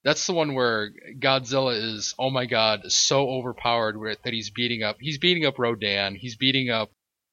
that's 0.04 0.26
the 0.26 0.32
one 0.32 0.54
where 0.54 0.92
Godzilla 1.18 1.76
is, 1.76 2.14
oh 2.18 2.30
my 2.30 2.46
god, 2.46 2.92
so 2.92 3.28
overpowered 3.28 3.96
with, 3.96 4.22
that 4.22 4.32
he's 4.32 4.50
beating 4.50 4.82
up. 4.82 4.96
He's 5.00 5.18
beating 5.18 5.44
up 5.44 5.58
Rodan. 5.58 6.14
He's 6.14 6.36
beating 6.36 6.70
up. 6.70 6.90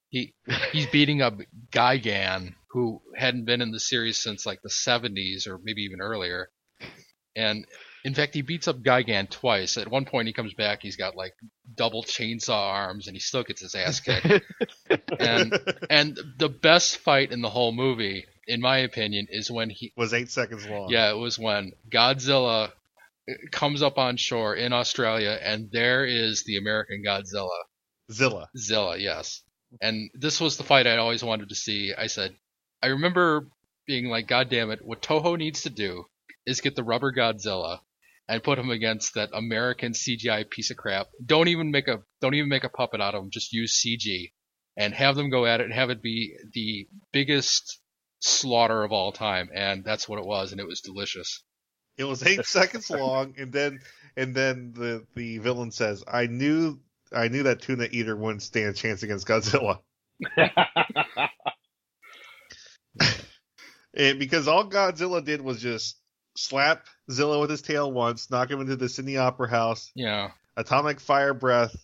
He 0.09 0.33
he's 0.71 0.87
beating 0.87 1.21
up 1.21 1.37
Gigan, 1.71 2.55
who 2.71 3.01
hadn't 3.15 3.45
been 3.45 3.61
in 3.61 3.71
the 3.71 3.79
series 3.79 4.17
since 4.17 4.45
like 4.45 4.61
the 4.61 4.69
70s 4.69 5.47
or 5.47 5.59
maybe 5.63 5.83
even 5.83 6.01
earlier. 6.01 6.49
And 7.35 7.65
in 8.03 8.13
fact, 8.13 8.33
he 8.33 8.41
beats 8.41 8.67
up 8.67 8.81
Gigan 8.81 9.29
twice. 9.29 9.77
At 9.77 9.87
one 9.87 10.05
point, 10.05 10.27
he 10.27 10.33
comes 10.33 10.53
back. 10.53 10.81
He's 10.81 10.97
got 10.97 11.15
like 11.15 11.33
double 11.75 12.03
chainsaw 12.03 12.73
arms, 12.73 13.07
and 13.07 13.15
he 13.15 13.19
still 13.19 13.43
gets 13.43 13.61
his 13.61 13.75
ass 13.75 14.01
kicked. 14.01 14.43
and 15.19 15.53
and 15.89 16.19
the 16.37 16.49
best 16.49 16.97
fight 16.97 17.31
in 17.31 17.41
the 17.41 17.49
whole 17.49 17.71
movie, 17.71 18.25
in 18.47 18.61
my 18.61 18.79
opinion, 18.79 19.27
is 19.29 19.49
when 19.49 19.69
he 19.69 19.93
was 19.95 20.13
eight 20.13 20.29
seconds 20.29 20.67
long. 20.67 20.89
Yeah, 20.89 21.11
it 21.11 21.17
was 21.17 21.39
when 21.39 21.71
Godzilla 21.89 22.69
uh, 23.29 23.33
comes 23.51 23.81
up 23.81 23.97
on 23.97 24.17
shore 24.17 24.55
in 24.55 24.73
Australia, 24.73 25.37
and 25.41 25.69
there 25.71 26.05
is 26.05 26.43
the 26.45 26.57
American 26.57 27.03
Godzilla. 27.05 27.49
Zilla. 28.11 28.49
Zilla, 28.57 28.97
yes. 28.97 29.41
And 29.81 30.09
this 30.13 30.39
was 30.39 30.57
the 30.57 30.63
fight 30.63 30.87
I'd 30.87 30.99
always 30.99 31.23
wanted 31.23 31.49
to 31.49 31.55
see. 31.55 31.93
I 31.97 32.07
said, 32.07 32.35
I 32.81 32.87
remember 32.87 33.47
being 33.87 34.07
like, 34.07 34.27
God 34.27 34.49
damn 34.49 34.71
it, 34.71 34.83
what 34.83 35.01
Toho 35.01 35.37
needs 35.37 35.63
to 35.63 35.69
do 35.69 36.05
is 36.45 36.61
get 36.61 36.75
the 36.75 36.83
rubber 36.83 37.13
Godzilla 37.13 37.79
and 38.27 38.43
put 38.43 38.59
him 38.59 38.69
against 38.69 39.15
that 39.15 39.29
American 39.33 39.93
CGI 39.93 40.49
piece 40.49 40.71
of 40.71 40.77
crap. 40.77 41.07
Don't 41.25 41.47
even 41.47 41.71
make 41.71 41.87
a 41.87 42.01
don't 42.21 42.33
even 42.33 42.49
make 42.49 42.63
a 42.63 42.69
puppet 42.69 43.01
out 43.01 43.15
of 43.15 43.23
him. 43.23 43.29
Just 43.31 43.53
use 43.53 43.81
CG 43.81 44.31
and 44.77 44.93
have 44.93 45.15
them 45.15 45.29
go 45.29 45.45
at 45.45 45.59
it 45.59 45.65
and 45.65 45.73
have 45.73 45.89
it 45.89 46.01
be 46.01 46.35
the 46.53 46.87
biggest 47.11 47.79
slaughter 48.23 48.83
of 48.83 48.91
all 48.91 49.11
time. 49.11 49.49
And 49.53 49.83
that's 49.83 50.07
what 50.07 50.19
it 50.19 50.25
was, 50.25 50.51
and 50.51 50.61
it 50.61 50.67
was 50.67 50.81
delicious. 50.81 51.43
It 51.97 52.05
was 52.05 52.25
eight 52.25 52.45
seconds 52.45 52.89
long, 52.89 53.35
and 53.37 53.51
then 53.53 53.79
and 54.17 54.33
then 54.33 54.73
the 54.73 55.05
the 55.15 55.37
villain 55.39 55.71
says, 55.71 56.03
"I 56.07 56.25
knew 56.25 56.79
I 57.11 57.27
knew 57.27 57.43
that 57.43 57.61
tuna 57.61 57.87
eater 57.91 58.15
wouldn't 58.15 58.41
stand 58.41 58.69
a 58.69 58.73
chance 58.73 59.03
against 59.03 59.27
Godzilla." 59.27 59.79
And 63.95 64.17
because 64.17 64.47
all 64.47 64.67
Godzilla 64.69 65.23
did 65.23 65.39
was 65.41 65.61
just 65.61 65.99
slap 66.35 66.87
Zilla 67.11 67.39
with 67.39 67.51
his 67.51 67.61
tail 67.61 67.91
once, 67.91 68.31
knock 68.31 68.49
him 68.49 68.59
into 68.59 68.75
the 68.75 68.89
Sydney 68.89 69.17
Opera 69.17 69.47
House, 69.49 69.91
Yeah. 69.95 70.31
atomic 70.57 70.99
fire 70.99 71.35
breath, 71.35 71.75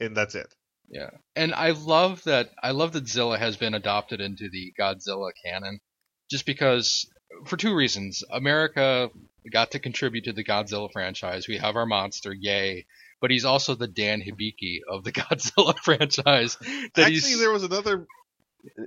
and 0.00 0.16
that's 0.16 0.34
it. 0.34 0.54
Yeah, 0.88 1.10
and 1.36 1.52
I 1.52 1.72
love 1.72 2.24
that. 2.24 2.50
I 2.62 2.70
love 2.70 2.92
that 2.94 3.06
Zilla 3.06 3.36
has 3.36 3.58
been 3.58 3.74
adopted 3.74 4.22
into 4.22 4.48
the 4.48 4.72
Godzilla 4.80 5.32
canon, 5.44 5.80
just 6.28 6.46
because 6.46 7.06
for 7.44 7.56
two 7.56 7.74
reasons. 7.74 8.24
America 8.30 9.10
got 9.50 9.72
to 9.72 9.78
contribute 9.78 10.24
to 10.24 10.32
the 10.32 10.44
Godzilla 10.44 10.90
franchise. 10.92 11.48
We 11.48 11.58
have 11.58 11.76
our 11.76 11.86
monster, 11.86 12.32
yay! 12.32 12.86
But 13.20 13.30
he's 13.30 13.44
also 13.44 13.74
the 13.74 13.88
Dan 13.88 14.22
Hibiki 14.22 14.80
of 14.88 15.04
the 15.04 15.12
Godzilla 15.20 15.76
franchise. 15.78 16.56
Actually, 16.96 17.12
he's, 17.12 17.38
there 17.38 17.50
was 17.50 17.64
another. 17.64 18.06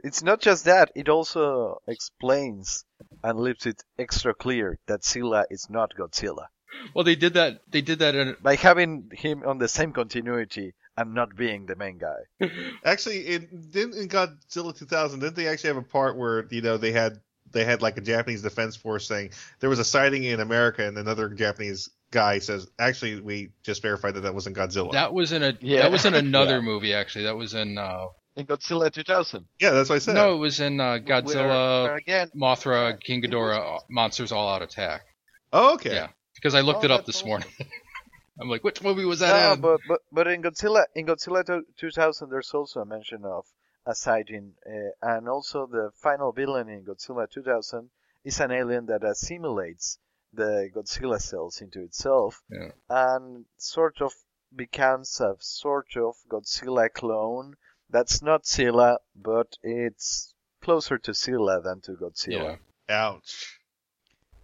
It's 0.03 0.21
not 0.21 0.41
just 0.41 0.65
that, 0.65 0.91
it 0.95 1.09
also 1.09 1.81
explains 1.87 2.85
and 3.23 3.39
leaves 3.39 3.65
it 3.65 3.81
extra 3.97 4.33
clear 4.33 4.77
that 4.87 5.03
Zilla 5.03 5.45
is 5.49 5.69
not 5.69 5.95
Godzilla. 5.97 6.47
well, 6.93 7.05
they 7.05 7.15
did 7.15 7.33
that. 7.35 7.61
They 7.69 7.81
did 7.81 7.99
that 7.99 8.15
in 8.15 8.35
By 8.41 8.55
having 8.55 9.11
him 9.13 9.43
on 9.45 9.57
the 9.57 9.67
same 9.67 9.93
continuity 9.93 10.73
and 10.97 11.13
not 11.13 11.35
being 11.35 11.65
the 11.65 11.75
main 11.75 11.97
guy. 11.97 12.49
Actually, 12.85 13.27
in 13.27 13.67
didn't 13.71 13.95
in 13.95 14.07
Godzilla 14.09 14.77
2000, 14.77 15.19
didn't 15.19 15.35
they 15.35 15.47
actually 15.47 15.69
have 15.69 15.77
a 15.77 15.81
part 15.81 16.17
where 16.17 16.45
you 16.49 16.61
know 16.61 16.77
they 16.77 16.91
had 16.91 17.19
they 17.51 17.65
had 17.65 17.81
like 17.81 17.97
a 17.97 18.01
Japanese 18.01 18.41
defense 18.41 18.75
force 18.75 19.07
saying 19.07 19.31
there 19.59 19.69
was 19.69 19.79
a 19.79 19.83
sighting 19.85 20.23
in 20.23 20.39
America, 20.39 20.85
and 20.87 20.97
another 20.97 21.29
Japanese 21.29 21.89
guy 22.11 22.39
says, 22.39 22.67
actually, 22.79 23.21
we 23.21 23.51
just 23.63 23.81
verified 23.81 24.15
that 24.15 24.21
that 24.21 24.33
wasn't 24.33 24.55
Godzilla. 24.57 24.91
That 24.91 25.13
was 25.13 25.31
in 25.31 25.43
a 25.43 25.53
Yeah. 25.61 25.83
that 25.83 25.91
was 25.91 26.05
in 26.05 26.13
another 26.13 26.55
Yeah. 26.59 26.61
movie 26.61 26.93
actually. 26.93 27.23
That 27.25 27.37
was 27.37 27.53
in 27.53 27.77
uh, 27.77 28.07
In 28.35 28.45
Godzilla 28.45 28.91
2000. 28.91 29.45
Yeah, 29.59 29.71
that's 29.71 29.89
what 29.89 29.95
I 29.95 29.99
said. 29.99 30.15
No, 30.15 30.33
it 30.35 30.37
was 30.37 30.59
in 30.59 30.79
uh, 30.79 30.99
Godzilla, 31.05 31.83
where 31.83 31.95
again- 31.95 32.31
Mothra, 32.35 32.99
King 33.01 33.21
Ghidorah, 33.21 33.77
uh, 33.77 33.79
Monsters 33.89 34.31
All 34.31 34.49
Out 34.53 34.61
Attack. 34.61 35.01
Oh, 35.53 35.73
okay. 35.75 35.93
Yeah, 35.95 36.07
because 36.35 36.55
I 36.55 36.61
looked 36.61 36.81
Oh, 36.83 36.85
it 36.85 36.91
up 36.91 37.05
that's 37.05 37.19
this 37.19 37.25
morning. 37.25 37.47
I'm 38.39 38.49
like, 38.49 38.63
which 38.63 38.81
movie 38.81 39.05
was 39.05 39.19
that 39.19 39.31
No, 39.47 39.53
in? 39.53 39.61
but, 39.61 39.79
but 39.87 39.99
but 40.11 40.27
in 40.27 40.41
Godzilla 40.41 40.85
in 40.95 41.05
Godzilla 41.05 41.45
2000, 41.77 42.29
there's 42.29 42.51
also 42.53 42.79
a 42.81 42.85
mention 42.85 43.23
of 43.25 43.45
a 43.85 43.95
sighting, 43.95 44.53
uh, 44.65 44.91
and 45.01 45.27
also 45.27 45.65
the 45.67 45.91
final 45.95 46.31
villain 46.31 46.69
in 46.69 46.83
Godzilla 46.85 47.29
2000 47.29 47.89
is 48.23 48.39
an 48.39 48.51
alien 48.51 48.85
that 48.87 49.03
assimilates 49.03 49.97
the 50.33 50.69
Godzilla 50.73 51.19
cells 51.19 51.61
into 51.61 51.81
itself, 51.81 52.41
Yeah. 52.49 52.71
and 52.89 53.45
sort 53.57 54.01
of 54.01 54.13
becomes 54.55 55.19
a 55.19 55.35
sort 55.39 55.95
of 55.97 56.15
Godzilla 56.29 56.89
clone. 56.93 57.55
That's 57.89 58.21
not 58.21 58.45
Zilla, 58.45 58.99
but 59.15 59.57
it's 59.63 60.33
closer 60.61 60.97
to 60.99 61.13
Zilla 61.13 61.61
than 61.61 61.81
to 61.81 61.93
Godzilla. 61.93 62.59
Ouch. 62.89 63.59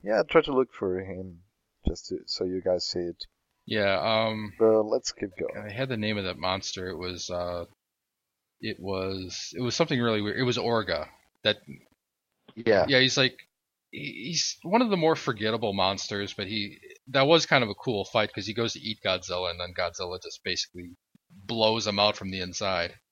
Yeah, 0.04 0.24
try 0.24 0.42
to 0.42 0.54
look 0.54 0.74
for 0.74 1.00
him 1.00 1.44
just 1.88 2.08
to, 2.08 2.20
so 2.26 2.44
you 2.44 2.62
guys 2.62 2.86
see 2.86 3.00
it. 3.00 3.26
Yeah, 3.66 4.00
um, 4.02 4.54
But 4.58 4.84
let's 4.84 5.12
keep 5.12 5.32
going. 5.38 5.58
I 5.66 5.70
had 5.72 5.90
the 5.90 5.98
name 5.98 6.18
of 6.18 6.24
that 6.24 6.38
monster. 6.38 6.88
It 6.90 6.98
was, 6.98 7.30
uh, 7.30 7.66
it 8.62 8.80
was, 8.80 9.53
it 9.58 9.62
was 9.62 9.76
something 9.76 9.99
really 9.99 10.22
weird. 10.22 10.39
It 10.39 10.43
was 10.43 10.58
Orga. 10.58 11.08
That, 11.43 11.58
Yeah. 12.55 12.86
yeah, 12.88 12.99
he's 12.99 13.18
like, 13.18 13.38
he's 13.91 14.58
one 14.64 14.82
of 14.82 14.89
the 14.89 14.97
more 14.97 15.16
forgettable 15.16 15.74
monsters, 15.74 16.34
but 16.34 16.47
he, 16.47 16.80
that 17.10 17.28
was 17.28 17.45
kind 17.45 17.64
of 17.64 17.70
a 17.70 17.76
cool 17.76 18.05
fight 18.05 18.30
because 18.30 18.47
he 18.47 18.53
goes 18.53 18.74
to 18.74 18.80
eat 18.80 18.99
Godzilla 19.05 19.49
and 19.51 19.60
then 19.60 19.74
Godzilla 19.78 20.22
just 20.22 20.43
basically 20.43 20.91
blows 21.45 21.88
him 21.88 21.99
out 21.99 22.18
from 22.18 22.32
the 22.32 22.41
inside. 22.41 22.93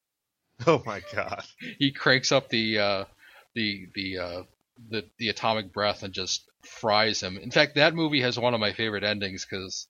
Oh 0.68 0.82
my 0.86 1.02
god. 1.14 1.44
he 1.80 1.92
cranks 1.92 2.32
up 2.32 2.48
the 2.48 2.80
uh, 2.80 3.06
the 3.56 3.88
the 3.94 4.18
uh, 4.20 4.44
the 4.90 5.04
the 5.20 5.28
atomic 5.28 5.74
breath 5.74 6.02
and 6.04 6.14
just 6.14 6.50
fries 6.64 7.22
him. 7.22 7.38
In 7.38 7.52
fact, 7.52 7.76
that 7.76 7.94
movie 7.94 8.22
has 8.22 8.40
one 8.40 8.54
of 8.54 8.62
my 8.62 8.72
favorite 8.72 9.04
endings 9.04 9.46
because 9.46 9.88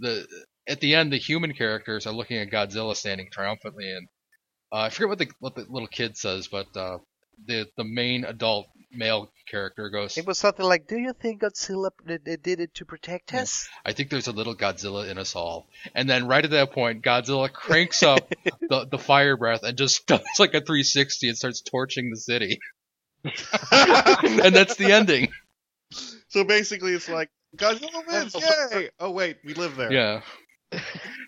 the 0.00 0.26
at 0.68 0.80
the 0.80 0.96
end 0.96 1.12
the 1.12 1.18
human 1.18 1.54
characters 1.54 2.04
are 2.04 2.12
looking 2.12 2.38
at 2.38 2.50
Godzilla 2.50 2.96
standing 2.96 3.28
triumphantly, 3.30 3.90
and 3.92 4.08
uh, 4.72 4.76
I 4.76 4.90
forget 4.90 5.08
what 5.08 5.18
the 5.18 5.28
what 5.40 5.54
the 5.54 5.66
little 5.68 5.88
kid 5.88 6.16
says, 6.16 6.48
but 6.48 6.76
uh, 6.76 6.98
the 7.46 7.68
the 7.76 7.84
main 7.84 8.24
adult 8.24 8.66
male 8.90 9.30
character 9.50 9.90
goes, 9.90 10.16
It 10.16 10.26
was 10.26 10.38
something 10.38 10.64
like, 10.64 10.86
"Do 10.86 10.98
you 10.98 11.12
think 11.12 11.42
Godzilla 11.42 11.90
did, 12.06 12.24
did 12.42 12.60
it 12.60 12.74
to 12.74 12.84
protect 12.84 13.34
us?" 13.34 13.68
I 13.84 13.92
think 13.92 14.10
there's 14.10 14.28
a 14.28 14.32
little 14.32 14.54
Godzilla 14.54 15.08
in 15.08 15.18
us 15.18 15.36
all. 15.36 15.68
And 15.94 16.08
then 16.08 16.26
right 16.26 16.44
at 16.44 16.50
that 16.52 16.72
point, 16.72 17.02
Godzilla 17.02 17.52
cranks 17.52 18.02
up 18.02 18.28
the, 18.68 18.86
the 18.90 18.98
fire 18.98 19.36
breath 19.36 19.62
and 19.62 19.76
just 19.76 20.06
does 20.06 20.22
like 20.38 20.54
a 20.54 20.60
360 20.60 21.28
and 21.28 21.38
starts 21.38 21.60
torching 21.60 22.10
the 22.10 22.16
city. 22.16 22.58
and 23.24 24.54
that's 24.54 24.76
the 24.76 24.92
ending. 24.92 25.28
So 26.28 26.44
basically, 26.44 26.92
it's 26.92 27.08
like 27.08 27.30
Godzilla 27.56 28.06
wins! 28.06 28.34
Yay! 28.72 28.90
Oh 29.00 29.10
wait, 29.10 29.38
we 29.44 29.54
live 29.54 29.76
there. 29.76 29.92
Yeah. 29.92 30.20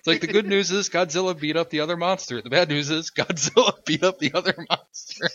It's 0.01 0.07
like 0.07 0.23
the 0.23 0.29
good 0.29 0.47
news 0.47 0.71
is 0.71 0.89
Godzilla 0.89 1.39
beat 1.39 1.57
up 1.57 1.69
the 1.69 1.81
other 1.81 1.95
monster. 1.95 2.41
The 2.41 2.49
bad 2.49 2.71
news 2.71 2.89
is 2.89 3.11
Godzilla 3.11 3.75
beat 3.85 4.03
up 4.03 4.19
the 4.19 4.33
other 4.33 4.55
monster. 4.71 5.29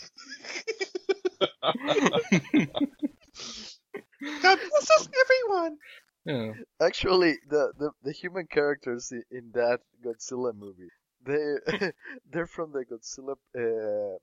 God 4.42 4.60
blesses 4.70 5.10
everyone. 5.22 5.78
Yeah. 6.26 6.54
Actually, 6.82 7.38
the, 7.48 7.74
the, 7.78 7.92
the 8.04 8.12
human 8.12 8.48
characters 8.48 9.14
in 9.30 9.52
that 9.54 9.82
Godzilla 10.04 10.56
movie, 10.56 10.90
they 11.24 11.92
they're 12.32 12.48
from 12.48 12.72
the 12.72 12.86
Godzilla. 12.86 13.36
Uh, 13.56 14.18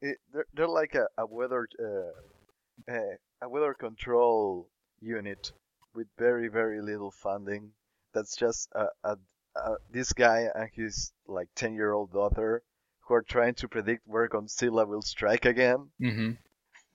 it, 0.00 0.18
they're 0.32 0.46
they're 0.54 0.68
like 0.68 0.94
a, 0.94 1.08
a 1.18 1.26
weather 1.26 1.66
uh, 1.82 2.92
uh, 2.92 3.16
a 3.42 3.48
weather 3.48 3.74
control 3.74 4.68
unit 5.00 5.50
with 5.94 6.06
very 6.16 6.46
very 6.46 6.80
little 6.80 7.10
funding. 7.10 7.72
That's 8.14 8.36
just 8.36 8.68
a, 8.72 8.86
a, 9.02 9.16
a 9.56 9.74
this 9.90 10.12
guy 10.12 10.48
and 10.54 10.70
his 10.72 11.12
like 11.26 11.48
ten 11.54 11.74
year 11.74 11.92
old 11.92 12.12
daughter 12.12 12.62
who 13.00 13.14
are 13.14 13.22
trying 13.22 13.54
to 13.56 13.68
predict 13.68 14.06
where 14.06 14.28
Godzilla 14.28 14.86
will 14.86 15.02
strike 15.02 15.44
again. 15.44 15.90
hmm 16.00 16.32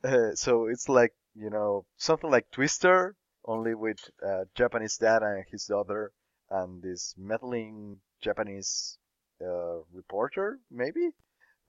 Uh, 0.03 0.33
so 0.35 0.67
it's 0.67 0.87
like 0.87 1.13
you 1.35 1.49
know 1.49 1.85
something 1.97 2.29
like 2.31 2.49
Twister, 2.51 3.15
only 3.45 3.75
with 3.75 3.99
uh, 4.25 4.45
Japanese 4.55 4.97
dad 4.97 5.21
and 5.23 5.43
his 5.51 5.65
daughter, 5.65 6.13
and 6.49 6.81
this 6.81 7.13
meddling 7.17 7.99
Japanese 8.21 8.97
uh, 9.41 9.79
reporter, 9.93 10.59
maybe, 10.71 11.09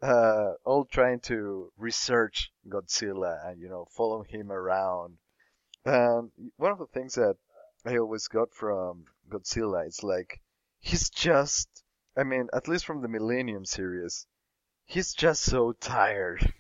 uh, 0.03 0.53
all 0.65 0.85
trying 0.85 1.21
to 1.21 1.73
research 1.77 2.53
Godzilla 2.69 3.47
and 3.49 3.61
you 3.61 3.69
know 3.69 3.87
follow 3.97 4.23
him 4.23 4.53
around. 4.53 5.19
And 5.85 6.31
one 6.57 6.73
of 6.73 6.79
the 6.79 6.87
things 6.87 7.15
that 7.15 7.37
I 7.87 7.99
always 7.99 8.29
got 8.29 8.53
from 8.55 9.07
Godzilla 9.31 9.87
is 9.87 10.03
like 10.03 10.41
he's 10.81 11.11
just, 11.11 11.69
I 12.17 12.25
mean, 12.25 12.49
at 12.53 12.69
least 12.69 12.85
from 12.85 13.03
the 13.03 13.09
Millennium 13.09 13.65
series, 13.65 14.27
he's 14.85 15.13
just 15.15 15.43
so 15.43 15.73
tired 15.73 16.53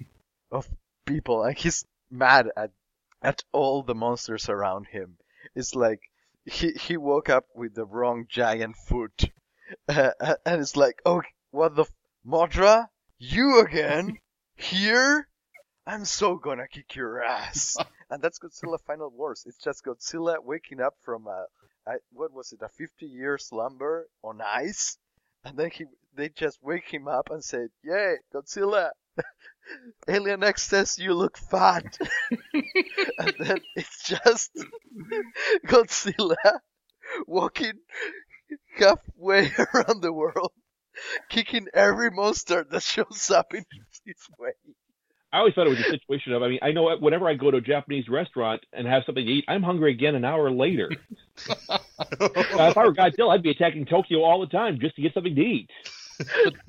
of 0.50 0.68
people 1.04 1.42
and 1.44 1.56
he's 1.56 1.84
mad 2.10 2.48
at 2.56 2.70
at 3.22 3.42
all 3.52 3.82
the 3.82 3.94
monsters 3.94 4.48
around 4.48 4.86
him. 4.86 5.16
It's 5.54 5.74
like 5.74 6.00
he 6.44 6.72
he 6.72 6.96
woke 6.96 7.28
up 7.28 7.46
with 7.54 7.74
the 7.74 7.84
wrong 7.84 8.26
giant 8.28 8.76
foot, 8.76 9.30
uh, 9.88 10.10
and 10.46 10.60
it's 10.60 10.76
like, 10.76 11.00
oh, 11.04 11.22
what 11.50 11.74
the 11.74 11.82
f- 11.82 11.92
Mothra? 12.26 12.88
You 13.18 13.60
again? 13.60 14.18
Here? 14.54 15.28
I'm 15.86 16.04
so 16.04 16.36
gonna 16.36 16.68
kick 16.68 16.94
your 16.94 17.22
ass. 17.22 17.76
and 18.10 18.22
that's 18.22 18.38
Godzilla 18.38 18.78
Final 18.86 19.10
Wars. 19.10 19.44
It's 19.46 19.58
just 19.58 19.84
Godzilla 19.84 20.36
waking 20.42 20.80
up 20.80 20.94
from 21.02 21.26
a, 21.26 21.46
a 21.86 21.94
what 22.12 22.32
was 22.32 22.52
it, 22.52 22.62
a 22.62 22.68
50 22.68 23.06
year 23.06 23.38
slumber 23.38 24.08
on 24.22 24.40
ice, 24.40 24.98
and 25.44 25.56
then 25.58 25.70
he 25.70 25.86
they 26.14 26.28
just 26.30 26.58
wake 26.62 26.88
him 26.92 27.08
up 27.08 27.30
and 27.30 27.44
say, 27.44 27.68
"Yay, 27.84 28.16
Godzilla!" 28.34 28.90
Alien 30.08 30.42
X 30.44 30.62
says 30.64 30.98
you 30.98 31.14
look 31.14 31.36
fat. 31.38 31.98
and 33.18 33.34
then 33.38 33.58
it's 33.76 34.02
just 34.04 34.50
Godzilla 35.66 36.60
walking 37.26 37.74
halfway 38.78 39.50
around 39.74 40.02
the 40.02 40.12
world, 40.12 40.52
kicking 41.30 41.68
every 41.74 42.10
monster 42.10 42.64
that 42.70 42.82
shows 42.82 43.30
up 43.30 43.54
in 43.54 43.64
his 44.04 44.16
way. 44.38 44.52
I 45.32 45.38
always 45.38 45.54
thought 45.54 45.66
it 45.66 45.70
was 45.70 45.80
a 45.80 45.90
situation 45.90 46.32
of, 46.32 46.42
I 46.42 46.48
mean, 46.48 46.58
I 46.62 46.72
know 46.72 46.96
whenever 46.98 47.28
I 47.28 47.34
go 47.34 47.50
to 47.50 47.58
a 47.58 47.60
Japanese 47.60 48.08
restaurant 48.08 48.62
and 48.72 48.86
have 48.86 49.02
something 49.04 49.26
to 49.26 49.30
eat, 49.30 49.44
I'm 49.48 49.62
hungry 49.62 49.92
again 49.92 50.14
an 50.14 50.24
hour 50.24 50.50
later. 50.50 50.90
Uh, 51.68 51.78
if 52.38 52.76
I 52.76 52.84
were 52.84 52.92
Godzilla, 52.92 53.34
I'd 53.34 53.42
be 53.42 53.50
attacking 53.50 53.86
Tokyo 53.86 54.22
all 54.22 54.40
the 54.40 54.46
time 54.46 54.78
just 54.80 54.96
to 54.96 55.02
get 55.02 55.14
something 55.14 55.34
to 55.34 55.40
eat. 55.40 55.70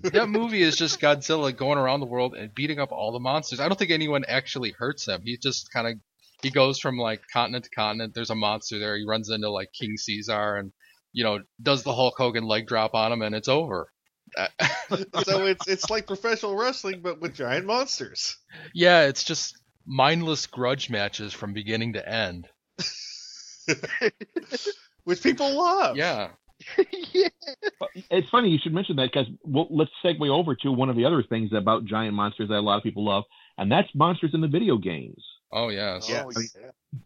But 0.02 0.14
that 0.14 0.30
movie 0.30 0.62
is 0.62 0.76
just 0.76 1.00
Godzilla 1.00 1.56
going 1.56 1.78
around 1.78 2.00
the 2.00 2.06
world 2.06 2.36
and 2.36 2.54
beating 2.54 2.80
up 2.80 2.92
all 2.92 3.12
the 3.12 3.20
monsters. 3.20 3.60
I 3.60 3.68
don't 3.68 3.78
think 3.78 3.92
anyone 3.92 4.26
actually 4.28 4.72
hurts 4.78 5.08
him. 5.08 5.22
He 5.24 5.38
just 5.38 5.72
kind 5.72 5.88
of 5.88 5.94
he 6.42 6.52
goes 6.52 6.80
from 6.80 6.98
like 6.98 7.22
continent 7.32 7.66
to 7.66 7.70
continent. 7.72 8.14
There's 8.14 8.30
a 8.30 8.36
monster 8.36 8.80
there. 8.80 8.98
He 8.98 9.06
runs 9.06 9.30
into 9.30 9.50
like 9.50 9.72
King 9.74 9.98
Caesar 9.98 10.56
and 10.56 10.72
you 11.14 11.24
know 11.24 11.40
does 11.62 11.84
the 11.84 11.94
Hulk 11.94 12.16
Hogan 12.18 12.46
leg 12.46 12.68
drop 12.68 12.94
on 12.94 13.12
him 13.12 13.22
and 13.22 13.36
it's 13.36 13.48
over. 13.48 13.92
so 15.24 15.46
it's 15.46 15.68
it's 15.68 15.90
like 15.90 16.08
professional 16.08 16.56
wrestling, 16.56 17.02
but 17.02 17.20
with 17.20 17.34
giant 17.36 17.66
monsters. 17.66 18.38
Yeah, 18.74 19.04
it's 19.04 19.24
just 19.24 19.58
mindless 19.86 20.46
grudge 20.48 20.90
matches 20.90 21.34
from 21.34 21.54
beginning 21.54 21.94
to 21.94 22.08
end. 22.08 22.48
Which 25.04 25.24
people 25.24 25.58
love. 25.58 25.98
Yeah. 25.98 26.30
yeah. 27.14 27.30
It's 28.10 28.30
funny 28.30 28.50
you 28.50 28.58
should 28.62 28.74
mention 28.74 28.96
that 28.98 29.12
because 29.12 29.28
we'll, 29.44 29.68
let's 29.70 29.92
segue 30.04 30.28
over 30.28 30.56
to 30.56 30.72
one 30.72 30.90
of 30.90 30.96
the 30.96 31.06
other 31.06 31.24
things 31.24 31.52
about 31.54 31.86
giant 31.86 32.14
monsters 32.14 32.50
that 32.50 32.60
a 32.60 32.62
lot 32.62 32.78
of 32.78 32.84
people 32.84 33.06
love, 33.06 33.24
and 33.58 33.72
that's 33.72 33.90
monsters 33.96 34.32
in 34.34 34.42
the 34.42 34.48
video 34.48 34.78
games. 34.78 35.24
Oh 35.52 35.70
yes. 35.70 36.10
Oh, 36.10 36.32
yes. 36.36 36.56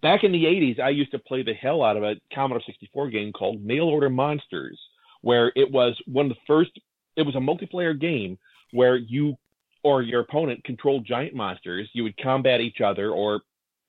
Back 0.01 0.23
in 0.23 0.31
the 0.31 0.45
80s, 0.45 0.79
I 0.79 0.89
used 0.89 1.11
to 1.11 1.19
play 1.19 1.43
the 1.43 1.53
hell 1.53 1.83
out 1.83 1.97
of 1.97 2.03
a 2.03 2.15
Commodore 2.33 2.61
64 2.65 3.09
game 3.09 3.31
called 3.33 3.63
Mail 3.63 3.85
Order 3.85 4.09
Monsters, 4.09 4.79
where 5.21 5.51
it 5.55 5.71
was 5.71 5.99
one 6.05 6.25
of 6.25 6.31
the 6.31 6.41
first, 6.47 6.71
it 7.15 7.23
was 7.23 7.35
a 7.35 7.39
multiplayer 7.39 7.99
game 7.99 8.37
where 8.71 8.95
you 8.95 9.37
or 9.83 10.01
your 10.01 10.21
opponent 10.21 10.63
controlled 10.63 11.05
giant 11.05 11.33
monsters. 11.33 11.89
You 11.93 12.03
would 12.03 12.17
combat 12.17 12.61
each 12.61 12.81
other 12.81 13.11
or 13.11 13.41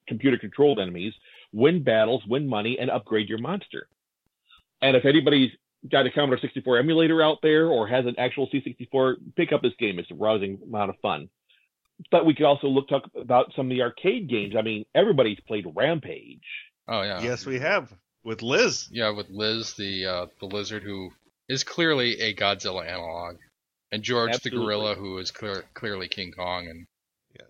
computer 0.08 0.38
controlled 0.38 0.78
enemies, 0.78 1.12
win 1.52 1.82
battles, 1.82 2.22
win 2.26 2.48
money, 2.48 2.78
and 2.78 2.90
upgrade 2.90 3.28
your 3.28 3.38
monster. 3.38 3.88
And 4.80 4.96
if 4.96 5.04
anybody's 5.04 5.50
got 5.90 6.06
a 6.06 6.10
Commodore 6.10 6.38
64 6.38 6.78
emulator 6.78 7.22
out 7.22 7.38
there 7.42 7.66
or 7.66 7.86
has 7.86 8.06
an 8.06 8.14
actual 8.18 8.48
C64, 8.48 9.16
pick 9.36 9.52
up 9.52 9.62
this 9.62 9.72
game. 9.78 9.98
It's 9.98 10.10
a 10.10 10.14
rousing 10.14 10.58
amount 10.64 10.90
of 10.90 10.96
fun. 11.00 11.28
But 12.10 12.26
we 12.26 12.34
could 12.34 12.46
also 12.46 12.66
look 12.66 12.88
talk 12.88 13.08
about 13.16 13.52
some 13.54 13.66
of 13.66 13.70
the 13.70 13.82
arcade 13.82 14.28
games. 14.28 14.54
I 14.58 14.62
mean, 14.62 14.84
everybody's 14.94 15.38
played 15.46 15.66
Rampage. 15.74 16.40
Oh 16.88 17.02
yeah. 17.02 17.22
Yes, 17.22 17.46
we 17.46 17.60
have 17.60 17.92
with 18.24 18.42
Liz. 18.42 18.88
Yeah, 18.90 19.10
with 19.10 19.30
Liz, 19.30 19.74
the 19.74 20.06
uh, 20.06 20.26
the 20.40 20.46
lizard 20.46 20.82
who 20.82 21.12
is 21.52 21.64
clearly 21.64 22.20
a 22.20 22.34
Godzilla 22.34 22.86
analog. 22.86 23.36
and 23.90 24.02
George 24.02 24.34
Absolutely. 24.34 24.58
the 24.58 24.64
gorilla, 24.64 24.94
who 24.94 25.18
is 25.18 25.30
clear, 25.30 25.64
clearly 25.74 26.08
King 26.08 26.32
Kong, 26.32 26.66
and 26.66 26.86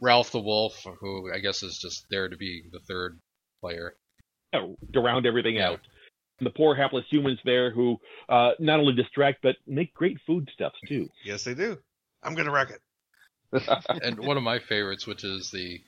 Ralph 0.01 0.33
the 0.33 0.41
wolf, 0.41 0.85
who 1.01 1.33
I 1.33 1.39
guess 1.39 1.63
is 1.63 1.79
just 1.79 2.05
there 2.11 2.29
to 2.29 2.37
be 2.37 2.65
the 2.73 2.81
third 2.81 3.19
player. 3.61 3.95
Yeah, 4.53 4.67
to 4.93 5.01
round 5.01 5.27
everything 5.27 5.61
out. 5.61 5.81
And 6.39 6.47
the 6.47 6.51
poor 6.51 6.75
hapless 6.75 7.05
humans 7.09 7.39
there 7.45 7.71
who 7.71 7.99
uh, 8.29 8.53
not 8.59 8.81
only 8.81 8.95
distract 8.95 9.39
but 9.43 9.57
make 9.67 9.95
great 9.95 10.19
foodstuffs 10.27 10.79
too. 10.89 11.09
Yes, 11.25 11.45
they 11.45 11.55
do. 11.55 11.79
I'm 12.23 12.35
gonna 12.35 12.51
wreck 12.51 12.71
it. 12.71 12.83
and 14.03 14.19
one 14.19 14.37
of 14.37 14.43
my 14.43 14.59
favorites, 14.59 15.07
which 15.07 15.25
is 15.25 15.51
the 15.51 15.81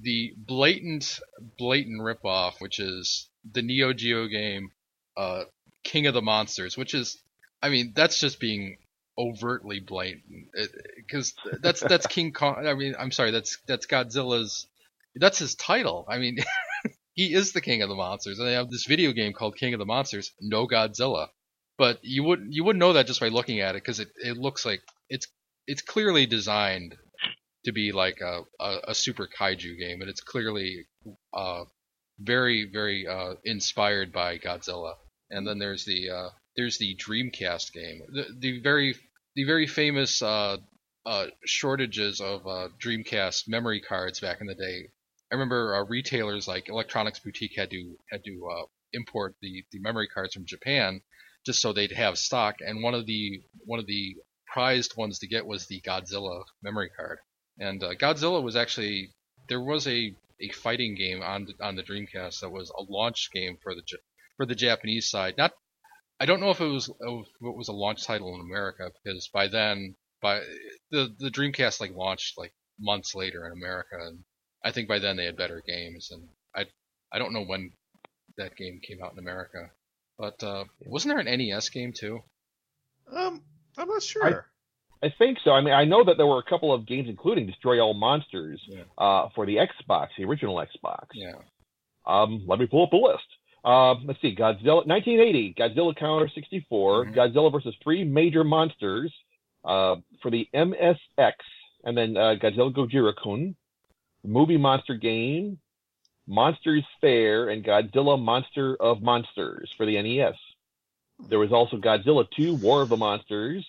the 0.00 0.34
blatant 0.36 1.18
blatant 1.58 2.00
ripoff, 2.00 2.60
which 2.60 2.78
is 2.78 3.28
the 3.52 3.62
Neo 3.62 3.92
Geo 3.92 4.26
game 4.28 4.70
uh, 5.16 5.44
King 5.86 6.06
of 6.06 6.14
the 6.14 6.22
Monsters, 6.22 6.76
which 6.76 6.94
is, 6.94 7.16
I 7.62 7.68
mean, 7.68 7.92
that's 7.94 8.20
just 8.20 8.40
being 8.40 8.76
overtly 9.18 9.80
blatant 9.80 10.48
because 10.96 11.34
that's 11.60 11.80
that's 11.80 12.06
King 12.06 12.32
Kong. 12.32 12.66
I 12.66 12.74
mean, 12.74 12.94
I'm 12.98 13.10
sorry, 13.10 13.30
that's 13.30 13.58
that's 13.66 13.86
Godzilla's. 13.86 14.66
That's 15.18 15.38
his 15.38 15.54
title. 15.54 16.04
I 16.08 16.18
mean, 16.18 16.38
he 17.14 17.32
is 17.32 17.52
the 17.52 17.62
king 17.62 17.82
of 17.82 17.88
the 17.88 17.94
monsters, 17.94 18.38
and 18.38 18.46
they 18.46 18.52
have 18.52 18.70
this 18.70 18.84
video 18.86 19.12
game 19.12 19.32
called 19.32 19.56
King 19.56 19.72
of 19.72 19.78
the 19.78 19.86
Monsters. 19.86 20.32
No 20.40 20.68
Godzilla, 20.68 21.28
but 21.78 21.98
you 22.02 22.22
wouldn't 22.22 22.52
you 22.52 22.62
wouldn't 22.64 22.80
know 22.80 22.92
that 22.92 23.06
just 23.06 23.20
by 23.20 23.28
looking 23.28 23.60
at 23.60 23.74
it 23.74 23.82
because 23.82 24.00
it, 24.00 24.08
it 24.16 24.36
looks 24.36 24.66
like 24.66 24.82
it's 25.08 25.26
it's 25.66 25.82
clearly 25.82 26.26
designed 26.26 26.96
to 27.64 27.72
be 27.72 27.90
like 27.90 28.20
a, 28.20 28.42
a, 28.60 28.78
a 28.88 28.94
super 28.94 29.26
kaiju 29.26 29.78
game, 29.78 30.02
and 30.02 30.10
it's 30.10 30.20
clearly 30.20 30.86
uh, 31.34 31.64
very 32.20 32.68
very 32.70 33.06
uh, 33.06 33.34
inspired 33.44 34.12
by 34.12 34.38
Godzilla. 34.38 34.94
And 35.30 35.46
then 35.46 35.58
there's 35.58 35.84
the 35.84 36.10
uh, 36.10 36.28
there's 36.56 36.78
the 36.78 36.96
Dreamcast 36.96 37.72
game, 37.72 38.02
the, 38.08 38.26
the 38.38 38.60
very 38.60 38.96
the 39.34 39.44
very 39.44 39.66
famous 39.66 40.22
uh, 40.22 40.56
uh, 41.04 41.26
shortages 41.44 42.20
of 42.20 42.46
uh, 42.46 42.68
Dreamcast 42.82 43.48
memory 43.48 43.80
cards 43.80 44.20
back 44.20 44.40
in 44.40 44.46
the 44.46 44.54
day. 44.54 44.88
I 45.30 45.34
remember 45.34 45.76
uh, 45.76 45.84
retailers 45.84 46.48
like 46.48 46.68
Electronics 46.68 47.18
Boutique 47.18 47.56
had 47.56 47.70
to 47.70 47.96
had 48.10 48.24
to 48.24 48.48
uh, 48.50 48.64
import 48.92 49.34
the, 49.40 49.64
the 49.72 49.80
memory 49.80 50.08
cards 50.08 50.34
from 50.34 50.46
Japan 50.46 51.02
just 51.44 51.60
so 51.60 51.72
they'd 51.72 51.92
have 51.92 52.18
stock. 52.18 52.56
And 52.60 52.82
one 52.82 52.94
of 52.94 53.06
the 53.06 53.42
one 53.64 53.78
of 53.78 53.86
the 53.86 54.16
prized 54.46 54.96
ones 54.96 55.18
to 55.20 55.28
get 55.28 55.46
was 55.46 55.66
the 55.66 55.80
Godzilla 55.80 56.42
memory 56.62 56.90
card. 56.96 57.18
And 57.58 57.82
uh, 57.82 57.94
Godzilla 57.94 58.42
was 58.42 58.56
actually 58.56 59.10
there 59.48 59.60
was 59.60 59.86
a, 59.86 60.14
a 60.40 60.48
fighting 60.50 60.94
game 60.94 61.22
on 61.22 61.46
on 61.60 61.76
the 61.76 61.82
Dreamcast 61.82 62.40
that 62.40 62.50
was 62.50 62.70
a 62.70 62.82
launch 62.82 63.30
game 63.32 63.58
for 63.62 63.74
the 63.74 63.82
for 64.36 64.46
the 64.46 64.54
Japanese 64.54 65.08
side. 65.08 65.36
Not 65.36 65.52
I 66.18 66.26
don't 66.26 66.40
know 66.40 66.50
if 66.50 66.60
it 66.60 66.66
was 66.66 66.88
if 66.88 67.26
it 67.42 67.56
was 67.56 67.68
a 67.68 67.72
launch 67.72 68.04
title 68.04 68.34
in 68.34 68.40
America 68.40 68.90
because 69.02 69.28
by 69.28 69.48
then 69.48 69.94
by 70.22 70.40
the 70.90 71.14
the 71.18 71.30
Dreamcast 71.30 71.80
like 71.80 71.92
launched 71.92 72.38
like 72.38 72.52
months 72.78 73.14
later 73.14 73.46
in 73.46 73.52
America 73.52 73.96
and 74.00 74.20
I 74.64 74.72
think 74.72 74.88
by 74.88 74.98
then 74.98 75.16
they 75.16 75.24
had 75.24 75.36
better 75.36 75.62
games 75.66 76.10
and 76.10 76.28
I 76.54 76.66
I 77.12 77.18
don't 77.18 77.32
know 77.32 77.44
when 77.44 77.72
that 78.38 78.56
game 78.56 78.80
came 78.86 79.02
out 79.02 79.12
in 79.12 79.18
America. 79.18 79.70
But 80.18 80.42
uh, 80.42 80.64
wasn't 80.86 81.14
there 81.14 81.26
an 81.26 81.38
NES 81.38 81.68
game 81.68 81.92
too? 81.92 82.20
Um, 83.12 83.42
I'm 83.76 83.88
not 83.88 84.02
sure. 84.02 84.46
I 85.02 85.12
think 85.18 85.38
so. 85.44 85.50
I 85.50 85.60
mean, 85.60 85.74
I 85.74 85.84
know 85.84 86.04
that 86.04 86.16
there 86.16 86.26
were 86.26 86.38
a 86.38 86.50
couple 86.50 86.72
of 86.72 86.86
games, 86.86 87.08
including 87.08 87.46
Destroy 87.46 87.80
All 87.80 87.92
Monsters, 87.92 88.60
uh, 88.96 89.28
for 89.34 89.44
the 89.44 89.56
Xbox, 89.56 90.08
the 90.16 90.24
original 90.24 90.56
Xbox. 90.56 91.06
Yeah. 91.12 91.34
Um, 92.06 92.44
let 92.46 92.58
me 92.58 92.66
pull 92.66 92.84
up 92.84 92.90
the 92.90 92.96
list. 92.96 93.26
Um, 93.66 94.04
let's 94.06 94.20
see, 94.22 94.34
Godzilla, 94.34 94.86
1980, 94.86 95.54
Godzilla 95.58 95.96
Counter 95.96 96.30
64, 96.32 97.06
Godzilla 97.06 97.50
versus 97.50 97.74
three 97.82 98.04
major 98.04 98.44
monsters 98.44 99.12
uh, 99.64 99.96
for 100.22 100.30
the 100.30 100.48
MSX, 100.54 101.32
and 101.82 101.98
then 101.98 102.16
uh, 102.16 102.36
Godzilla 102.40 102.72
Gojira-kun, 102.72 103.56
Movie 104.24 104.56
Monster 104.56 104.94
Game, 104.94 105.58
Monsters 106.28 106.84
Fair, 107.00 107.48
and 107.48 107.64
Godzilla 107.64 108.20
Monster 108.20 108.76
of 108.76 109.02
Monsters 109.02 109.72
for 109.76 109.84
the 109.84 110.00
NES. 110.00 110.36
There 111.28 111.40
was 111.40 111.52
also 111.52 111.76
Godzilla 111.78 112.24
2 112.36 112.54
War 112.56 112.82
of 112.82 112.88
the 112.88 112.96
Monsters, 112.96 113.66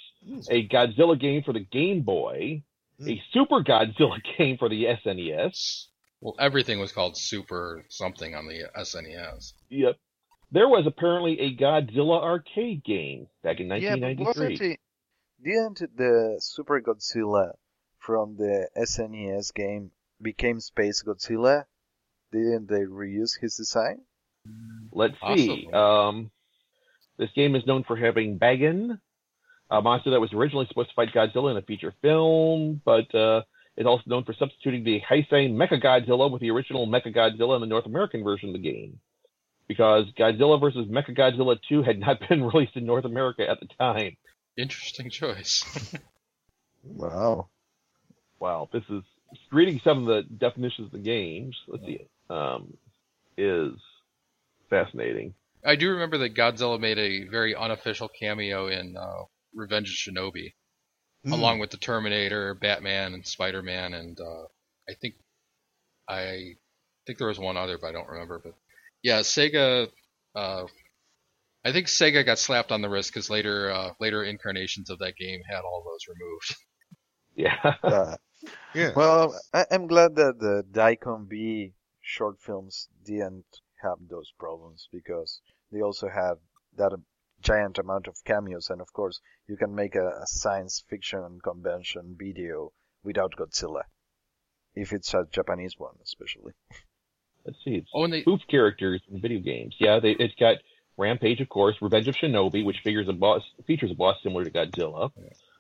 a 0.50 0.68
Godzilla 0.68 1.20
game 1.20 1.42
for 1.42 1.54
the 1.54 1.66
Game 1.72 2.02
Boy, 2.02 2.62
a 3.04 3.22
Super 3.34 3.64
Godzilla 3.64 4.20
game 4.38 4.58
for 4.58 4.70
the 4.70 4.86
SNES. 4.86 5.86
Well, 6.22 6.36
everything 6.40 6.80
was 6.80 6.92
called 6.92 7.18
Super 7.18 7.84
something 7.90 8.34
on 8.36 8.48
the 8.48 8.64
SNES. 8.76 9.54
Yep. 9.70 9.96
There 10.52 10.68
was 10.68 10.86
apparently 10.88 11.40
a 11.42 11.56
Godzilla 11.56 12.22
arcade 12.22 12.84
game 12.84 13.28
back 13.44 13.60
in 13.60 13.68
Yeah, 13.68 13.96
wasn't 13.96 14.02
1993. 14.02 14.72
it? 14.74 14.80
Didn't 15.44 15.96
the 15.98 16.38
Super 16.40 16.82
Godzilla 16.82 17.52
from 18.00 18.38
the 18.38 18.68
SNES 18.78 19.54
game 19.54 19.92
became 20.22 20.60
Space 20.60 21.04
Godzilla? 21.04 21.66
Didn't 22.32 22.68
they 22.68 22.82
reuse 22.82 23.40
his 23.40 23.56
design? 23.56 24.02
Let's 24.92 25.16
see. 25.36 25.70
Um, 25.72 26.32
this 27.18 27.30
game 27.36 27.56
is 27.56 27.66
known 27.66 27.84
for 27.84 27.96
having 27.96 28.40
Bagan, 28.40 29.00
a 29.70 29.82
monster 29.82 30.12
that 30.12 30.22
was 30.22 30.34
originally 30.34 30.66
supposed 30.68 30.90
to 30.90 30.96
fight 30.96 31.14
Godzilla 31.14 31.52
in 31.52 31.58
a 31.58 31.62
feature 31.62 31.94
film, 32.02 32.82
but 32.84 33.14
uh, 33.14 33.42
is 33.78 33.86
also 33.86 34.04
known 34.08 34.24
for 34.24 34.34
substituting 34.34 34.84
the 34.84 35.02
Heisei 35.02 35.52
Mechagodzilla 35.52 36.32
with 36.32 36.42
the 36.42 36.52
original 36.52 36.88
Mechagodzilla 36.88 37.56
in 37.56 37.62
the 37.62 37.68
North 37.68 37.86
American 37.86 38.24
version 38.24 38.50
of 38.50 38.54
the 38.54 38.60
game. 38.60 39.00
Because 39.68 40.06
Godzilla 40.18 40.60
vs. 40.60 40.88
Mechagodzilla 40.88 41.58
2 41.70 41.84
had 41.84 42.00
not 42.00 42.18
been 42.30 42.44
released 42.44 42.76
in 42.76 42.86
North 42.86 43.06
America 43.06 43.48
at 43.48 43.60
the 43.60 43.68
time. 43.80 44.18
Interesting 44.58 45.10
choice. 45.10 45.64
Wow. 46.84 47.50
Wow, 48.40 48.70
this 48.72 48.84
is 48.90 49.04
reading 49.52 49.82
some 49.84 50.00
of 50.00 50.06
the 50.06 50.24
definitions 50.38 50.88
of 50.88 50.92
the 50.92 51.00
games. 51.00 51.58
Let's 51.68 51.86
see. 51.86 52.08
Um, 52.30 52.78
is 53.38 53.74
fascinating. 54.70 55.34
I 55.66 55.76
do 55.76 55.92
remember 55.92 56.20
that 56.20 56.36
Godzilla 56.36 56.80
made 56.80 56.98
a 56.98 57.28
very 57.28 57.56
unofficial 57.56 58.08
cameo 58.08 58.68
in 58.68 58.96
uh, 58.96 59.24
Revenge 59.54 59.90
of 59.90 59.96
Shinobi, 59.96 60.54
Hmm. 61.28 61.34
along 61.34 61.60
with 61.60 61.72
the 61.72 61.78
Terminator, 61.78 62.54
Batman, 62.54 63.14
and 63.14 63.26
Spider 63.26 63.62
Man, 63.62 63.94
and 63.94 64.18
uh, 64.20 64.46
I 64.90 64.94
think 64.94 65.16
I 66.08 66.54
think 67.06 67.20
there 67.20 67.28
was 67.28 67.40
one 67.40 67.58
other, 67.58 67.78
but 67.78 67.88
I 67.88 67.92
don't 67.92 68.08
remember. 68.08 68.40
But 68.44 68.54
yeah, 69.04 69.20
Sega. 69.20 69.90
Uh, 70.34 70.66
I 71.66 71.74
think 71.74 71.88
Sega 71.88 72.26
got 72.26 72.40
slapped 72.40 72.72
on 72.72 72.82
the 72.82 72.88
wrist 72.88 73.12
because 73.14 73.30
later 73.30 73.72
uh, 73.72 73.90
later 74.00 74.24
incarnations 74.24 74.90
of 74.90 75.00
that 75.00 75.18
game 75.18 75.42
had 75.50 75.62
all 75.62 75.84
those 75.86 76.08
removed. 76.08 76.56
Yeah. 77.38 77.76
Uh, 77.84 78.18
yeah. 78.74 78.94
Well, 78.96 79.40
I, 79.54 79.66
I'm 79.70 79.86
glad 79.86 80.16
that 80.16 80.40
the 80.40 80.64
Daikon 80.72 81.28
B 81.30 81.74
short 82.02 82.42
films 82.42 82.88
didn't 83.06 83.46
have 83.84 84.00
those 84.10 84.34
problems 84.40 84.90
because 84.92 85.40
they 85.72 85.82
also 85.82 86.10
have 86.10 86.40
that 86.78 86.94
giant 87.42 87.78
amount 87.78 88.08
of 88.08 88.16
cameos, 88.26 88.70
and 88.70 88.82
of 88.82 88.92
course, 88.94 89.20
you 89.48 89.58
can 89.58 89.74
make 89.74 89.96
a, 89.96 90.08
a 90.08 90.26
science 90.26 90.84
fiction 90.90 91.40
convention 91.44 92.16
video 92.18 92.72
without 93.04 93.36
Godzilla, 93.36 93.84
if 94.76 94.92
it's 94.94 95.14
a 95.14 95.26
Japanese 95.32 95.76
one, 95.78 95.96
especially. 96.04 96.54
Let's 97.46 97.58
see. 97.64 97.76
It's 97.76 97.90
Oh, 97.94 98.04
and 98.04 98.12
they 98.12 98.22
spoof 98.22 98.42
characters 98.50 99.02
in 99.10 99.22
video 99.22 99.40
games. 99.40 99.76
Yeah, 99.80 100.00
they, 100.00 100.12
it's 100.12 100.36
got 100.36 100.58
Rampage, 100.98 101.40
of 101.40 101.50
course, 101.50 101.76
Revenge 101.82 102.08
of 102.08 102.16
Shinobi, 102.16 102.66
which 102.66 102.78
figures 102.84 103.08
a 103.08 103.14
boss 103.14 103.44
features 103.66 103.92
a 103.92 103.96
boss 103.96 104.18
similar 104.24 104.44
to 104.44 104.52
Godzilla, 104.52 105.12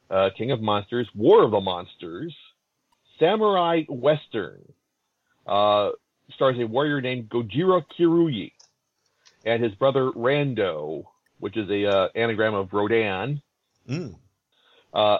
uh, 0.09 0.29
King 0.37 0.51
of 0.51 0.61
Monsters, 0.61 1.07
War 1.15 1.43
of 1.43 1.51
the 1.51 1.61
Monsters, 1.61 2.35
Samurai 3.19 3.83
Western, 3.87 4.61
uh, 5.45 5.91
stars 6.33 6.57
a 6.59 6.67
warrior 6.67 7.01
named 7.01 7.29
Gojiro 7.29 7.83
Kiryu, 7.97 8.51
and 9.45 9.63
his 9.63 9.73
brother 9.75 10.11
Rando, 10.11 11.05
which 11.39 11.57
is 11.57 11.69
a 11.69 11.85
uh, 11.85 12.07
anagram 12.15 12.53
of 12.53 12.73
Rodan. 12.73 13.41
Mm. 13.89 14.15
Uh, 14.93 15.17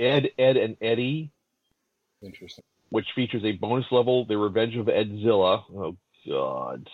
Ed, 0.00 0.30
Edd, 0.38 0.56
and 0.56 0.76
Eddy, 0.80 1.30
Interesting. 2.22 2.64
which 2.90 3.06
features 3.14 3.42
a 3.44 3.52
bonus 3.52 3.86
level, 3.90 4.24
The 4.26 4.36
Revenge 4.38 4.76
of 4.76 4.86
Edzilla. 4.86 5.62
Oh, 5.74 5.96
God. 6.28 6.88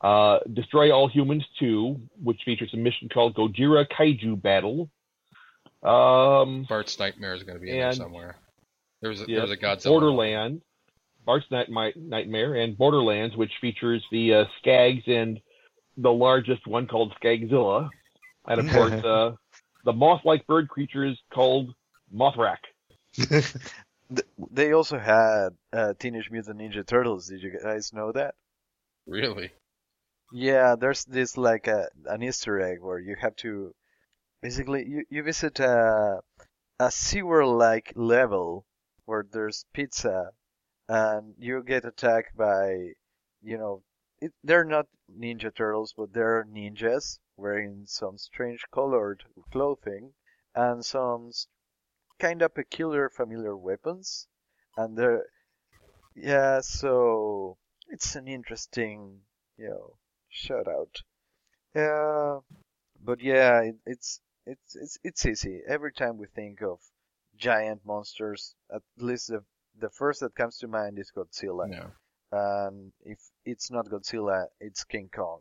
Uh, 0.00 0.38
Destroy 0.52 0.90
All 0.92 1.08
Humans 1.08 1.44
2, 1.58 2.00
which 2.22 2.40
features 2.44 2.70
a 2.74 2.76
mission 2.76 3.08
called 3.08 3.34
Gojira 3.34 3.86
Kaiju 3.88 4.40
Battle. 4.40 4.88
Um, 5.82 6.64
Bart's 6.68 6.98
Nightmare 6.98 7.34
is 7.34 7.42
going 7.42 7.58
to 7.58 7.60
be 7.60 7.70
in 7.70 7.76
there 7.78 7.88
And- 7.88 7.96
somewhere. 7.96 8.36
There's 9.00 9.20
a, 9.20 9.24
yeah, 9.26 9.38
there's 9.40 9.50
a 9.50 9.56
Godzilla. 9.56 9.84
Borderland, 9.90 10.62
Bart's 11.26 11.46
Night- 11.50 11.68
Nightmare, 11.96 12.54
and 12.54 12.78
Borderlands, 12.78 13.36
which 13.36 13.50
features 13.60 14.04
the 14.12 14.32
uh, 14.34 14.44
Skags 14.64 15.08
and 15.08 15.40
the 15.96 16.12
largest 16.12 16.66
one 16.66 16.86
called 16.86 17.14
Skagzilla. 17.22 17.90
And 18.46 18.60
of 18.60 18.70
course, 18.70 19.04
uh, 19.04 19.32
the 19.84 19.92
moth-like 19.92 20.46
bird 20.46 20.68
creatures 20.68 21.18
called 21.32 21.74
Mothrak. 22.14 22.58
They 24.50 24.72
also 24.72 24.98
had 24.98 25.50
uh, 25.72 25.94
Teenage 25.98 26.30
Mutant 26.30 26.58
Ninja 26.58 26.86
Turtles. 26.86 27.28
Did 27.28 27.42
you 27.42 27.58
guys 27.62 27.92
know 27.92 28.12
that? 28.12 28.34
Really? 29.06 29.52
Yeah, 30.32 30.76
there's 30.78 31.04
this 31.04 31.36
like 31.36 31.66
a, 31.66 31.88
an 32.06 32.22
Easter 32.22 32.60
egg 32.60 32.80
where 32.80 32.98
you 32.98 33.16
have 33.20 33.36
to 33.36 33.74
basically 34.40 34.86
you, 34.86 35.04
you 35.08 35.22
visit 35.22 35.60
a, 35.60 36.20
a 36.78 36.90
sewer-like 36.90 37.92
level 37.94 38.66
where 39.04 39.24
there's 39.30 39.64
pizza, 39.72 40.30
and 40.88 41.34
you 41.38 41.62
get 41.62 41.84
attacked 41.84 42.36
by, 42.36 42.92
you 43.42 43.58
know, 43.58 43.82
it, 44.22 44.32
they're 44.44 44.64
not 44.64 44.86
Ninja 45.10 45.54
Turtles, 45.54 45.94
but 45.96 46.12
they're 46.12 46.44
ninjas 46.44 47.18
wearing 47.36 47.84
some 47.86 48.16
strange 48.18 48.64
colored 48.72 49.24
clothing 49.50 50.12
and 50.54 50.84
some 50.84 51.30
kind 52.20 52.40
of 52.42 52.54
peculiar 52.54 53.08
familiar 53.08 53.56
weapons. 53.56 54.28
And 54.76 54.96
they're, 54.96 55.24
yeah, 56.14 56.60
so 56.60 57.58
it's 57.88 58.14
an 58.14 58.28
interesting, 58.28 59.20
you 59.58 59.70
know, 59.70 59.96
shout 60.28 60.68
out. 60.68 61.02
Yeah, 61.74 62.38
but 63.04 63.20
yeah, 63.20 63.60
it, 63.62 63.76
it's 63.86 64.20
it's 64.46 64.76
it's 64.76 64.98
it's 65.02 65.26
easy. 65.26 65.60
Every 65.66 65.92
time 65.92 66.16
we 66.18 66.26
think 66.34 66.62
of 66.62 66.78
giant 67.36 67.80
monsters, 67.84 68.54
at 68.72 68.82
least 68.98 69.28
the 69.28 69.42
the 69.78 69.90
first 69.90 70.20
that 70.20 70.34
comes 70.34 70.58
to 70.58 70.68
mind 70.68 70.98
is 70.98 71.10
Godzilla. 71.16 71.66
Yeah. 71.70 71.88
And 72.32 72.92
if 73.04 73.18
it's 73.44 73.70
not 73.70 73.86
Godzilla, 73.86 74.46
it's 74.58 74.84
King 74.84 75.10
Kong, 75.14 75.40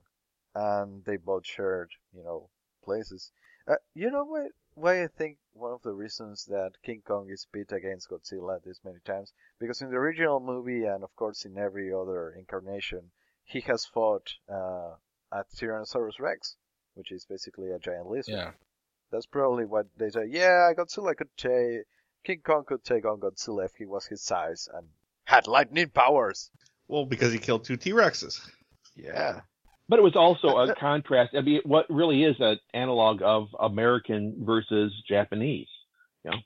and 0.53 1.03
they 1.05 1.15
both 1.15 1.45
shared, 1.45 1.89
you 2.13 2.21
know, 2.21 2.49
places. 2.83 3.31
Uh, 3.67 3.75
you 3.93 4.11
know 4.11 4.25
why? 4.25 4.47
Why 4.73 5.03
I 5.03 5.07
think 5.07 5.37
one 5.53 5.71
of 5.71 5.81
the 5.83 5.93
reasons 5.93 6.45
that 6.45 6.71
King 6.83 7.01
Kong 7.05 7.29
is 7.29 7.47
pit 7.51 7.71
against 7.71 8.09
Godzilla 8.09 8.61
this 8.63 8.79
many 8.83 8.99
times 9.05 9.33
because 9.59 9.81
in 9.81 9.89
the 9.89 9.97
original 9.97 10.39
movie 10.39 10.85
and 10.85 11.03
of 11.03 11.15
course 11.15 11.45
in 11.45 11.57
every 11.57 11.93
other 11.93 12.31
incarnation, 12.31 13.11
he 13.43 13.61
has 13.61 13.85
fought 13.85 14.33
uh, 14.49 14.95
at 15.33 15.49
Tyrannosaurus 15.51 16.19
Rex, 16.19 16.55
which 16.93 17.11
is 17.11 17.25
basically 17.25 17.71
a 17.71 17.79
giant 17.79 18.07
lizard. 18.07 18.35
Yeah. 18.35 18.51
That's 19.11 19.25
probably 19.25 19.65
what 19.65 19.87
they 19.97 20.09
say. 20.09 20.25
Yeah, 20.27 20.71
Godzilla 20.77 21.15
could 21.15 21.35
take 21.37 21.85
King 22.23 22.41
Kong 22.41 22.63
could 22.65 22.83
take 22.83 23.05
on 23.05 23.19
Godzilla 23.19 23.65
if 23.65 23.75
he 23.75 23.85
was 23.85 24.05
his 24.07 24.21
size 24.21 24.69
and 24.73 24.87
had 25.25 25.47
lightning 25.47 25.89
powers. 25.89 26.51
Well, 26.91 27.05
because 27.05 27.31
he 27.31 27.39
killed 27.39 27.63
two 27.63 27.77
T 27.77 27.93
Rexes. 27.93 28.41
Yeah. 28.95 29.39
But 29.87 29.99
it 29.99 30.01
was 30.01 30.17
also 30.17 30.57
a 30.57 30.75
contrast. 30.75 31.33
I 31.35 31.41
mean, 31.41 31.61
what 31.63 31.85
really 31.89 32.23
is 32.23 32.35
an 32.39 32.59
analog 32.73 33.21
of 33.23 33.47
American 33.57 34.35
versus 34.45 34.93
Japanese, 35.07 35.67
you 36.23 36.31
know, 36.31 36.37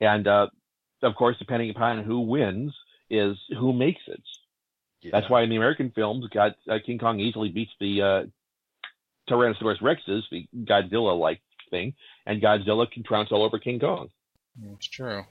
and 0.00 0.26
uh, 0.26 0.48
of 1.02 1.14
course, 1.14 1.36
depending 1.38 1.70
upon 1.70 2.04
who 2.04 2.20
wins, 2.20 2.74
is 3.08 3.36
who 3.58 3.72
makes 3.72 4.02
it. 4.06 4.22
That's 5.10 5.28
why 5.28 5.42
in 5.42 5.50
the 5.50 5.56
American 5.56 5.90
films, 5.94 6.26
God, 6.32 6.54
uh, 6.70 6.78
King 6.84 6.98
Kong 6.98 7.20
easily 7.20 7.50
beats 7.50 7.72
the 7.78 8.02
uh, 8.02 8.22
Tyrannosaurus 9.28 9.82
Rexes, 9.82 10.22
the 10.30 10.46
Godzilla-like 10.64 11.42
thing, 11.70 11.94
and 12.26 12.42
Godzilla 12.42 12.90
can 12.90 13.02
trounce 13.02 13.30
all 13.30 13.42
over 13.42 13.58
King 13.58 13.80
Kong, 13.80 14.08
It's 14.74 14.88
true. 14.88 15.24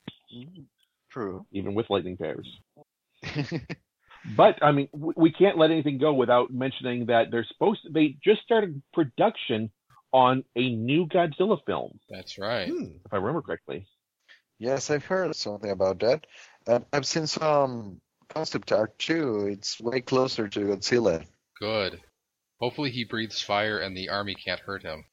True. 1.09 1.45
even 1.51 1.73
with 1.73 1.89
lightning 1.89 2.17
powers. 2.17 2.47
But 4.37 4.61
I 4.63 4.71
mean, 4.71 4.87
we 4.93 5.31
can't 5.31 5.57
let 5.57 5.71
anything 5.71 5.97
go 5.97 6.13
without 6.13 6.51
mentioning 6.51 7.07
that 7.07 7.29
they're 7.31 7.45
supposed 7.45 7.83
to. 7.83 7.89
They 7.91 8.17
just 8.23 8.41
started 8.41 8.81
production 8.93 9.69
on 10.13 10.43
a 10.55 10.69
new 10.75 11.07
Godzilla 11.07 11.57
film, 11.65 11.99
That's 12.09 12.37
right. 12.37 12.69
if 12.69 13.11
I 13.13 13.17
remember 13.17 13.41
correctly. 13.41 13.87
Yes, 14.59 14.89
I've 14.91 15.03
heard 15.05 15.35
something 15.35 15.71
about 15.71 15.99
that. 15.99 16.25
And 16.67 16.85
I've 16.93 17.05
seen 17.05 17.27
some 17.27 17.99
concept 18.29 18.71
art 18.71 18.97
too. 18.99 19.47
It's 19.47 19.79
way 19.81 20.01
closer 20.01 20.47
to 20.47 20.59
Godzilla. 20.59 21.25
Good. 21.59 21.99
Hopefully 22.59 22.91
he 22.91 23.03
breathes 23.03 23.41
fire 23.41 23.79
and 23.79 23.97
the 23.97 24.09
army 24.09 24.35
can't 24.35 24.59
hurt 24.61 24.83
him. 24.83 25.03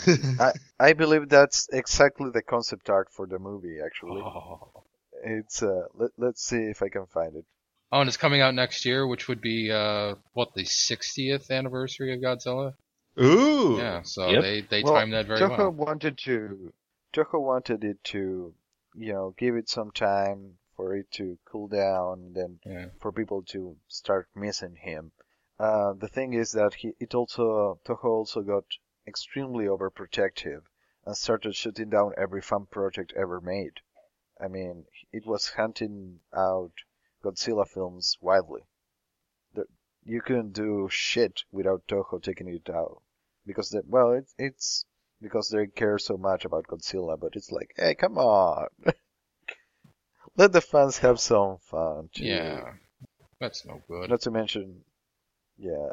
I 0.40 0.52
I 0.80 0.92
believe 0.94 1.28
that's 1.28 1.68
exactly 1.72 2.30
the 2.32 2.42
concept 2.42 2.88
art 2.88 3.08
for 3.12 3.26
the 3.26 3.38
movie. 3.38 3.78
Actually, 3.84 4.22
Oh. 4.22 4.84
it's 5.24 5.62
uh. 5.62 5.82
Let, 5.94 6.10
let's 6.16 6.42
see 6.42 6.56
if 6.56 6.82
I 6.82 6.88
can 6.88 7.06
find 7.06 7.36
it. 7.36 7.44
Oh, 7.90 8.00
and 8.00 8.08
it's 8.08 8.16
coming 8.18 8.40
out 8.42 8.54
next 8.54 8.84
year, 8.84 9.06
which 9.06 9.28
would 9.28 9.40
be 9.40 9.70
uh 9.70 10.14
what 10.34 10.52
the 10.54 10.64
60th 10.64 11.50
anniversary 11.50 12.12
of 12.12 12.20
Godzilla. 12.20 12.74
Ooh. 13.20 13.76
Yeah, 13.78 14.02
so 14.02 14.30
Yep. 14.30 14.42
they 14.42 14.60
they 14.60 14.82
well, 14.82 14.94
timed 14.94 15.12
that 15.14 15.26
very 15.26 15.40
well. 15.40 15.50
Toho 15.50 15.58
well. 15.58 15.70
wanted 15.72 16.18
to. 16.18 16.72
Toho 17.14 17.40
wanted 17.40 17.84
it 17.84 18.04
to, 18.04 18.54
you 18.94 19.12
know, 19.12 19.34
give 19.38 19.56
it 19.56 19.68
some 19.68 19.90
time 19.90 20.58
for 20.76 20.94
it 20.94 21.10
to 21.12 21.38
cool 21.46 21.66
down, 21.68 22.20
and 22.20 22.34
then 22.34 22.60
Yeah. 22.64 22.86
for 23.00 23.10
people 23.10 23.42
to 23.44 23.76
start 23.88 24.28
missing 24.36 24.76
him. 24.76 25.12
Uh, 25.58 25.94
the 25.94 26.08
thing 26.08 26.34
is 26.34 26.52
that 26.52 26.74
he, 26.74 26.94
it 27.00 27.14
also 27.14 27.80
Toho 27.84 28.04
also 28.04 28.42
got 28.42 28.64
extremely 29.06 29.64
overprotective 29.64 30.62
and 31.06 31.16
started 31.16 31.56
shutting 31.56 31.88
down 31.88 32.12
every 32.18 32.42
fan 32.42 32.66
project 32.66 33.12
ever 33.16 33.40
made. 33.40 33.80
I 34.40 34.46
mean, 34.48 34.86
it 35.10 35.26
was 35.26 35.48
hunting 35.48 36.20
out 36.32 36.72
Godzilla 37.22 37.66
films 37.66 38.16
widely. 38.20 38.62
There, 39.54 39.64
you 40.04 40.20
couldn't 40.20 40.52
do 40.52 40.88
shit 40.90 41.44
without 41.50 41.86
Toho 41.86 42.22
taking 42.22 42.48
it 42.48 42.70
out 42.70 43.02
because 43.46 43.70
they, 43.70 43.80
well, 43.86 44.12
it, 44.12 44.26
it's 44.38 44.84
because 45.20 45.48
they 45.48 45.66
care 45.66 45.98
so 45.98 46.16
much 46.16 46.44
about 46.44 46.66
Godzilla, 46.66 47.18
but 47.18 47.34
it's 47.34 47.50
like, 47.50 47.72
hey, 47.76 47.94
come 47.94 48.18
on. 48.18 48.68
Let 50.36 50.52
the 50.52 50.60
fans 50.60 50.98
have 50.98 51.18
some 51.18 51.58
fun 51.58 52.10
too. 52.14 52.24
Yeah. 52.24 52.74
That's 53.40 53.64
no 53.64 53.82
good. 53.88 54.10
Not 54.10 54.22
to 54.22 54.30
mention, 54.30 54.84
yeah, 55.58 55.90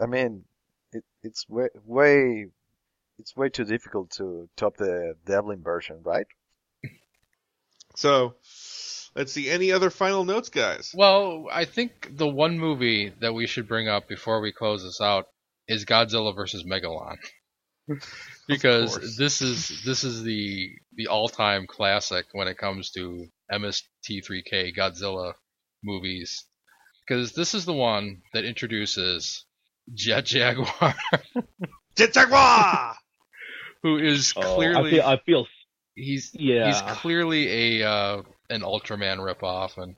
I 0.00 0.06
mean, 0.06 0.44
it, 0.92 1.04
it's 1.22 1.48
way, 1.48 1.68
way, 1.84 2.46
it's 3.18 3.36
way 3.36 3.48
too 3.48 3.64
difficult 3.64 4.10
to 4.12 4.48
top 4.56 4.76
the 4.76 5.14
Devlin 5.24 5.62
version, 5.62 6.00
right? 6.02 6.26
So, 7.94 8.36
let's 9.14 9.32
see. 9.32 9.50
Any 9.50 9.72
other 9.72 9.90
final 9.90 10.24
notes, 10.24 10.48
guys? 10.48 10.92
Well, 10.94 11.46
I 11.50 11.64
think 11.64 12.16
the 12.16 12.28
one 12.28 12.58
movie 12.58 13.12
that 13.20 13.34
we 13.34 13.46
should 13.46 13.68
bring 13.68 13.88
up 13.88 14.08
before 14.08 14.40
we 14.40 14.52
close 14.52 14.82
this 14.82 15.00
out 15.00 15.26
is 15.68 15.84
Godzilla 15.84 16.34
versus 16.34 16.64
Megalon. 16.64 17.16
because 18.48 19.16
this 19.16 19.42
is 19.42 19.82
this 19.84 20.04
is 20.04 20.22
the 20.22 20.70
the 20.94 21.08
all-time 21.08 21.66
classic 21.66 22.26
when 22.32 22.48
it 22.48 22.58
comes 22.58 22.90
to 22.90 23.26
MST3K 23.50 24.76
Godzilla 24.76 25.34
movies. 25.82 26.44
Because 27.06 27.32
this 27.32 27.54
is 27.54 27.64
the 27.64 27.72
one 27.72 28.22
that 28.32 28.44
introduces 28.44 29.44
Jet 29.92 30.24
Jaguar, 30.24 30.94
Jet 31.96 32.12
Jaguar! 32.12 32.94
who 33.82 33.98
is 33.98 34.32
Oh, 34.36 34.54
clearly 34.54 34.90
I 34.90 34.90
feel, 34.90 35.02
I 35.04 35.16
feel, 35.18 35.46
he's 35.94 36.30
yeah. 36.34 36.66
he's 36.66 36.80
clearly 36.98 37.80
a 37.80 37.88
uh, 37.88 38.22
an 38.52 38.62
Ultraman 38.62 39.18
ripoff, 39.18 39.78
and 39.78 39.96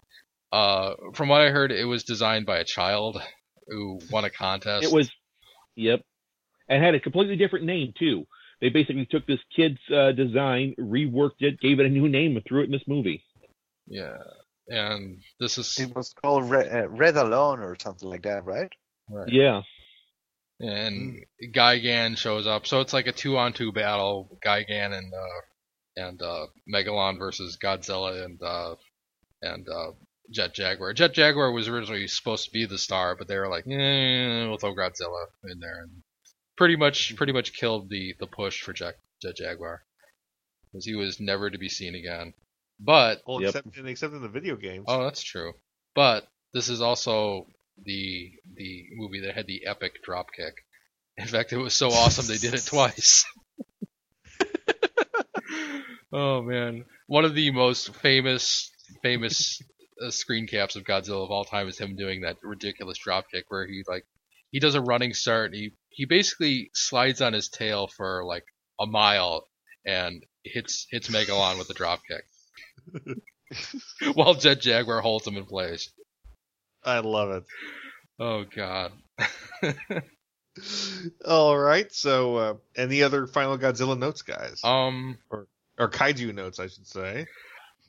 uh, 0.52 0.94
from 1.14 1.28
what 1.28 1.40
I 1.40 1.50
heard, 1.50 1.72
it 1.72 1.84
was 1.84 2.04
designed 2.04 2.46
by 2.46 2.58
a 2.58 2.64
child 2.64 3.20
who 3.66 3.98
won 4.10 4.24
a 4.24 4.30
contest. 4.30 4.84
It 4.84 4.92
was, 4.92 5.10
yep, 5.74 6.00
and 6.68 6.82
had 6.82 6.94
a 6.94 7.00
completely 7.00 7.36
different 7.36 7.64
name 7.64 7.92
too. 7.98 8.26
They 8.60 8.68
basically 8.68 9.06
took 9.06 9.26
this 9.26 9.40
kid's 9.54 9.80
uh, 9.94 10.12
design, 10.12 10.74
reworked 10.78 11.40
it, 11.40 11.60
gave 11.60 11.80
it 11.80 11.86
a 11.86 11.90
new 11.90 12.08
name, 12.08 12.36
and 12.36 12.44
threw 12.46 12.62
it 12.62 12.66
in 12.66 12.72
this 12.72 12.86
movie. 12.86 13.22
yeah, 13.86 14.16
and 14.68 15.18
this 15.40 15.58
is 15.58 15.78
It 15.78 15.94
was 15.94 16.14
called 16.22 16.48
Red, 16.48 16.72
uh, 16.72 16.88
Red 16.88 17.16
Alone 17.16 17.60
or 17.60 17.76
something 17.78 18.08
like 18.08 18.22
that, 18.22 18.44
right? 18.44 18.70
right. 19.10 19.28
Yeah, 19.28 19.62
and 20.60 21.24
Gigan 21.42 22.16
shows 22.16 22.46
up, 22.46 22.66
so 22.66 22.80
it's 22.80 22.92
like 22.92 23.06
a 23.06 23.12
two-on-two 23.12 23.72
battle: 23.72 24.38
Gigan 24.44 24.96
and 24.96 25.12
uh, 25.12 25.40
and 25.96 26.20
uh, 26.22 26.46
Megalon 26.72 27.18
versus 27.18 27.58
Godzilla 27.62 28.24
and 28.24 28.40
uh, 28.42 28.74
and 29.42 29.66
uh, 29.68 29.92
Jet 30.30 30.54
Jaguar. 30.54 30.92
Jet 30.94 31.12
Jaguar 31.14 31.52
was 31.52 31.68
originally 31.68 32.06
supposed 32.08 32.46
to 32.46 32.50
be 32.50 32.66
the 32.66 32.78
star, 32.78 33.14
but 33.16 33.28
they 33.28 33.36
were 33.36 33.48
like, 33.48 33.66
eh, 33.66 34.46
we'll 34.46 34.58
throw 34.58 34.74
Godzilla 34.74 35.26
in 35.50 35.58
there, 35.60 35.82
and 35.82 36.02
pretty 36.56 36.76
much 36.76 37.14
pretty 37.16 37.32
much 37.32 37.52
killed 37.52 37.88
the 37.90 38.14
the 38.18 38.26
push 38.26 38.62
for 38.62 38.72
Jet, 38.72 38.94
Jet 39.22 39.36
Jaguar 39.36 39.82
because 40.72 40.84
he 40.86 40.94
was 40.94 41.20
never 41.20 41.50
to 41.50 41.58
be 41.58 41.68
seen 41.68 41.94
again. 41.94 42.32
But 42.80 43.22
Well, 43.26 43.40
Yep. 43.40 43.48
except, 43.50 43.76
and 43.76 43.88
except 43.88 44.14
in 44.14 44.22
the 44.22 44.28
video 44.28 44.56
games. 44.56 44.86
Oh, 44.88 45.04
that's 45.04 45.22
true. 45.22 45.52
But 45.94 46.26
this 46.52 46.68
is 46.68 46.80
also 46.80 47.46
the 47.84 48.32
the 48.56 48.86
movie 48.96 49.20
that 49.20 49.34
had 49.36 49.46
the 49.46 49.66
epic 49.66 50.04
dropkick. 50.04 50.54
In 51.16 51.26
fact, 51.28 51.52
it 51.52 51.58
was 51.58 51.74
so 51.74 51.90
awesome 51.90 52.26
they 52.26 52.38
did 52.38 52.54
it 52.54 52.64
twice. 52.66 53.24
oh 56.14 56.42
man, 56.42 56.84
one 57.06 57.24
of 57.24 57.34
the 57.34 57.50
most 57.50 57.94
famous 57.96 58.70
famous 59.02 59.60
uh, 60.04 60.10
screen 60.10 60.46
caps 60.46 60.76
of 60.76 60.84
Godzilla 60.84 61.24
of 61.24 61.30
all 61.30 61.44
time 61.44 61.68
is 61.68 61.78
him 61.78 61.96
doing 61.96 62.22
that 62.22 62.36
ridiculous 62.42 62.98
dropkick 62.98 63.44
where 63.48 63.66
he 63.66 63.82
like 63.86 64.06
he 64.50 64.60
does 64.60 64.74
a 64.76 64.80
running 64.80 65.12
start. 65.12 65.46
And 65.46 65.56
he 65.56 65.72
he 65.90 66.04
basically 66.06 66.70
slides 66.72 67.20
on 67.20 67.32
his 67.32 67.48
tail 67.48 67.88
for 67.88 68.24
like 68.24 68.44
a 68.80 68.86
mile 68.86 69.46
and 69.84 70.24
hits 70.44 70.86
hits 70.90 71.08
Megalon 71.08 71.58
with 71.58 71.68
the 71.68 71.74
dropkick. 71.74 72.22
While 74.14 74.34
Jet 74.34 74.60
Jaguar 74.60 75.00
holds 75.00 75.26
him 75.26 75.36
in 75.36 75.44
place. 75.44 75.90
I 76.84 77.00
love 77.00 77.30
it. 77.30 77.44
Oh 78.18 78.44
god. 78.44 78.92
All 81.26 81.58
right. 81.58 81.92
So, 81.92 82.36
uh, 82.36 82.54
any 82.76 83.02
other 83.02 83.26
final 83.26 83.58
Godzilla 83.58 83.98
notes, 83.98 84.22
guys? 84.22 84.60
um 84.62 85.18
Or 85.30 85.48
or 85.78 85.88
kaiju 85.88 86.34
notes, 86.34 86.58
I 86.58 86.68
should 86.68 86.86
say. 86.86 87.26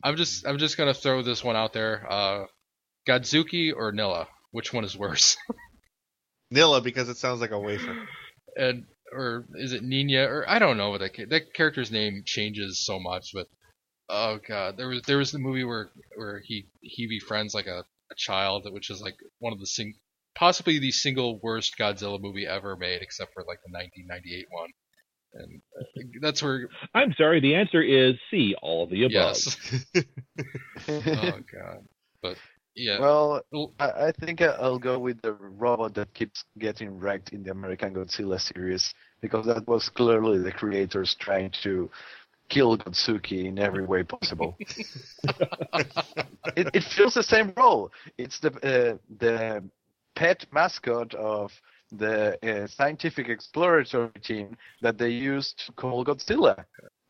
I'm 0.04 0.18
just 0.18 0.46
I'm 0.46 0.58
just 0.58 0.78
gonna 0.78 0.94
throw 0.94 1.22
this 1.22 1.44
one 1.44 1.56
out 1.56 1.74
there. 1.74 2.06
Uh, 2.10 2.46
Godzooky 3.08 3.72
or 3.76 3.94
Nilla? 3.94 4.28
Which 4.52 4.74
one 4.74 4.84
is 4.84 4.98
worse? 4.98 5.38
Nilla 6.54 6.84
because 6.84 7.10
it 7.10 7.18
sounds 7.18 7.42
like 7.42 7.52
a 7.52 7.60
wafer. 7.60 7.96
and 8.56 8.86
or 9.12 9.46
is 9.56 9.74
it 9.74 9.84
Nina? 9.84 10.24
Or 10.26 10.46
I 10.48 10.60
don't 10.60 10.78
know 10.78 10.92
what 10.92 11.02
that 11.02 11.30
that 11.30 11.54
character's 11.54 11.92
name 11.92 12.24
changes 12.26 12.84
so 12.86 13.00
much. 13.00 13.32
But 13.34 13.48
oh 14.10 14.40
god, 14.48 14.78
there 14.78 14.88
was 14.88 15.02
there 15.04 15.18
was 15.18 15.32
the 15.32 15.40
movie 15.40 15.64
where 15.64 15.90
where 16.16 16.42
he 16.44 16.68
he 16.82 17.08
befriends 17.08 17.54
like 17.54 17.68
a, 17.68 17.84
a 18.12 18.16
child, 18.16 18.68
which 18.72 18.90
is 18.90 19.02
like 19.02 19.16
one 19.40 19.54
of 19.54 19.60
the 19.60 19.68
sing 19.68 19.96
possibly 20.36 20.80
the 20.80 20.92
single 20.92 21.40
worst 21.40 21.78
Godzilla 21.80 22.22
movie 22.22 22.46
ever 22.46 22.76
made, 22.76 23.02
except 23.02 23.34
for 23.34 23.44
like 23.44 23.60
the 23.66 23.72
1998 23.72 24.46
one. 24.50 24.70
And 25.36 25.62
that's 26.22 26.42
where 26.42 26.68
I'm 26.94 27.14
sorry. 27.14 27.40
The 27.42 27.56
answer 27.56 27.82
is 27.82 28.16
C. 28.32 28.56
All 28.62 28.84
of 28.84 28.90
the 28.90 29.06
above. 29.06 29.36
yes. 29.38 29.86
oh 30.88 31.40
god, 31.54 31.86
but 32.22 32.38
yeah. 32.76 33.00
Well, 33.00 33.42
I, 33.80 34.08
I 34.08 34.12
think 34.12 34.42
I- 34.42 34.58
I'll 34.60 34.80
go 34.80 35.00
with 35.00 35.22
the 35.22 35.34
robot 35.34 35.94
that 35.96 36.14
keeps 36.14 36.44
getting 36.60 36.98
wrecked 37.00 37.34
in 37.34 37.44
the 37.44 37.52
American 37.52 37.94
Godzilla 37.94 38.40
series 38.40 38.94
because 39.22 39.46
that 39.46 39.68
was 39.68 39.90
clearly 39.90 40.40
the 40.40 40.52
creators 40.52 41.16
trying 41.20 41.52
to 41.64 41.90
kill 42.50 42.78
Godzooky 42.78 43.46
in 43.46 43.60
every 43.60 43.86
way 43.86 44.04
possible. 44.04 44.56
it, 44.60 46.70
it 46.74 46.84
fills 46.96 47.16
the 47.16 47.24
same 47.24 47.54
role. 47.58 47.92
It's 48.18 48.40
the 48.40 48.52
uh, 48.52 48.98
the 49.20 49.64
pet 50.16 50.46
mascot 50.52 51.14
of 51.16 51.52
the 51.92 52.38
uh, 52.64 52.68
scientific 52.68 53.30
exploratory 53.30 54.12
team 54.22 54.58
that 54.82 54.98
they 54.98 55.10
used 55.10 55.66
to 55.66 55.72
call 55.74 56.06
Godzilla, 56.06 56.66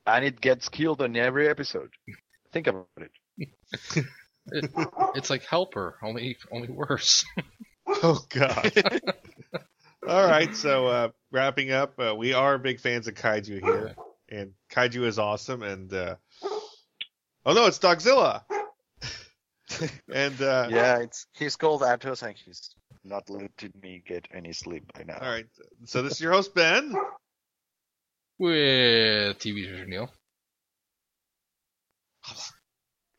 and 0.05 0.25
it 0.25 0.41
gets 0.41 0.69
killed 0.69 1.01
on 1.01 1.15
every 1.15 1.47
episode. 1.49 1.89
Think 2.51 2.67
about 2.67 2.87
it. 2.97 3.11
It, 3.37 4.71
it's 5.15 5.29
like 5.29 5.43
Helper, 5.43 5.97
only 6.03 6.37
only 6.51 6.69
worse. 6.69 7.25
Oh 8.01 8.25
God. 8.29 8.71
All 10.07 10.27
right, 10.27 10.55
so 10.55 10.87
uh, 10.87 11.09
wrapping 11.31 11.71
up, 11.71 11.93
uh, 11.99 12.15
we 12.15 12.33
are 12.33 12.57
big 12.57 12.79
fans 12.79 13.07
of 13.07 13.13
kaiju 13.13 13.63
here, 13.63 13.95
and 14.27 14.53
kaiju 14.71 15.05
is 15.05 15.19
awesome. 15.19 15.61
And 15.61 15.93
uh, 15.93 16.15
oh 16.43 17.53
no, 17.53 17.67
it's 17.67 17.77
Dogzilla. 17.77 18.41
and 20.13 20.41
uh, 20.41 20.67
yeah, 20.69 20.99
it's 20.99 21.27
he's 21.33 21.55
called 21.55 21.81
Atos 21.81 22.23
and 22.23 22.35
he's 22.35 22.71
not 23.05 23.29
letting 23.29 23.73
me 23.81 24.03
get 24.05 24.27
any 24.33 24.53
sleep 24.53 24.91
by 24.93 25.03
now. 25.03 25.17
all 25.21 25.29
right, 25.29 25.45
so 25.85 26.01
this 26.01 26.13
is 26.13 26.21
your 26.21 26.31
host 26.31 26.53
Ben. 26.55 26.93
With 28.37 29.39
TV 29.39 29.63
producer 29.65 29.85
Neil. 29.85 30.11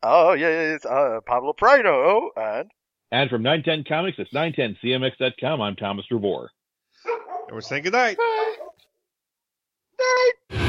Oh 0.03 0.33
yeah, 0.33 0.49
yeah, 0.49 0.75
it's 0.75 0.85
uh, 0.85 1.21
Pablo 1.27 1.53
Prado 1.53 2.31
and 2.37 2.71
And 3.11 3.31
from 3.31 3.43
910 3.43 3.85
Comics, 3.89 4.19
it's 4.19 4.33
910cmx.com. 4.33 5.61
I'm 5.63 5.77
Thomas 5.77 6.07
Revor. 6.11 6.49
And 7.49 7.55
we're 7.55 7.61
saying 7.61 7.85
goodnight. 7.85 8.19
Night. 9.99 10.63